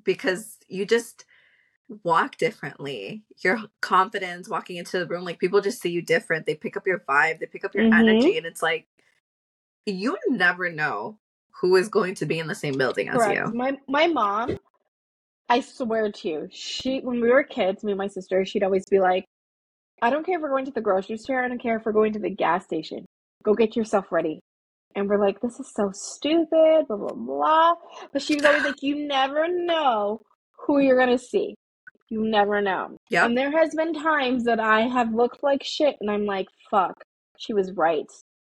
because 0.03 0.57
you 0.67 0.85
just 0.85 1.25
walk 2.03 2.37
differently. 2.37 3.23
Your 3.43 3.59
confidence 3.81 4.49
walking 4.49 4.77
into 4.77 4.99
the 4.99 5.07
room, 5.07 5.25
like 5.25 5.39
people 5.39 5.61
just 5.61 5.81
see 5.81 5.89
you 5.91 6.01
different. 6.01 6.45
They 6.45 6.55
pick 6.55 6.77
up 6.77 6.87
your 6.87 6.99
vibe, 6.99 7.39
they 7.39 7.45
pick 7.47 7.65
up 7.65 7.75
your 7.75 7.85
Mhm. 7.85 7.93
energy, 7.93 8.37
and 8.37 8.45
it's 8.45 8.63
like 8.63 8.87
you 9.85 10.17
never 10.29 10.71
know 10.71 11.17
who 11.61 11.75
is 11.75 11.87
going 11.87 12.15
to 12.15 12.25
be 12.25 12.39
in 12.39 12.47
the 12.47 12.55
same 12.55 12.77
building 12.77 13.09
as 13.09 13.17
Correct. 13.17 13.47
you. 13.47 13.53
My 13.53 13.77
my 13.87 14.07
mom, 14.07 14.57
I 15.49 15.61
swear 15.61 16.11
to 16.11 16.27
you, 16.27 16.47
she 16.51 16.99
when 16.99 17.21
we 17.21 17.29
were 17.29 17.43
kids, 17.43 17.83
me 17.83 17.91
and 17.91 17.99
my 17.99 18.07
sister, 18.07 18.45
she'd 18.45 18.63
always 18.63 18.85
be 18.89 18.99
like, 18.99 19.25
I 20.01 20.09
don't 20.09 20.25
care 20.25 20.35
if 20.35 20.41
we're 20.41 20.49
going 20.49 20.65
to 20.65 20.71
the 20.71 20.81
grocery 20.81 21.17
store, 21.17 21.43
I 21.43 21.47
don't 21.47 21.61
care 21.61 21.77
if 21.77 21.85
we're 21.85 21.93
going 21.93 22.13
to 22.13 22.19
the 22.19 22.29
gas 22.29 22.65
station. 22.65 23.05
Go 23.43 23.53
get 23.53 23.75
yourself 23.75 24.11
ready. 24.11 24.39
And 24.95 25.09
we're 25.09 25.19
like, 25.19 25.41
this 25.41 25.59
is 25.59 25.71
so 25.73 25.91
stupid, 25.93 26.85
blah 26.87 26.97
blah 26.97 27.13
blah. 27.13 27.73
But 28.11 28.21
she 28.21 28.35
was 28.35 28.45
always 28.45 28.63
like, 28.63 28.81
you 28.81 29.07
never 29.07 29.47
know 29.47 30.19
who 30.65 30.79
you're 30.79 30.97
gonna 30.97 31.17
see. 31.17 31.55
You 32.09 32.23
never 32.23 32.61
know. 32.61 32.97
Yep. 33.09 33.25
And 33.25 33.37
there 33.37 33.51
has 33.51 33.73
been 33.75 33.93
times 33.93 34.43
that 34.43 34.59
I 34.59 34.81
have 34.81 35.13
looked 35.13 35.43
like 35.43 35.63
shit 35.63 35.95
and 36.01 36.09
I'm 36.09 36.25
like, 36.25 36.47
fuck, 36.69 36.93
she 37.37 37.53
was 37.53 37.71
right. 37.73 38.05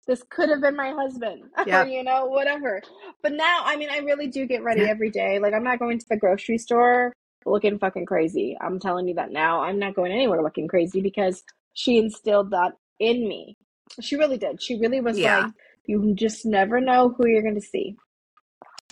This 0.07 0.23
could 0.29 0.49
have 0.51 0.61
been 0.61 0.77
my 0.77 0.91
husband. 0.91 1.45
Yep. 1.67 1.87
or, 1.87 1.89
you 1.89 2.03
know, 2.05 2.27
whatever. 2.27 2.83
But 3.23 3.33
now, 3.33 3.63
I 3.65 3.77
mean, 3.77 3.89
I 3.91 3.99
really 3.99 4.27
do 4.27 4.47
get 4.47 4.63
ready 4.63 4.83
Yeah. 4.83 4.89
every 4.89 5.11
day. 5.11 5.39
Like, 5.39 5.55
I'm 5.55 5.65
not 5.65 5.79
going 5.79 5.99
to 5.99 6.07
the 6.09 6.17
grocery 6.17 6.59
store 6.59 7.13
looking 7.47 7.79
fucking 7.79 8.07
crazy. 8.07 8.57
I'm 8.61 8.79
telling 8.81 9.09
you 9.09 9.15
that 9.15 9.31
now. 9.31 9.63
I'm 9.63 9.79
not 9.79 9.95
going 9.95 10.13
anywhere 10.13 10.43
looking 10.43 10.69
crazy 10.69 11.01
because 11.01 11.43
she 11.75 11.99
instilled 11.99 12.51
that 12.51 12.73
in 12.99 13.27
me. 13.29 13.57
She 14.01 14.17
really 14.17 14.39
did. 14.39 14.63
She 14.63 14.79
really 14.79 15.01
was 15.01 15.19
Yeah. 15.19 15.45
like, 15.45 15.53
you 15.87 16.15
just 16.15 16.45
never 16.47 16.81
know 16.81 17.11
who 17.11 17.27
you're 17.29 17.43
going 17.43 17.55
to 17.55 17.61
see. 17.61 17.97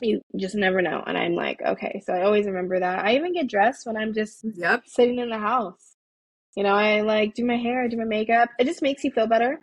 You 0.00 0.20
just 0.36 0.54
never 0.54 0.82
know. 0.82 1.02
And 1.06 1.16
I'm 1.16 1.34
like, 1.34 1.60
okay. 1.62 2.02
So 2.04 2.12
I 2.12 2.22
always 2.22 2.46
remember 2.46 2.80
that. 2.80 3.04
I 3.04 3.14
even 3.16 3.32
get 3.34 3.48
dressed 3.48 3.86
when 3.86 3.96
I'm 3.96 4.12
just 4.12 4.44
Yep. 4.54 4.82
sitting 4.86 5.18
in 5.18 5.30
the 5.30 5.38
house. 5.38 5.94
You 6.56 6.62
know, 6.64 6.74
I 6.74 7.00
like 7.00 7.34
do 7.34 7.44
my 7.46 7.56
hair, 7.56 7.82
I 7.84 7.88
do 7.88 7.96
my 7.96 8.04
makeup. 8.04 8.50
It 8.58 8.64
just 8.64 8.82
makes 8.82 9.04
you 9.04 9.10
feel 9.10 9.26
better. 9.26 9.58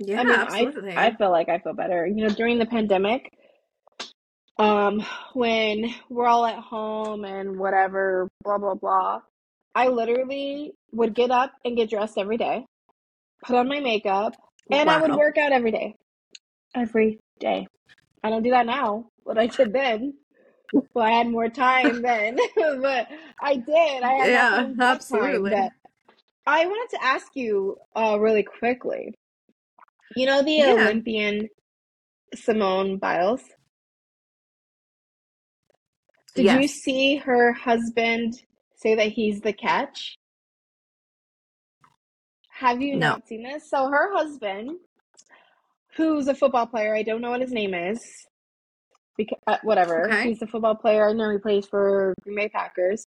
Yeah, 0.00 0.20
I 0.20 0.24
mean, 0.24 0.40
absolutely. 0.40 0.92
I 0.96 1.06
I 1.06 1.14
feel 1.14 1.30
like 1.30 1.48
I 1.48 1.58
feel 1.58 1.74
better. 1.74 2.06
You 2.06 2.26
know, 2.26 2.34
during 2.34 2.58
the 2.58 2.66
pandemic, 2.66 3.30
um, 4.58 5.04
when 5.34 5.94
we're 6.08 6.26
all 6.26 6.46
at 6.46 6.58
home 6.58 7.24
and 7.24 7.58
whatever, 7.58 8.28
blah 8.42 8.58
blah 8.58 8.74
blah. 8.74 9.20
I 9.74 9.88
literally 9.88 10.72
would 10.92 11.14
get 11.14 11.30
up 11.30 11.52
and 11.64 11.76
get 11.76 11.90
dressed 11.90 12.18
every 12.18 12.38
day, 12.38 12.64
put 13.44 13.56
on 13.56 13.68
my 13.68 13.80
makeup, 13.80 14.34
and 14.70 14.88
I 14.90 15.00
would 15.00 15.14
work 15.14 15.36
out 15.38 15.52
every 15.52 15.70
day. 15.70 15.94
Every 16.74 17.18
day. 17.38 17.66
I 18.22 18.30
don't 18.30 18.42
do 18.42 18.50
that 18.50 18.66
now, 18.66 19.06
but 19.24 19.38
I 19.38 19.46
did 19.46 19.72
then. 19.72 20.14
Well, 20.94 21.04
I 21.04 21.10
had 21.10 21.28
more 21.28 21.48
time 21.48 22.02
then, 22.02 22.36
but 22.56 23.08
I 23.42 23.56
did. 23.56 24.02
I 24.02 24.12
had 24.12 24.28
Yeah, 24.30 24.50
kind 24.50 24.70
of 24.72 24.78
time. 24.78 24.82
absolutely. 24.82 25.52
I 26.46 26.66
wanted 26.66 26.96
to 26.96 27.04
ask 27.04 27.28
you 27.34 27.76
uh, 27.94 28.18
really 28.18 28.42
quickly. 28.42 29.14
You 30.16 30.26
know 30.26 30.42
the 30.42 30.58
Yeah. 30.58 30.72
Olympian 30.72 31.48
Simone 32.34 32.98
Biles? 32.98 33.42
Did 36.34 36.46
you 36.46 36.68
see 36.68 37.16
her 37.16 37.52
husband 37.52 38.34
say 38.76 38.94
that 38.94 39.08
he's 39.08 39.40
the 39.40 39.52
catch? 39.52 40.16
Have 42.50 42.80
you 42.82 42.96
No. 42.96 43.10
not 43.10 43.26
seen 43.26 43.42
this? 43.42 43.68
So 43.70 43.88
her 43.88 44.12
husband, 44.16 44.78
who's 45.96 46.28
a 46.28 46.34
football 46.34 46.66
player, 46.66 46.94
I 46.94 47.02
don't 47.02 47.20
know 47.20 47.30
what 47.30 47.40
his 47.40 47.52
name 47.52 47.74
is. 47.74 48.00
Because 49.16 49.38
uh, 49.46 49.58
whatever, 49.64 50.06
Okay. 50.06 50.28
he's 50.28 50.42
a 50.42 50.46
football 50.46 50.74
player. 50.76 51.08
I 51.08 51.12
know 51.12 51.30
he 51.30 51.38
plays 51.38 51.66
for 51.66 52.14
Green 52.22 52.36
Bay 52.36 52.48
Packers. 52.48 53.06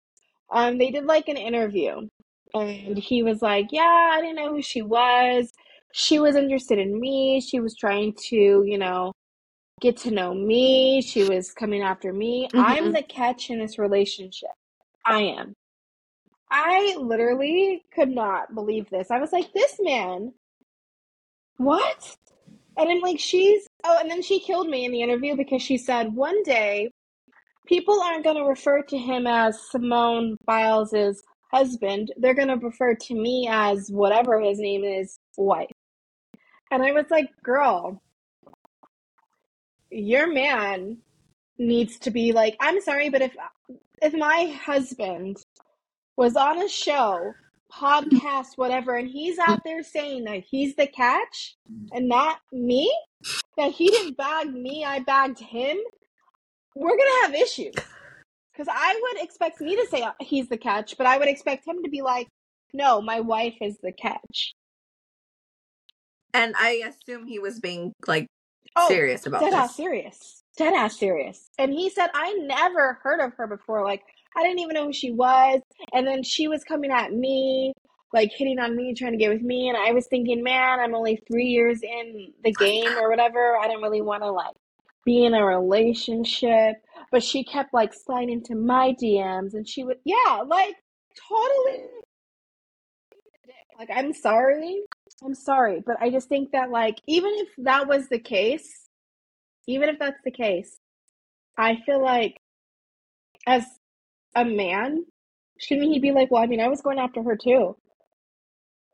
Um, 0.52 0.78
they 0.78 0.92
did 0.92 1.06
like 1.06 1.30
an 1.30 1.38
interview, 1.38 2.08
and 2.54 2.98
he 2.98 3.24
was 3.24 3.42
like, 3.42 3.68
"Yeah, 3.72 4.12
I 4.14 4.20
didn't 4.20 4.36
know 4.36 4.50
who 4.54 4.62
she 4.62 4.82
was. 4.82 5.50
She 5.94 6.20
was 6.20 6.36
interested 6.36 6.80
in 6.80 7.00
me. 7.00 7.42
She 7.42 7.60
was 7.60 7.76
trying 7.76 8.14
to, 8.30 8.64
you 8.66 8.78
know, 8.78 9.14
get 9.82 9.98
to 9.98 10.12
know 10.12 10.34
me. 10.34 11.02
She 11.02 11.24
was 11.24 11.52
coming 11.52 11.82
after 11.82 12.14
me. 12.14 12.50
I'm 12.56 12.86
hmm 12.86 12.94
the 12.94 13.04
catch 13.04 13.50
in 13.50 13.60
this 13.60 13.78
relationship. 13.80 14.52
I 15.06 15.22
am. 15.22 15.54
I 16.50 16.98
literally 17.00 17.84
could 17.94 18.10
not 18.10 18.54
believe 18.54 18.90
this. 18.90 19.10
I 19.10 19.20
was 19.20 19.32
like, 19.32 19.54
this 19.54 19.78
man, 19.82 20.34
what? 21.58 22.16
And 22.78 22.90
I'm 22.90 23.00
like, 23.02 23.20
she's, 23.20 23.68
oh, 23.84 23.98
and 24.02 24.10
then 24.10 24.22
she 24.22 24.40
killed 24.40 24.68
me 24.68 24.86
in 24.86 24.92
the 24.92 25.02
interview 25.02 25.36
because 25.36 25.62
she 25.62 25.78
said 25.78 26.14
one 26.14 26.44
day 26.44 26.90
people 27.68 28.02
aren't 28.02 28.24
going 28.24 28.38
to 28.38 28.44
refer 28.44 28.82
to 28.84 28.98
him 28.98 29.28
as 29.28 29.62
Simone 29.70 30.38
Biles' 30.46 31.22
husband. 31.52 32.12
They're 32.18 32.36
going 32.36 32.48
to 32.48 32.56
refer 32.66 32.96
to 32.96 33.16
me 33.16 33.48
as 33.50 33.90
whatever 33.90 34.40
his 34.42 34.60
name 34.60 34.84
is, 34.84 35.18
wife. 35.38 35.72
And 36.72 36.84
I 36.84 36.94
was 36.94 37.06
like, 37.12 37.30
girl, 37.44 38.02
your 39.90 40.32
man 40.32 40.98
needs 41.58 42.00
to 42.00 42.12
be 42.12 42.32
like, 42.32 42.56
I'm 42.60 42.82
sorry, 42.82 43.10
but 43.10 43.22
if 43.22 43.36
if 44.02 44.14
my 44.14 44.58
husband 44.64 45.38
was 46.18 46.36
on 46.36 46.62
a 46.62 46.70
show, 46.70 47.34
podcast, 47.72 48.58
whatever, 48.58 48.96
and 48.96 49.08
he's 49.08 49.38
out 49.38 49.62
there 49.64 49.84
saying 49.84 50.24
that 50.24 50.44
he's 50.50 50.76
the 50.76 50.88
catch 50.88 51.56
and 51.92 52.08
not 52.08 52.40
me, 52.52 52.92
that 53.58 53.72
he 53.72 53.90
didn't 53.90 54.18
bag 54.18 54.52
me, 54.52 54.84
I 54.86 55.00
bagged 55.00 55.40
him, 55.40 55.78
we're 56.76 56.98
gonna 56.98 57.22
have 57.24 57.36
issues. 57.36 57.76
Because 58.52 58.68
I 58.70 59.00
would 59.02 59.24
expect 59.24 59.62
me 59.62 59.76
to 59.76 59.88
say 59.88 60.02
uh, 60.02 60.12
he's 60.20 60.50
the 60.50 60.58
catch, 60.58 60.98
but 60.98 61.08
I 61.08 61.18
would 61.18 61.30
expect 61.30 61.66
him 61.66 61.84
to 61.84 61.90
be 61.90 62.02
like, 62.02 62.28
no, 62.74 63.02
my 63.02 63.20
wife 63.20 63.56
is 63.62 63.78
the 63.82 63.92
catch. 63.92 64.54
And 66.34 66.56
I 66.58 66.82
assume 66.88 67.28
he 67.28 67.40
was 67.40 67.60
being 67.60 67.94
like 68.08 68.28
Oh, 68.76 68.88
serious 68.88 69.26
about 69.26 69.42
dead 69.42 69.54
ass 69.54 69.70
this. 69.70 69.76
serious. 69.76 70.44
Dead 70.58 70.74
ass 70.74 70.98
serious. 70.98 71.50
And 71.58 71.74
he 71.74 71.90
said, 71.90 72.10
I 72.14 72.34
never 72.34 73.00
heard 73.04 73.20
of 73.20 73.34
her 73.36 73.48
before. 73.48 73.84
Like, 73.84 74.02
I 74.38 74.44
didn't 74.44 74.60
even 74.60 74.76
know 74.76 74.86
who 74.88 74.94
she 74.94 75.12
was. 75.12 75.62
And 75.94 76.08
then 76.08 76.24
she 76.24 76.48
was 76.48 76.64
coming 76.64 76.92
at 76.92 77.12
me, 77.12 77.74
like 78.14 78.32
hitting 78.34 78.60
on 78.60 78.76
me, 78.76 78.94
trying 78.94 79.12
to 79.12 79.18
get 79.18 79.30
with 79.32 79.42
me. 79.42 79.68
And 79.68 79.78
I 79.78 79.92
was 79.92 80.08
thinking, 80.08 80.42
man, 80.44 80.80
I'm 80.80 80.96
only 80.96 81.22
three 81.30 81.48
years 81.48 81.82
in 81.84 82.32
the 82.44 82.54
game 82.54 82.98
or 82.98 83.10
whatever. 83.10 83.58
I 83.58 83.68
didn't 83.68 83.82
really 83.82 84.02
want 84.02 84.24
to, 84.24 84.32
like, 84.32 84.56
be 85.06 85.26
in 85.26 85.34
a 85.34 85.44
relationship. 85.46 86.76
But 87.12 87.24
she 87.24 87.44
kept, 87.44 87.74
like, 87.74 87.94
sliding 87.94 88.30
into 88.32 88.56
my 88.56 88.96
DMs. 89.02 89.54
And 89.54 89.68
she 89.68 89.84
would, 89.84 89.98
yeah, 90.06 90.44
like, 90.48 90.76
totally. 91.28 91.86
Like, 93.78 93.90
I'm 93.94 94.14
sorry. 94.14 94.82
I'm 95.24 95.36
sorry. 95.36 95.82
But 95.86 96.02
I 96.02 96.10
just 96.10 96.30
think 96.30 96.52
that, 96.52 96.72
like, 96.72 97.00
even 97.08 97.32
if 97.36 97.50
that 97.60 97.88
was 97.88 98.10
the 98.10 98.20
case, 98.20 98.88
even 99.68 99.90
if 99.90 100.00
that's 100.00 100.22
the 100.24 100.32
case, 100.32 100.78
I 101.58 101.78
feel 101.86 102.02
like 102.02 102.38
as 103.48 103.66
a 104.36 104.46
man, 104.46 105.06
shouldn't 105.60 105.92
he 105.92 106.00
be 106.00 106.12
like, 106.12 106.32
well, 106.32 106.44
I 106.44 106.48
mean, 106.48 106.62
I 106.62 106.68
was 106.68 106.82
going 106.82 107.00
after 107.00 107.24
her 107.24 107.36
too. 107.36 107.78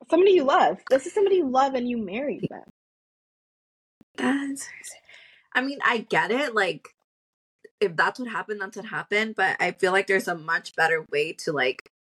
Somebody 0.10 0.32
you 0.34 0.44
love. 0.44 0.78
This 0.90 1.06
is 1.06 1.14
somebody 1.14 1.38
you 1.38 1.50
love 1.50 1.74
and 1.76 1.90
you 1.90 1.98
married 1.98 2.48
them. 2.50 2.64
That's, 4.18 4.70
I 5.54 5.62
mean, 5.62 5.80
I 5.86 6.00
get 6.00 6.32
it. 6.32 6.56
Like, 6.56 6.90
if 7.80 7.96
that's 7.96 8.20
what 8.20 8.30
happened, 8.30 8.62
that's 8.62 8.78
what 8.78 8.86
happened. 8.86 9.36
But 9.36 9.58
I 9.60 9.72
feel 9.72 9.92
like 9.92 10.08
there's 10.08 10.28
a 10.28 10.36
much 10.36 10.76
better 10.76 11.06
way 11.12 11.34
to 11.40 11.52
like 11.52 11.92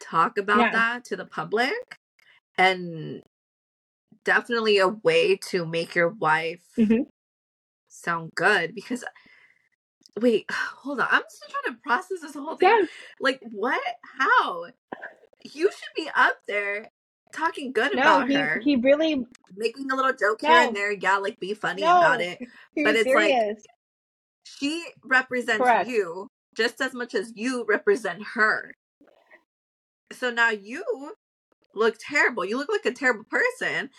talk 0.00 0.38
about 0.38 0.58
Yeah. 0.58 0.72
that 0.72 1.04
to 1.06 1.16
the 1.16 1.26
public, 1.26 1.99
and 2.60 3.22
definitely 4.24 4.78
a 4.78 4.88
way 4.88 5.36
to 5.36 5.64
make 5.66 5.94
your 5.94 6.08
wife 6.08 6.60
Mhm. 6.78 7.06
sound 7.88 8.32
good. 8.34 8.74
Because, 8.74 9.04
wait, 10.20 10.46
hold 10.50 11.00
on, 11.00 11.08
I'm 11.10 11.22
still 11.28 11.48
trying 11.50 11.74
to 11.76 11.82
process 11.82 12.20
this 12.20 12.34
whole 12.34 12.56
thing. 12.56 12.68
Yeah. 12.68 12.86
Like, 13.20 13.40
what? 13.52 13.80
How? 14.18 14.66
You 15.42 15.70
should 15.70 15.94
be 15.96 16.10
up 16.14 16.36
there 16.46 16.90
talking 17.32 17.72
good 17.72 17.94
No, 17.94 18.02
about 18.02 18.28
he 18.28 18.34
her, 18.34 18.60
he 18.60 18.76
really 18.76 19.24
making 19.56 19.90
a 19.90 19.96
little 19.96 20.12
joke 20.12 20.42
here 20.42 20.50
and 20.50 20.76
there. 20.76 20.92
Yeah, 20.92 21.16
like 21.18 21.40
be 21.40 21.54
funny 21.54 21.82
about 21.82 22.20
it. 22.20 22.40
But 22.76 22.96
it's 22.96 23.14
like 23.14 23.34
she 24.44 24.84
represents 25.04 25.60
Correct. 25.60 25.88
you 25.88 26.28
just 26.56 26.80
as 26.80 26.94
much 26.94 27.14
as 27.14 27.32
you 27.36 27.64
represent 27.68 28.22
her. 28.34 28.74
So 30.12 30.30
now 30.30 30.50
you 30.50 31.14
look 31.74 31.96
terrible. 31.98 32.44
You 32.44 32.56
look 32.58 32.68
like 32.68 32.86
a 32.86 32.96
terrible 32.96 33.24
person. 33.24 33.90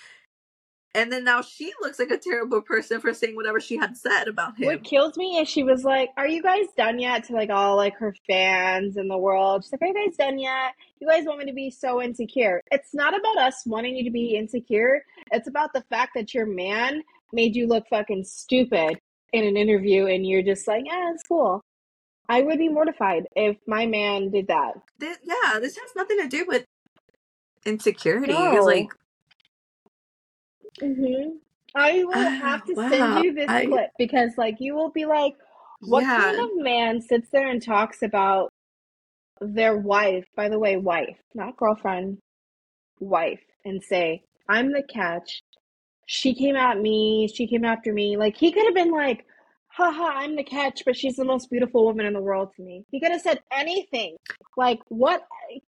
And 0.94 1.10
then 1.10 1.24
now 1.24 1.42
she 1.42 1.72
looks 1.82 2.00
like 2.00 2.12
a 2.12 2.18
terrible 2.18 2.62
person 2.62 3.00
for 3.00 3.14
saying 3.14 3.36
whatever 3.36 3.62
she 3.62 3.78
had 3.78 3.96
said 3.96 4.28
about 4.28 4.58
him. 4.58 4.68
What 4.68 4.84
kills 4.84 5.16
me 5.16 5.38
is 5.38 5.48
she 5.48 5.64
was 5.64 5.86
like, 5.86 6.10
"Are 6.18 6.28
you 6.28 6.44
guys 6.44 6.66
done 6.76 7.00
yet?" 7.00 7.24
To 7.26 7.34
like 7.34 7.50
all 7.50 7.78
like 7.78 7.96
her 7.96 8.14
fans 8.28 8.98
in 8.98 9.08
the 9.08 9.18
world. 9.18 9.64
She's 9.64 9.72
like, 9.72 9.82
"Are 9.84 9.88
you 9.88 9.94
guys 9.94 10.18
done 10.18 10.38
yet? 10.38 10.74
You 11.00 11.08
guys 11.08 11.24
want 11.26 11.40
me 11.40 11.46
to 11.46 11.54
be 11.54 11.70
so 11.70 12.02
insecure?" 12.02 12.62
It's 12.72 12.94
not 12.94 13.18
about 13.18 13.38
us 13.38 13.64
wanting 13.66 13.96
you 13.96 14.04
to 14.04 14.12
be 14.12 14.36
insecure. 14.36 15.02
It's 15.32 15.48
about 15.48 15.72
the 15.72 15.84
fact 15.90 16.12
that 16.16 16.34
your 16.34 16.46
man 16.46 17.04
made 17.32 17.56
you 17.56 17.68
look 17.68 17.86
fucking 17.90 18.26
stupid 18.26 19.00
in 19.32 19.46
an 19.46 19.56
interview, 19.56 20.08
and 20.08 20.28
you're 20.28 20.44
just 20.44 20.68
like, 20.68 20.84
"Yeah, 20.86 21.12
it's 21.14 21.24
cool." 21.24 21.62
I 22.28 22.42
would 22.42 22.60
be 22.60 22.70
mortified 22.70 23.28
if 23.36 23.58
my 23.66 23.86
man 23.86 24.30
did 24.30 24.48
that. 24.48 24.74
This, 25.00 25.18
yeah, 25.24 25.60
this 25.60 25.78
has 25.78 25.92
nothing 25.96 26.18
to 26.20 26.28
do 26.28 26.46
with 26.48 26.66
insecurity. 27.66 28.34
It's 28.34 28.66
like, 28.66 28.90
No. 30.82 30.88
hmm 30.88 31.38
I 31.74 32.04
will 32.04 32.30
have 32.30 32.62
ah, 32.64 32.66
to 32.68 32.74
wow. 32.74 32.90
send 32.90 33.24
you 33.24 33.34
this 33.34 33.50
I, 33.50 33.66
clip 33.66 33.92
because, 33.98 34.32
like, 34.38 34.58
you 34.60 34.76
will 34.76 34.92
be 34.92 35.06
like, 35.06 35.34
what 35.80 36.04
kind 36.04 36.38
of 36.40 36.64
man 36.64 37.02
sits 37.02 37.30
there 37.32 37.48
and 37.50 37.64
talks 37.64 38.02
about 38.04 38.50
their 39.40 39.78
wife, 39.78 40.26
by 40.36 40.50
the 40.50 40.60
way, 40.60 40.78
wife, 40.78 41.18
not 41.34 41.56
girlfriend, 41.58 42.18
wife, 43.00 43.40
and 43.66 43.82
say, 43.84 44.24
I'm 44.50 44.72
the 44.72 44.84
catch. 44.84 45.42
She 46.08 46.34
came 46.34 46.58
at 46.58 46.80
me. 46.80 47.32
She 47.34 47.48
came 47.48 47.64
after 47.64 47.94
me. 47.94 48.18
Like, 48.18 48.36
he 48.36 48.52
could 48.52 48.66
have 48.66 48.76
been 48.76 48.92
like, 48.92 49.26
haha, 49.70 50.08
I'm 50.08 50.36
the 50.36 50.44
catch, 50.44 50.84
but 50.86 50.98
she's 50.98 51.16
the 51.16 51.24
most 51.24 51.50
beautiful 51.50 51.86
woman 51.86 52.06
in 52.06 52.14
the 52.14 52.22
world 52.22 52.50
to 52.58 52.62
me. 52.62 52.86
He 52.92 53.00
could 53.00 53.12
have 53.12 53.22
said 53.22 53.40
anything. 53.52 54.18
Like, 54.58 54.80
what? 54.90 55.26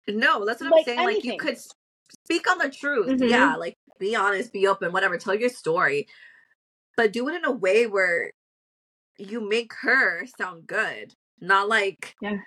No, 0.08 0.46
that's 0.46 0.62
what 0.62 0.68
I'm 0.68 0.72
Like, 0.72 0.86
saying. 0.86 1.06
Like, 1.06 1.24
you 1.24 1.38
could 1.38 1.58
speak 2.26 2.49
on 2.49 2.57
the 2.57 2.70
truth. 2.70 3.20
hmm 3.20 3.26
Yeah, 3.28 3.55
like, 3.55 3.76
be 3.99 4.16
honest, 4.16 4.53
be 4.53 4.68
open, 4.68 4.91
whatever. 4.91 5.18
Tell 5.18 5.36
your 5.36 5.49
story. 5.49 6.07
But 6.97 7.14
do 7.14 7.28
it 7.30 7.36
in 7.36 7.45
a 7.45 7.51
way 7.51 7.88
where 7.88 8.32
you 9.18 9.47
make 9.47 9.72
her 9.82 10.26
sound 10.38 10.68
good. 10.68 11.14
Not 11.39 11.70
like 11.70 12.16
Yeah. 12.22 12.38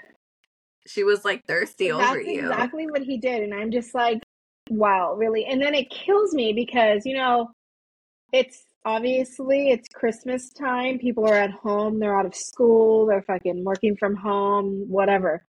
she 0.86 1.04
was 1.04 1.24
like 1.24 1.44
thirsty 1.46 1.90
over 1.90 2.20
you. 2.20 2.40
exactly 2.40 2.86
what 2.86 3.02
he 3.02 3.18
did. 3.18 3.42
And 3.42 3.54
I'm 3.54 3.70
just 3.70 3.94
like, 3.94 4.22
wow, 4.70 5.14
really? 5.14 5.44
And 5.46 5.60
then 5.60 5.74
it 5.74 5.90
kills 5.90 6.34
me 6.34 6.52
because, 6.52 7.06
you 7.06 7.16
know, 7.16 7.50
it's 8.32 8.64
obviously 8.84 9.70
it's 9.70 9.88
Christmas 9.88 10.50
time. 10.50 10.98
People 10.98 11.26
are 11.26 11.34
at 11.34 11.52
home, 11.52 11.98
they're 11.98 12.18
out 12.18 12.26
of 12.26 12.34
school, 12.34 13.06
they're 13.06 13.22
fucking 13.22 13.64
working 13.64 13.96
from 13.96 14.16
home, 14.16 14.84
whatever. 14.88 15.44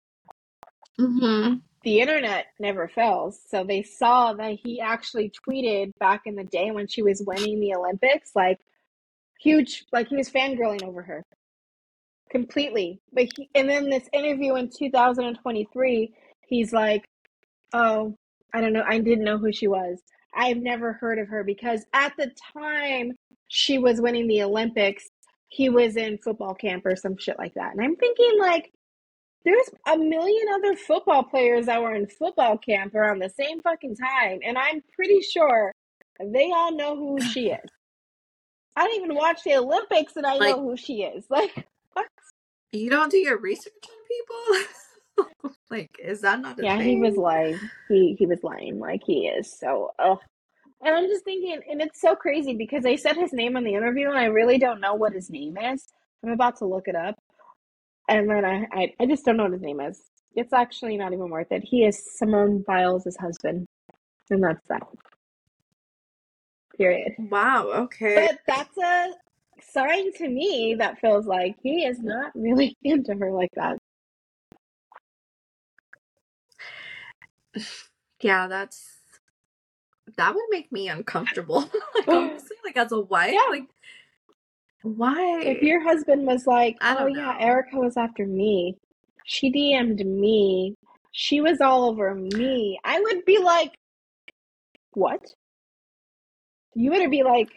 Mm-hmm. 1.00 1.56
The 1.84 2.00
internet 2.00 2.48
never 2.60 2.88
fails. 2.88 3.40
So 3.48 3.64
they 3.64 3.82
saw 3.82 4.34
that 4.34 4.58
he 4.64 4.80
actually 4.80 5.32
tweeted 5.48 5.92
back 6.00 6.22
in 6.26 6.36
the 6.36 6.44
day 6.44 6.72
when 6.72 6.88
she 6.88 7.02
was 7.02 7.24
winning 7.26 7.60
the 7.60 7.76
Olympics, 7.76 8.32
like 8.36 8.60
huge, 9.40 9.86
like 9.92 10.08
he 10.08 10.16
was 10.16 10.30
fangirling 10.30 10.84
over 10.84 11.02
her 11.02 11.24
completely. 12.32 13.02
But 13.14 13.28
he, 13.36 13.50
and 13.54 13.70
then 13.70 13.90
this 13.90 14.08
interview 14.14 14.56
in 14.56 14.70
2023, 14.70 16.14
he's 16.48 16.74
like, 16.74 17.06
"Oh, 17.74 18.16
I 18.54 18.62
don't 18.62 18.74
know. 18.74 18.84
I 18.88 19.00
didn't 19.00 19.26
know 19.26 19.38
who 19.38 19.52
she 19.52 19.68
was. 19.68 20.02
I've 20.34 20.58
never 20.58 20.94
heard 20.94 21.20
of 21.20 21.28
her 21.28 21.44
because 21.44 21.86
at 21.94 22.14
the 22.18 22.32
time 22.54 23.14
she 23.48 23.78
was 23.78 24.02
winning 24.02 24.28
the 24.28 24.44
Olympics, 24.44 25.10
he 25.50 25.70
was 25.70 25.98
in 25.98 26.18
football 26.20 26.56
camp 26.56 26.86
or 26.86 26.96
some 26.96 27.18
shit 27.18 27.38
like 27.38 27.54
that." 27.56 27.74
And 27.74 27.82
I'm 27.82 27.96
thinking 27.96 28.40
like 28.40 28.72
there's 29.44 29.70
a 29.92 29.98
million 29.98 30.48
other 30.54 30.76
football 30.76 31.24
players 31.24 31.66
that 31.66 31.82
were 31.82 31.96
in 31.96 32.08
football 32.08 32.58
camp 32.58 32.94
around 32.96 33.20
the 33.20 33.30
same 33.30 33.60
fucking 33.62 33.96
time, 33.96 34.40
and 34.44 34.58
I'm 34.58 34.82
pretty 34.96 35.22
sure 35.22 35.72
they 36.24 36.52
all 36.52 36.72
know 36.76 36.96
who 36.96 37.20
she 37.34 37.50
is. 37.52 37.70
I 38.76 38.86
don't 38.86 39.04
even 39.04 39.16
watch 39.16 39.44
the 39.44 39.56
Olympics, 39.56 40.16
and 40.16 40.26
I 40.26 40.36
Like- 40.36 40.56
know 40.56 40.62
who 40.64 40.78
she 40.78 41.04
is. 41.04 41.26
Like, 41.30 41.68
what? 41.94 42.08
You 42.72 42.90
don't 42.90 43.12
do 43.12 43.18
your 43.18 43.38
research 43.38 43.74
on 43.84 45.26
people? 45.28 45.52
like, 45.70 45.90
is 46.00 46.22
that 46.22 46.40
not 46.40 46.60
a 46.60 46.64
Yeah, 46.64 46.78
thing? 46.78 46.88
he 46.88 46.96
was 46.98 47.18
lying. 47.18 47.60
He 47.90 48.16
he 48.18 48.26
was 48.26 48.44
lying, 48.44 48.80
like 48.80 49.02
he 49.06 49.28
is. 49.28 49.52
So, 49.52 49.92
ugh. 50.00 50.20
And 50.84 50.96
I'm 50.96 51.06
just 51.08 51.26
thinking, 51.26 51.60
and 51.70 51.82
it's 51.82 52.00
so 52.02 52.16
crazy 52.16 52.56
because 52.56 52.82
they 52.84 52.98
said 52.98 53.16
his 53.18 53.34
name 53.34 53.56
on 53.58 53.64
the 53.64 53.74
interview, 53.76 54.10
and 54.10 54.18
I 54.18 54.26
really 54.26 54.58
don't 54.58 54.80
know 54.80 54.94
what 54.96 55.14
his 55.14 55.30
name 55.30 55.58
is. 55.58 55.88
I'm 56.24 56.32
about 56.32 56.58
to 56.58 56.66
look 56.66 56.88
it 56.88 56.96
up, 56.96 57.20
and 58.10 58.30
then 58.30 58.46
I 58.46 58.68
I, 58.74 58.94
I 59.02 59.06
just 59.08 59.26
don't 59.26 59.38
know 59.38 59.44
what 59.44 59.54
his 59.54 59.62
name 59.62 59.82
is. 59.82 60.02
It's 60.36 60.54
actually 60.54 60.98
not 60.98 61.14
even 61.14 61.30
worth 61.30 61.52
it. 61.52 61.64
He 61.64 61.86
is 61.86 62.04
Simone 62.18 62.64
Biles' 62.68 63.18
husband, 63.20 63.66
and 64.30 64.44
that's 64.44 64.68
that. 64.70 64.84
Period. 66.78 67.14
Wow, 67.18 67.68
okay. 67.86 68.28
But 68.28 68.40
that's 68.48 68.78
a 68.78 69.14
sign 69.62 70.14
to 70.14 70.28
me 70.30 70.76
that 70.80 71.00
feels 71.00 71.28
like 71.28 71.56
he 71.64 71.86
is 71.86 72.00
not 72.00 72.32
really 72.36 72.76
into 72.84 73.14
her 73.16 73.32
like 73.32 73.52
that. 73.56 73.78
Yeah, 78.22 78.48
that's 78.48 78.98
that 80.18 80.36
would 80.36 80.46
make 80.52 80.72
me 80.72 80.90
uncomfortable. 80.90 81.62
like 81.96 82.08
honestly, 82.14 82.58
like 82.66 82.78
as 82.78 82.92
a 82.92 83.00
wife, 83.02 83.34
Yeah. 83.34 83.48
like 83.50 83.66
why? 84.84 85.42
If 85.42 85.62
your 85.64 85.82
husband 85.84 86.26
was 86.28 86.48
like, 86.48 86.78
"Oh 86.82 86.96
don't 86.96 87.08
yeah, 87.08 87.36
know. 87.40 87.40
Erica 87.40 87.78
was 87.78 87.98
after 87.98 88.26
me. 88.26 88.78
She 89.26 89.52
DM'd 89.52 90.06
me. 90.06 90.76
She 91.12 91.42
was 91.42 91.62
all 91.62 91.86
over 91.90 92.16
me." 92.16 92.80
I 92.86 93.00
would 93.02 93.26
be 93.26 93.40
like, 93.40 93.76
"What?" 94.94 95.22
You 96.76 96.92
better 96.92 97.10
be 97.10 97.24
like, 97.24 97.50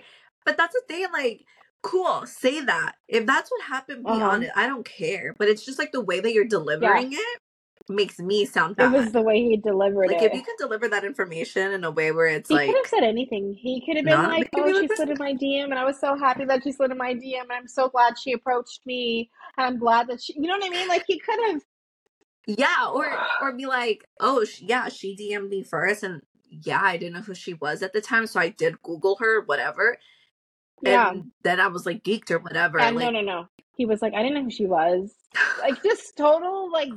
but 0.45 0.57
that's 0.57 0.75
the 0.75 0.83
thing, 0.89 1.07
like, 1.13 1.43
cool, 1.83 2.27
say 2.27 2.61
that. 2.61 2.95
If 3.09 3.27
that's 3.27 3.51
what 3.51 3.63
happened, 3.65 4.07
be 4.07 4.21
Uh-huh. 4.21 4.23
honest. 4.23 4.53
I 4.57 4.67
don't 4.67 4.85
care. 4.87 5.35
But 5.39 5.49
it's 5.49 5.65
just 5.65 5.79
like 5.79 5.93
the 5.93 6.03
way 6.03 6.21
that 6.21 6.35
you're 6.35 6.45
delivering 6.47 7.13
it 7.15 7.39
makes 7.89 8.19
me 8.19 8.45
sound 8.47 8.77
it 8.79 8.91
was 8.91 9.13
the 9.13 9.21
way 9.23 9.43
he 9.43 9.57
delivered 9.57 10.07
like 10.09 10.17
it. 10.17 10.23
Like 10.23 10.33
if 10.33 10.35
you 10.39 10.43
can 10.43 10.55
deliver 10.59 10.89
that 10.89 11.05
information 11.05 11.73
in 11.73 11.85
a 11.85 11.91
way 11.91 12.13
where 12.13 12.27
it's 12.27 12.49
he 12.49 12.55
like 12.55 12.67
could 12.69 12.77
have 12.77 12.87
said 12.87 13.03
anything. 13.05 13.55
He 13.55 13.83
could 13.85 13.97
have 13.97 14.05
been 14.07 14.23
like, 14.23 14.49
"Oh, 14.55 14.81
she 14.81 14.89
slid 14.89 15.11
in 15.11 15.19
my 15.19 15.35
DM, 15.35 15.65
and 15.65 15.75
I 15.75 15.85
was 15.85 16.01
so 16.01 16.17
happy 16.17 16.45
that 16.47 16.63
she 16.65 16.73
slid 16.73 16.91
in 16.91 16.99
my 16.99 17.15
DM, 17.15 17.43
and 17.43 17.53
I'm 17.53 17.69
so 17.69 17.89
glad 17.89 18.19
she 18.19 18.33
approached 18.33 18.81
me. 18.87 19.31
And 19.59 19.67
I'm 19.67 19.79
glad 19.79 20.09
that 20.09 20.23
she, 20.23 20.35
you 20.35 20.43
know 20.49 20.57
what 20.57 20.65
I 20.67 20.71
mean? 20.71 20.89
Like 20.89 21.05
he 21.07 21.19
could 21.19 21.39
have, 21.49 21.63
Yeah, 22.47 22.89
or 22.93 23.07
or 23.41 23.53
be 23.57 23.67
like, 23.67 24.05
oh 24.21 24.45
sh- 24.45 24.63
yeah, 24.63 24.89
she 24.89 25.17
DM'd 25.17 25.51
me 25.51 25.63
first, 25.63 26.03
and 26.03 26.23
yeah, 26.51 26.81
I 26.83 26.97
didn't 26.97 27.15
know 27.15 27.21
who 27.23 27.35
she 27.35 27.55
was 27.55 27.83
at 27.83 27.93
the 27.93 28.01
time, 28.01 28.27
so 28.27 28.41
I 28.41 28.49
did 28.51 28.83
Google 28.83 29.17
her, 29.21 29.43
whatever. 29.43 29.99
yeah. 30.83 31.11
And 31.11 31.33
then 31.43 31.61
I 31.61 31.69
was 31.69 31.87
like 31.87 32.03
geeked 32.05 32.31
or 32.31 32.39
whatever. 32.39 32.79
And 32.79 32.97
like, 32.97 33.05
no, 33.13 33.21
no, 33.21 33.21
no. 33.21 33.49
He 33.77 33.87
was 33.87 34.03
like, 34.03 34.15
I 34.15 34.23
didn't 34.23 34.35
know 34.35 34.45
who 34.45 34.51
she 34.51 34.67
was. 34.67 35.13
Like 35.61 35.83
just 35.83 36.17
total 36.17 36.71
like 36.71 36.91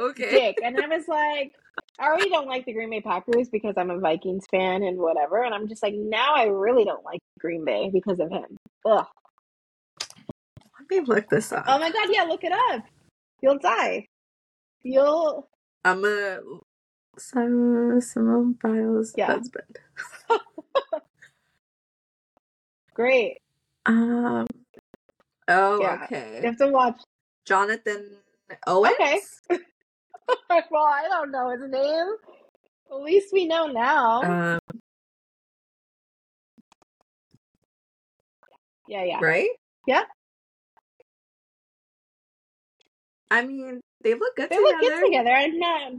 okay, 0.00 0.30
dick. 0.30 0.58
And 0.62 0.76
I 0.78 0.86
was 0.86 1.06
like, 1.08 1.52
I 1.98 2.06
already 2.06 2.30
don't 2.30 2.48
like 2.48 2.64
the 2.66 2.72
Green 2.72 2.90
Bay 2.90 3.00
Packers 3.00 3.48
because 3.50 3.74
I'm 3.76 3.90
a 3.90 3.98
Vikings 3.98 4.46
fan 4.50 4.82
and 4.82 4.98
whatever. 4.98 5.42
And 5.42 5.54
I'm 5.54 5.68
just 5.68 5.82
like, 5.82 5.94
now 5.94 6.34
I 6.34 6.44
really 6.44 6.84
don't 6.84 7.04
like 7.04 7.20
Green 7.38 7.64
Bay 7.64 7.90
because 7.92 8.20
of 8.20 8.30
him. 8.30 8.56
Ugh. 8.86 9.06
let 10.80 10.90
me 10.90 11.00
look 11.06 11.28
this 11.28 11.52
up. 11.52 11.64
Oh 11.68 11.78
my 11.78 11.90
god, 11.90 12.08
yeah, 12.10 12.24
look 12.24 12.42
it 12.44 12.52
up. 12.52 12.84
You'll 13.42 13.58
die. 13.58 14.06
You'll 14.82 15.48
I'm 15.84 16.04
a 16.04 16.40
Simon 17.18 18.00
Simone 18.00 18.56
Biles' 18.62 19.12
Yeah. 19.16 19.26
husband. 19.26 19.78
great. 22.94 23.38
Um. 23.86 24.46
Oh, 25.48 25.80
Yeah. 25.80 26.04
okay. 26.04 26.38
You 26.42 26.46
have 26.46 26.56
to 26.58 26.68
watch. 26.68 27.00
Jonathan 27.44 28.06
Owens. 28.66 28.94
Okay. 29.00 29.20
well, 30.70 30.84
I 30.84 31.06
don't 31.08 31.30
know 31.32 31.50
his 31.50 31.70
name. 31.70 32.06
At 32.90 33.02
least 33.02 33.32
we 33.32 33.46
know 33.46 33.66
now. 33.68 34.22
Um. 34.22 34.60
yeah, 38.88 39.04
yeah. 39.04 39.20
Right. 39.20 39.50
Yeah. 39.86 40.04
I 43.30 43.46
mean, 43.46 43.80
they 44.04 44.14
look 44.14 44.36
good 44.36 44.50
They 44.50 44.56
together. 44.56 44.62
look 44.62 44.80
good 44.80 45.04
together. 45.06 45.30
I'm 45.30 45.58
not 45.58 45.92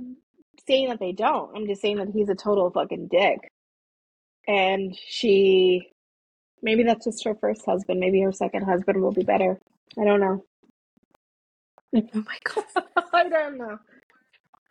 saying 0.68 0.90
that 0.90 1.00
they 1.00 1.14
don't. 1.14 1.56
I'm 1.56 1.68
just 1.68 1.82
saying 1.82 1.98
that 1.98 2.10
he's 2.14 2.30
a 2.30 2.36
total 2.36 2.72
fucking 2.72 3.10
dick. 3.10 3.40
And 4.48 4.96
she, 5.08 5.90
maybe 6.62 6.84
that's 6.84 7.06
just 7.06 7.24
her 7.26 7.36
first 7.36 7.66
husband. 7.66 8.00
Maybe 8.00 8.22
her 8.22 8.32
second 8.34 8.64
husband 8.66 9.02
will 9.02 9.14
be 9.14 9.24
better. 9.24 9.60
I 10.00 10.06
don't 10.06 10.22
know. 10.22 10.46
Oh 12.16 12.24
my 12.26 12.38
god. 12.44 12.66
I 13.14 13.30
don't 13.30 13.58
know. 13.58 13.80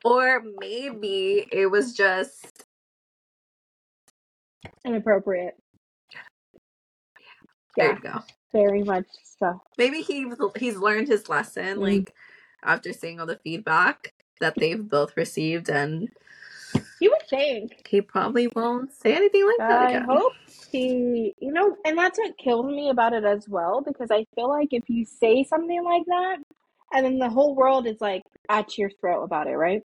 Or 0.05 0.42
maybe 0.61 1.46
it 1.53 1.66
was 1.70 1.94
just 1.94 2.64
Inappropriate. 4.84 5.55
there 7.76 7.88
Yeah, 7.88 7.94
you 7.94 8.01
go. 8.01 8.22
very 8.53 8.82
much 8.82 9.07
so. 9.38 9.61
Maybe 9.78 10.03
he 10.03 10.30
he's 10.59 10.76
learned 10.76 11.09
his 11.09 11.28
lesson, 11.28 11.78
Mm. 11.78 11.82
like 11.82 12.14
after 12.62 12.92
seeing 12.92 13.20
all 13.20 13.26
the 13.26 13.40
feedback 13.44 14.12
that 14.40 14.55
they've 14.57 14.88
both 14.88 15.16
received, 15.16 15.68
and 15.70 16.09
You 17.01 17.11
would 17.11 17.28
think. 17.28 17.72
he 17.88 18.01
probably 18.01 18.48
won't 18.55 18.92
say 18.92 19.14
anything 19.14 19.46
like 19.46 19.66
that 19.68 19.82
I 19.82 19.90
again. 19.90 20.07
hope 20.09 20.32
he, 20.70 21.34
you 21.40 21.53
know, 21.53 21.76
and 21.84 21.98
that's 21.98 22.18
what 22.18 22.36
kills 22.38 22.66
me 22.66 22.90
about 22.90 23.12
it 23.12 23.24
as 23.24 23.48
well 23.48 23.82
because 23.82 24.11
I 24.11 24.24
feel 24.34 24.48
like 24.48 24.68
if 24.72 24.84
you 24.88 25.05
say 25.05 25.44
something 25.44 25.84
like 25.84 26.05
that 26.07 26.38
and 26.92 27.05
then 27.07 27.18
the 27.18 27.28
whole 27.30 27.55
world 27.55 27.86
is 27.86 28.01
like 28.01 28.22
at 28.48 28.78
your 28.78 28.90
throat 29.01 29.24
about 29.24 29.46
it, 29.48 29.57
right? 29.57 29.82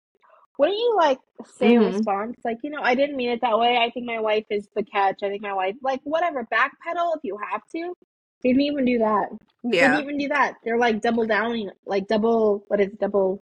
Wouldn't 0.58 0.78
you 0.78 0.94
like 0.96 1.18
say 1.46 1.74
a 1.76 1.80
Mhm. 1.80 1.94
response 1.94 2.36
like, 2.44 2.58
you 2.62 2.70
know, 2.70 2.82
I 2.82 2.94
didn't 2.94 3.16
mean 3.16 3.30
it 3.30 3.40
that 3.42 3.58
way. 3.58 3.78
I 3.78 3.90
think 3.90 4.06
my 4.06 4.20
wife 4.20 4.44
is 4.50 4.68
the 4.76 4.84
catch. 4.84 5.22
I 5.22 5.28
think 5.28 5.42
my 5.42 5.54
wife, 5.54 5.76
like, 5.82 6.00
whatever, 6.04 6.46
backpedal 6.52 7.16
if 7.16 7.20
you 7.24 7.38
have 7.50 7.62
to. 7.74 7.94
They 8.42 8.50
didn't 8.50 8.62
even 8.62 8.84
do 8.84 8.98
that. 8.98 9.30
They 9.78 9.78
Yeah, 9.78 9.88
didn't 9.88 10.00
even 10.04 10.18
do 10.18 10.28
that. 10.28 10.54
They're 10.64 10.78
like 10.78 11.00
double 11.00 11.26
downing, 11.26 11.70
like 11.86 12.06
double, 12.08 12.64
what 12.68 12.80
is 12.80 12.88
it, 12.88 13.00
double 13.00 13.40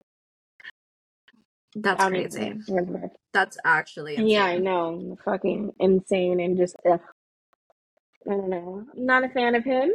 that's 1.75 2.03
downing? 2.03 2.29
crazy. 2.29 2.53
That's 3.33 3.57
actually 3.65 4.15
insane. 4.17 4.31
Yeah, 4.31 4.45
I 4.45 4.57
know. 4.57 5.17
Fucking 5.25 5.73
insane 5.79 6.39
and 6.39 6.57
just 6.57 6.75
ugh. 6.89 7.01
I 8.27 8.31
don't 8.31 8.49
know. 8.49 8.85
I'm 8.95 9.05
not 9.05 9.23
a 9.23 9.29
fan 9.29 9.55
of 9.55 9.63
him. 9.63 9.91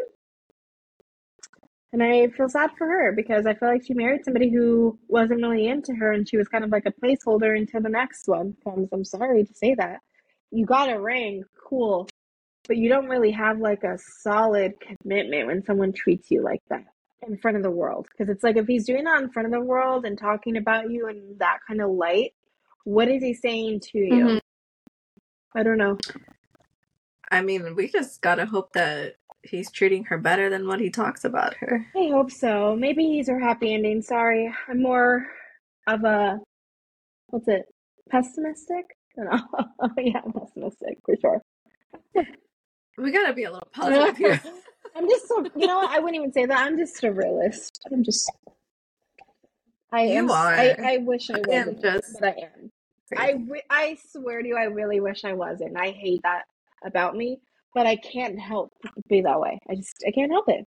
And 1.93 2.03
I 2.03 2.28
feel 2.28 2.49
sad 2.49 2.70
for 2.78 2.86
her 2.86 3.12
because 3.12 3.47
I 3.47 3.55
feel 3.55 3.68
like 3.68 3.84
she 3.84 3.95
married 3.95 4.24
somebody 4.24 4.49
who 4.49 4.97
wasn't 5.09 5.43
really 5.43 5.66
into 5.66 5.93
her 5.95 6.12
and 6.12 6.28
she 6.28 6.36
was 6.36 6.47
kind 6.47 6.62
of 6.62 6.70
like 6.70 6.86
a 6.86 6.93
placeholder 6.93 7.57
until 7.59 7.80
the 7.80 7.88
next 7.88 8.28
one 8.28 8.57
comes. 8.62 8.88
I'm 8.93 9.05
sorry 9.05 9.45
to 9.45 9.55
say 9.55 9.74
that. 9.74 9.99
You 10.53 10.66
got 10.66 10.93
a 10.93 11.01
ring, 11.01 11.43
cool. 11.68 12.09
But 12.68 12.76
you 12.76 12.88
don't 12.88 13.09
really 13.09 13.32
have 13.32 13.59
like 13.59 13.82
a 13.82 13.99
solid 14.22 14.74
commitment 14.80 15.49
when 15.49 15.64
someone 15.64 15.93
treats 15.93 16.30
you 16.30 16.43
like 16.43 16.62
that 16.68 16.84
in 17.26 17.36
front 17.38 17.57
of 17.57 17.64
the 17.64 17.70
world. 17.70 18.07
Because 18.11 18.30
it's 18.30 18.45
like 18.45 18.57
if 18.57 18.68
he's 18.68 18.86
doing 18.86 19.05
that 19.05 19.20
in 19.20 19.30
front 19.30 19.47
of 19.47 19.53
the 19.53 19.61
world 19.61 20.05
and 20.05 20.16
talking 20.16 20.57
about 20.57 20.91
you 20.91 21.09
in 21.09 21.36
that 21.38 21.59
kind 21.66 21.80
of 21.80 21.91
light, 21.91 22.34
what 22.84 23.09
is 23.09 23.22
he 23.22 23.34
saying 23.34 23.80
to 23.80 23.99
you? 23.99 24.24
Mhm. 24.24 24.41
I 25.55 25.64
don't 25.64 25.78
know. 25.78 25.99
I 27.32 27.43
mean, 27.43 27.74
we 27.74 27.88
just 27.88 28.20
gotta 28.20 28.47
hope 28.47 28.72
that 28.74 29.16
he's 29.43 29.70
treating 29.70 30.05
her 30.05 30.18
better 30.18 30.51
than 30.51 30.66
what 30.66 30.80
he 30.80 30.91
talks 30.91 31.24
about 31.24 31.55
her. 31.55 31.86
I 31.97 32.09
hope 32.11 32.30
so. 32.30 32.76
Maybe 32.76 33.05
he's 33.07 33.28
her 33.28 33.38
happy 33.38 33.74
ending. 33.74 34.03
Sorry. 34.03 34.53
I'm 34.68 34.82
more 34.82 35.26
of 35.86 36.05
a 36.05 36.38
what's 37.28 37.49
it? 37.49 37.66
Pessimistic? 38.11 38.84
Know. 39.16 39.38
yeah, 39.99 40.20
pessimistic 40.20 40.97
for 41.05 41.14
sure. 41.20 41.43
We 42.97 43.11
gotta 43.11 43.34
be 43.34 43.45
a 43.45 43.51
little 43.51 43.68
positive 43.74 44.16
here. 44.16 44.41
I'm 44.97 45.09
just 45.11 45.28
so 45.28 45.45
you 45.57 45.66
know 45.66 45.78
what? 45.78 45.91
I 45.91 45.99
wouldn't 45.99 46.16
even 46.16 46.32
say 46.32 46.47
that. 46.47 46.59
I'm 46.59 46.78
just 46.78 47.03
a 47.05 47.12
realist. 47.12 47.80
I'm 47.93 48.05
just 48.05 48.30
I 49.93 50.05
You 50.05 50.18
am 50.18 50.30
are. 50.30 50.55
I, 50.55 50.76
I 50.82 50.97
wish 50.99 51.30
I 51.30 51.38
am 51.38 51.43
wasn't, 51.49 51.82
just 51.82 52.16
but 52.20 52.28
I 52.28 52.34
am. 52.43 52.70
I, 53.16 53.62
I 53.68 53.99
swear 54.12 54.41
to 54.43 54.49
you, 54.49 54.57
I 54.57 54.64
really 54.64 55.01
wish 55.01 55.24
I 55.24 55.32
wasn't. 55.32 55.76
I 55.76 55.91
hate 55.91 56.22
that 56.22 56.45
about 56.84 57.16
me, 57.16 57.41
but 57.75 57.87
I 57.87 57.97
can't 57.97 58.39
help 58.39 58.73
be 59.09 59.23
that 59.23 59.41
way. 59.41 59.59
I 59.68 59.75
just 59.77 60.05
I 60.07 60.11
can't 60.11 60.33
help 60.33 60.47
it. 60.49 60.64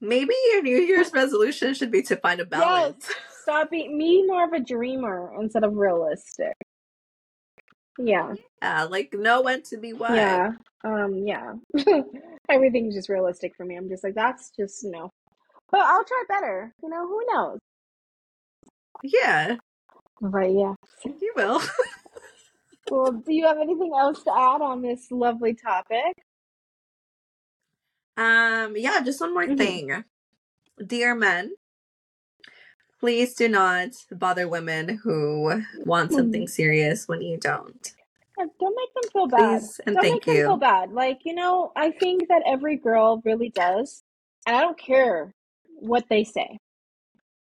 Maybe 0.00 0.34
your 0.50 0.62
New 0.62 0.78
Year's 0.78 1.12
resolution 1.12 1.74
should 1.74 1.92
be 1.92 2.02
to 2.02 2.16
find 2.16 2.40
a 2.40 2.44
balance. 2.44 3.08
Stop 3.42 3.70
being 3.70 3.96
me 3.96 4.24
more 4.26 4.44
of 4.44 4.52
a 4.52 4.60
dreamer 4.60 5.32
instead 5.40 5.64
of 5.64 5.74
realistic. 5.74 6.54
Yeah. 7.98 8.34
Yeah, 8.60 8.84
like 8.84 9.12
know 9.14 9.42
when 9.42 9.62
to 9.64 9.76
be 9.78 9.92
what. 9.92 10.12
Yeah. 10.12 10.52
Um, 10.84 11.22
yeah. 11.24 11.54
Everything's 12.48 12.94
just 12.94 13.08
realistic 13.08 13.52
for 13.56 13.64
me. 13.64 13.76
I'm 13.76 13.88
just 13.88 14.02
like, 14.02 14.14
that's 14.14 14.50
just 14.58 14.82
you 14.82 14.90
no. 14.90 14.98
Know. 14.98 15.10
But 15.70 15.82
I'll 15.82 16.04
try 16.04 16.24
better. 16.28 16.72
You 16.82 16.88
know, 16.88 17.06
who 17.06 17.20
knows? 17.32 17.58
Yeah, 19.04 19.56
But 20.20 20.52
yeah. 20.52 20.74
you 21.04 21.32
will. 21.36 21.60
Well, 22.92 23.10
do 23.12 23.32
you 23.32 23.46
have 23.46 23.56
anything 23.56 23.90
else 23.98 24.22
to 24.24 24.30
add 24.30 24.60
on 24.60 24.82
this 24.82 25.10
lovely 25.10 25.54
topic? 25.54 26.14
um, 28.18 28.76
yeah, 28.76 29.00
just 29.02 29.18
one 29.22 29.32
more 29.32 29.46
Mhm. 29.46 29.56
thing. 29.56 30.04
Dear 30.86 31.14
men, 31.14 31.54
please 33.00 33.32
do 33.34 33.48
not 33.48 33.88
bother 34.10 34.46
women 34.46 34.98
who 34.98 35.62
want 35.86 36.12
something 36.12 36.46
serious 36.46 37.08
when 37.08 37.22
you 37.22 37.38
don't. 37.38 37.94
Yeah, 38.36 38.44
Don't 38.60 38.76
make 38.76 38.92
them 38.94 39.10
feel 39.10 39.26
bad. 39.26 39.60
Please 39.60 39.80
and 39.86 39.94
don't 39.94 40.02
thank 40.02 40.14
make 40.14 40.24
them 40.26 40.34
feel 40.44 40.56
bad. 40.58 40.92
Like, 40.92 41.24
you 41.24 41.34
know, 41.34 41.72
I 41.74 41.92
think 41.92 42.28
that 42.28 42.42
every 42.44 42.76
girl 42.76 43.22
really 43.24 43.48
does. 43.48 44.04
And 44.46 44.54
I 44.54 44.60
don't 44.60 44.78
care 44.78 45.34
what 45.80 46.06
they 46.10 46.24
say. 46.24 46.58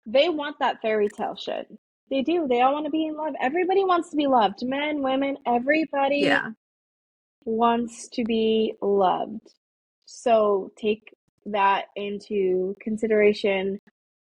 They 0.06 0.30
want 0.30 0.60
that 0.60 0.82
fairy 0.84 1.10
tale 1.10 1.36
shit. 1.36 1.68
They 2.12 2.22
do. 2.22 2.46
They 2.48 2.62
all 2.62 2.74
want 2.74 2.86
to 2.86 2.92
be 2.92 3.06
in 3.08 3.16
love. 3.16 3.34
Everybody 3.42 3.86
wants 3.86 4.10
to 4.12 4.18
be 4.18 4.28
loved. 4.28 4.64
Men, 4.64 5.02
women, 5.02 5.38
everybody 5.48 6.18
Yeah, 6.20 6.50
wants 7.46 8.10
to 8.10 8.24
be 8.26 8.74
loved. 8.82 9.48
So 10.06 10.72
take 10.78 11.16
that 11.46 11.86
into 11.96 12.76
consideration 12.82 13.80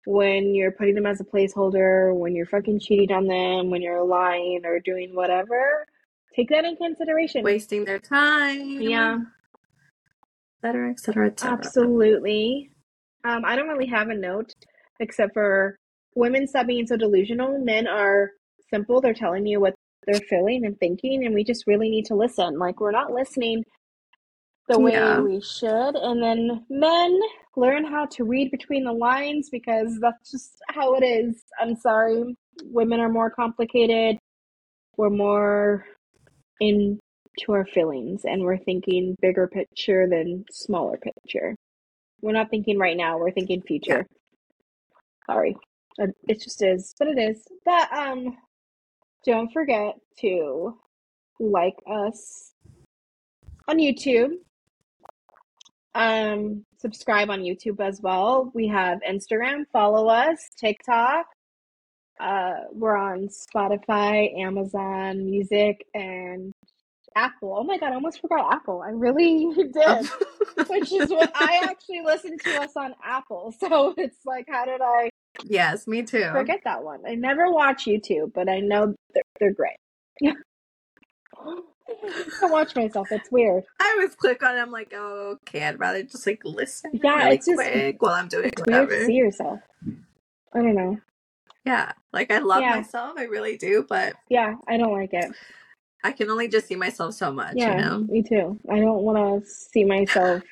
when 0.05 0.53
you're 0.53 0.73
putting 0.73 0.95
them 0.95 1.05
as 1.05 1.21
a 1.21 1.23
placeholder, 1.23 2.13
when 2.13 2.35
you're 2.35 2.45
fucking 2.45 2.81
cheating 2.81 3.13
on 3.15 3.27
them, 3.27 3.69
when 3.69 3.81
you're 3.81 4.03
lying 4.03 4.61
or 4.65 4.79
doing 4.81 5.15
whatever. 5.15 5.85
Take 6.35 6.49
that 6.49 6.65
in 6.65 6.75
consideration. 6.75 7.43
wasting 7.43 7.85
their 7.85 7.99
time. 7.99 8.81
Yeah, 8.81 9.19
et 9.19 10.67
cetera, 10.67 10.91
et 10.91 10.99
cetera, 10.99 11.27
et 11.27 11.39
cetera. 11.39 11.57
absolutely. 11.57 12.71
Um, 13.23 13.43
I 13.45 13.55
don't 13.55 13.69
really 13.69 13.87
have 13.87 14.09
a 14.09 14.15
note 14.15 14.53
except 14.99 15.33
for 15.33 15.78
women 16.15 16.47
stop 16.47 16.67
being 16.67 16.87
so 16.87 16.97
delusional. 16.97 17.59
Men 17.63 17.87
are 17.87 18.31
simple. 18.73 19.01
They're 19.01 19.13
telling 19.13 19.45
you 19.45 19.59
what 19.59 19.75
they're 20.07 20.21
feeling 20.21 20.65
and 20.65 20.77
thinking, 20.79 21.25
and 21.25 21.35
we 21.35 21.43
just 21.43 21.67
really 21.67 21.89
need 21.89 22.05
to 22.05 22.15
listen. 22.15 22.57
Like 22.59 22.79
we're 22.79 22.91
not 22.91 23.11
listening 23.11 23.63
the 24.67 24.79
way 24.79 24.93
Yeah. 24.93 25.19
we 25.21 25.41
should. 25.41 25.95
And 25.95 26.21
then 26.23 26.65
men 26.69 27.19
learn 27.55 27.85
how 27.85 28.05
to 28.07 28.23
read 28.23 28.51
between 28.51 28.85
the 28.85 28.93
lines 28.93 29.49
because 29.51 29.97
that's 30.01 30.31
just 30.31 30.51
how 30.69 30.95
it 30.95 31.03
is. 31.03 31.43
I'm 31.59 31.75
sorry. 31.75 32.35
Women 32.65 32.99
are 32.99 33.09
more 33.09 33.29
complicated. 33.31 34.17
We're 34.97 35.09
more 35.09 35.85
into 36.59 36.99
our 37.49 37.65
feelings 37.65 38.23
and 38.25 38.43
we're 38.43 38.57
thinking 38.57 39.15
bigger 39.21 39.47
picture 39.47 40.07
than 40.09 40.45
smaller 40.51 40.97
picture. 40.97 41.55
We're 42.21 42.33
not 42.33 42.49
thinking 42.49 42.77
right 42.77 42.97
now, 42.97 43.17
we're 43.17 43.31
thinking 43.31 43.61
future. 43.61 44.05
Sorry. 45.25 45.55
It 46.27 46.41
just 46.41 46.61
is, 46.63 46.95
but 46.97 47.07
it 47.09 47.17
is. 47.19 47.43
But 47.65 47.91
um 47.91 48.37
don't 49.25 49.51
forget 49.51 49.95
to 50.21 50.77
like 51.39 51.75
us 51.85 52.53
on 53.67 53.77
YouTube. 53.77 54.31
Um 55.93 56.63
subscribe 56.77 57.29
on 57.29 57.41
YouTube 57.41 57.81
as 57.81 57.99
well. 58.01 58.51
We 58.53 58.67
have 58.67 58.99
Instagram, 59.07 59.65
follow 59.73 60.07
us, 60.07 60.39
TikTok. 60.57 61.25
Uh 62.19 62.53
we're 62.71 62.95
on 62.97 63.27
Spotify, 63.27 64.39
Amazon 64.39 65.29
Music 65.29 65.85
and 65.93 66.53
Apple. 67.15 67.55
Oh 67.57 67.63
my 67.63 67.77
god, 67.77 67.91
I 67.91 67.95
almost 67.95 68.21
forgot 68.21 68.53
Apple. 68.53 68.81
I 68.81 68.91
really 68.91 69.47
did. 69.73 70.09
Which 70.69 70.93
is 70.93 71.09
what 71.09 71.31
I 71.35 71.61
actually 71.63 72.01
listen 72.05 72.37
to 72.37 72.61
us 72.61 72.71
on 72.77 72.93
Apple. 73.03 73.53
So 73.59 73.93
it's 73.97 74.25
like 74.25 74.45
how 74.49 74.65
did 74.65 74.81
I 74.81 75.09
yes, 75.45 75.87
me 75.87 76.03
too. 76.03 76.29
forget 76.31 76.61
that 76.65 76.83
one? 76.83 77.01
I 77.07 77.15
never 77.15 77.51
watch 77.51 77.85
YouTube, 77.85 78.33
but 78.33 78.49
I 78.49 78.59
know 78.59 78.93
they're, 79.13 79.23
they're 79.39 79.53
great. 79.53 79.77
Yeah. 80.21 80.33
I 82.41 82.45
watch 82.45 82.75
myself. 82.75 83.07
It's 83.11 83.31
weird. 83.31 83.63
I 83.79 83.95
always 83.97 84.15
click 84.15 84.43
on 84.43 84.55
it. 84.55 84.61
I'm 84.61 84.71
like, 84.71 84.93
oh, 84.95 85.37
okay. 85.47 85.63
I'd 85.65 85.79
rather 85.79 86.03
just 86.03 86.25
like 86.27 86.41
listen 86.45 86.91
Yeah, 87.03 87.23
really 87.23 87.35
it's 87.35 87.45
just- 87.47 87.57
quick 87.57 88.01
while 88.01 88.13
I'm 88.13 88.27
doing 88.27 88.45
It's 88.49 88.61
weird 88.65 88.87
whatever. 88.89 88.99
to 89.01 89.05
see 89.05 89.13
yourself. 89.13 89.59
I 90.53 90.59
don't 90.61 90.75
know. 90.75 90.97
Yeah, 91.65 91.91
like 92.13 92.31
I 92.31 92.39
love 92.39 92.61
Yeah. 92.61 92.75
myself. 92.75 93.13
I 93.17 93.23
really 93.23 93.57
do, 93.57 93.85
but 93.87 94.15
Yeah, 94.29 94.55
I 94.67 94.77
don't 94.77 94.93
like 94.93 95.13
it. 95.13 95.31
I 96.03 96.11
can 96.13 96.29
only 96.29 96.47
just 96.47 96.67
see 96.67 96.75
myself 96.75 97.13
so 97.15 97.31
much. 97.31 97.55
Yeah, 97.55 97.75
You 97.75 97.81
know. 97.81 97.97
me 97.99 98.23
too. 98.23 98.57
I 98.71 98.79
don't 98.79 99.03
want 99.03 99.43
to 99.43 99.49
see 99.49 99.83
myself, 99.83 100.43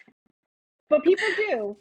but 0.90 1.04
people 1.04 1.28
do. 1.38 1.78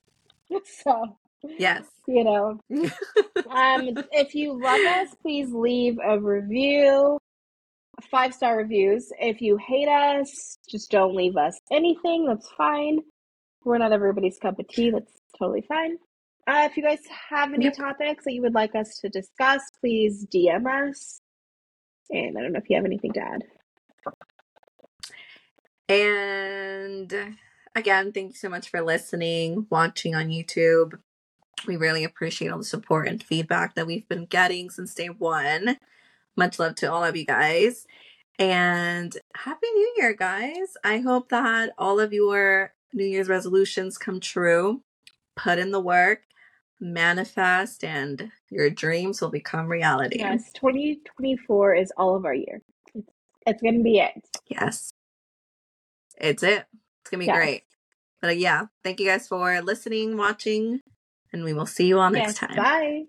So 0.85 1.19
Yes. 1.43 1.85
you 2.07 2.25
know, 2.25 2.59
um, 2.71 3.89
if 4.13 4.35
you 4.35 4.53
love 4.61 4.81
us, 4.81 5.15
please 5.23 5.53
leave 5.53 5.99
a 6.05 6.19
review, 6.19 7.19
five 8.11 8.35
star 8.35 8.57
reviews. 8.57 9.11
If 9.21 9.41
you 9.41 9.57
hate 9.57 9.89
us, 9.89 10.59
just 10.69 10.91
don't 10.91 11.15
leave 11.15 11.37
us 11.37 11.59
anything. 11.71 12.27
That's 12.27 12.49
fine. 12.57 13.01
We're 13.65 13.79
not 13.79 13.93
everybody's 13.93 14.39
cup 14.39 14.59
of 14.59 14.69
tea. 14.69 14.91
That's 14.91 15.13
totally 15.39 15.63
fine. 15.69 15.97
Uh, 16.49 16.69
if 16.71 16.77
you 16.77 16.83
guys 16.83 17.01
have 17.31 17.53
any 17.53 17.65
Yep. 17.65 17.77
topics 17.77 18.25
that 18.25 18.33
you 18.33 18.43
would 18.43 18.55
like 18.55 18.75
us 18.77 18.99
to 19.01 19.09
discuss, 19.09 19.63
please 19.81 20.25
DM 20.33 20.67
us. 20.91 21.21
And 22.11 22.39
I 22.39 22.43
don't 22.43 22.53
know 22.53 22.61
if 22.61 22.71
you 22.71 22.77
have 22.77 22.85
anything 22.85 23.13
to 23.15 23.21
add. 23.21 23.43
And 25.89 27.37
again, 27.75 28.13
thank 28.13 28.29
you 28.31 28.35
so 28.37 28.49
much 28.49 28.69
for 28.69 28.81
listening, 28.81 29.67
watching 29.71 30.15
on 30.15 30.29
YouTube. 30.29 30.99
We 31.65 31.77
really 31.77 32.05
appreciate 32.05 32.49
all 32.49 32.59
the 32.59 32.65
support 32.65 33.09
and 33.09 33.23
feedback 33.23 33.75
that 33.75 33.87
we've 33.87 34.09
been 34.09 34.27
getting 34.27 34.71
since 34.71 34.95
day 34.95 35.09
one. 35.09 35.79
Much 36.37 36.59
love 36.59 36.75
to 36.77 36.93
all 36.93 37.05
of 37.05 37.17
you 37.17 37.25
guys. 37.25 37.87
And 38.39 39.17
Happy 39.35 39.67
New 39.75 39.95
Year, 39.97 40.13
guys. 40.15 40.77
I 40.85 40.99
hope 40.99 41.31
that 41.31 41.71
all 41.79 41.99
of 41.99 42.13
your 42.13 42.75
New 42.93 43.05
Year's 43.07 43.29
resolutions 43.29 43.97
come 43.97 44.21
true. 44.21 44.83
Put 45.35 45.59
in 45.59 45.71
the 45.71 45.81
work, 45.81 46.23
manifest, 46.81 47.83
and 47.85 48.31
your 48.51 48.69
dreams 48.71 49.21
will 49.21 49.31
become 49.31 49.67
reality. 49.69 50.19
Yes, 50.19 50.53
2024 50.53 51.75
is 51.75 51.93
all 51.97 52.15
of 52.17 52.25
our 52.27 52.35
year. 52.35 52.61
It's, 52.95 53.09
it's 53.47 53.63
going 53.63 53.79
to 53.79 53.83
be 53.83 53.99
it. 53.99 54.13
Yes. 54.49 54.91
It's 56.19 56.43
it. 56.43 56.67
It's 57.01 57.11
going 57.11 57.21
to 57.21 57.27
be 57.27 57.27
Yes. 57.27 57.37
great. 57.37 57.63
But 58.21 58.29
uh, 58.31 58.33
yeah, 58.35 58.67
thank 58.85 59.01
you 59.01 59.07
guys 59.07 59.29
for 59.29 59.61
listening, 59.63 60.17
watching, 60.17 60.81
and 61.37 61.45
we 61.45 61.53
will 61.53 61.67
see 61.67 61.87
you 61.87 62.01
all 62.01 62.11
next 62.11 62.29
Yes, 62.29 62.39
time. 62.39 62.57
bye. 62.57 63.03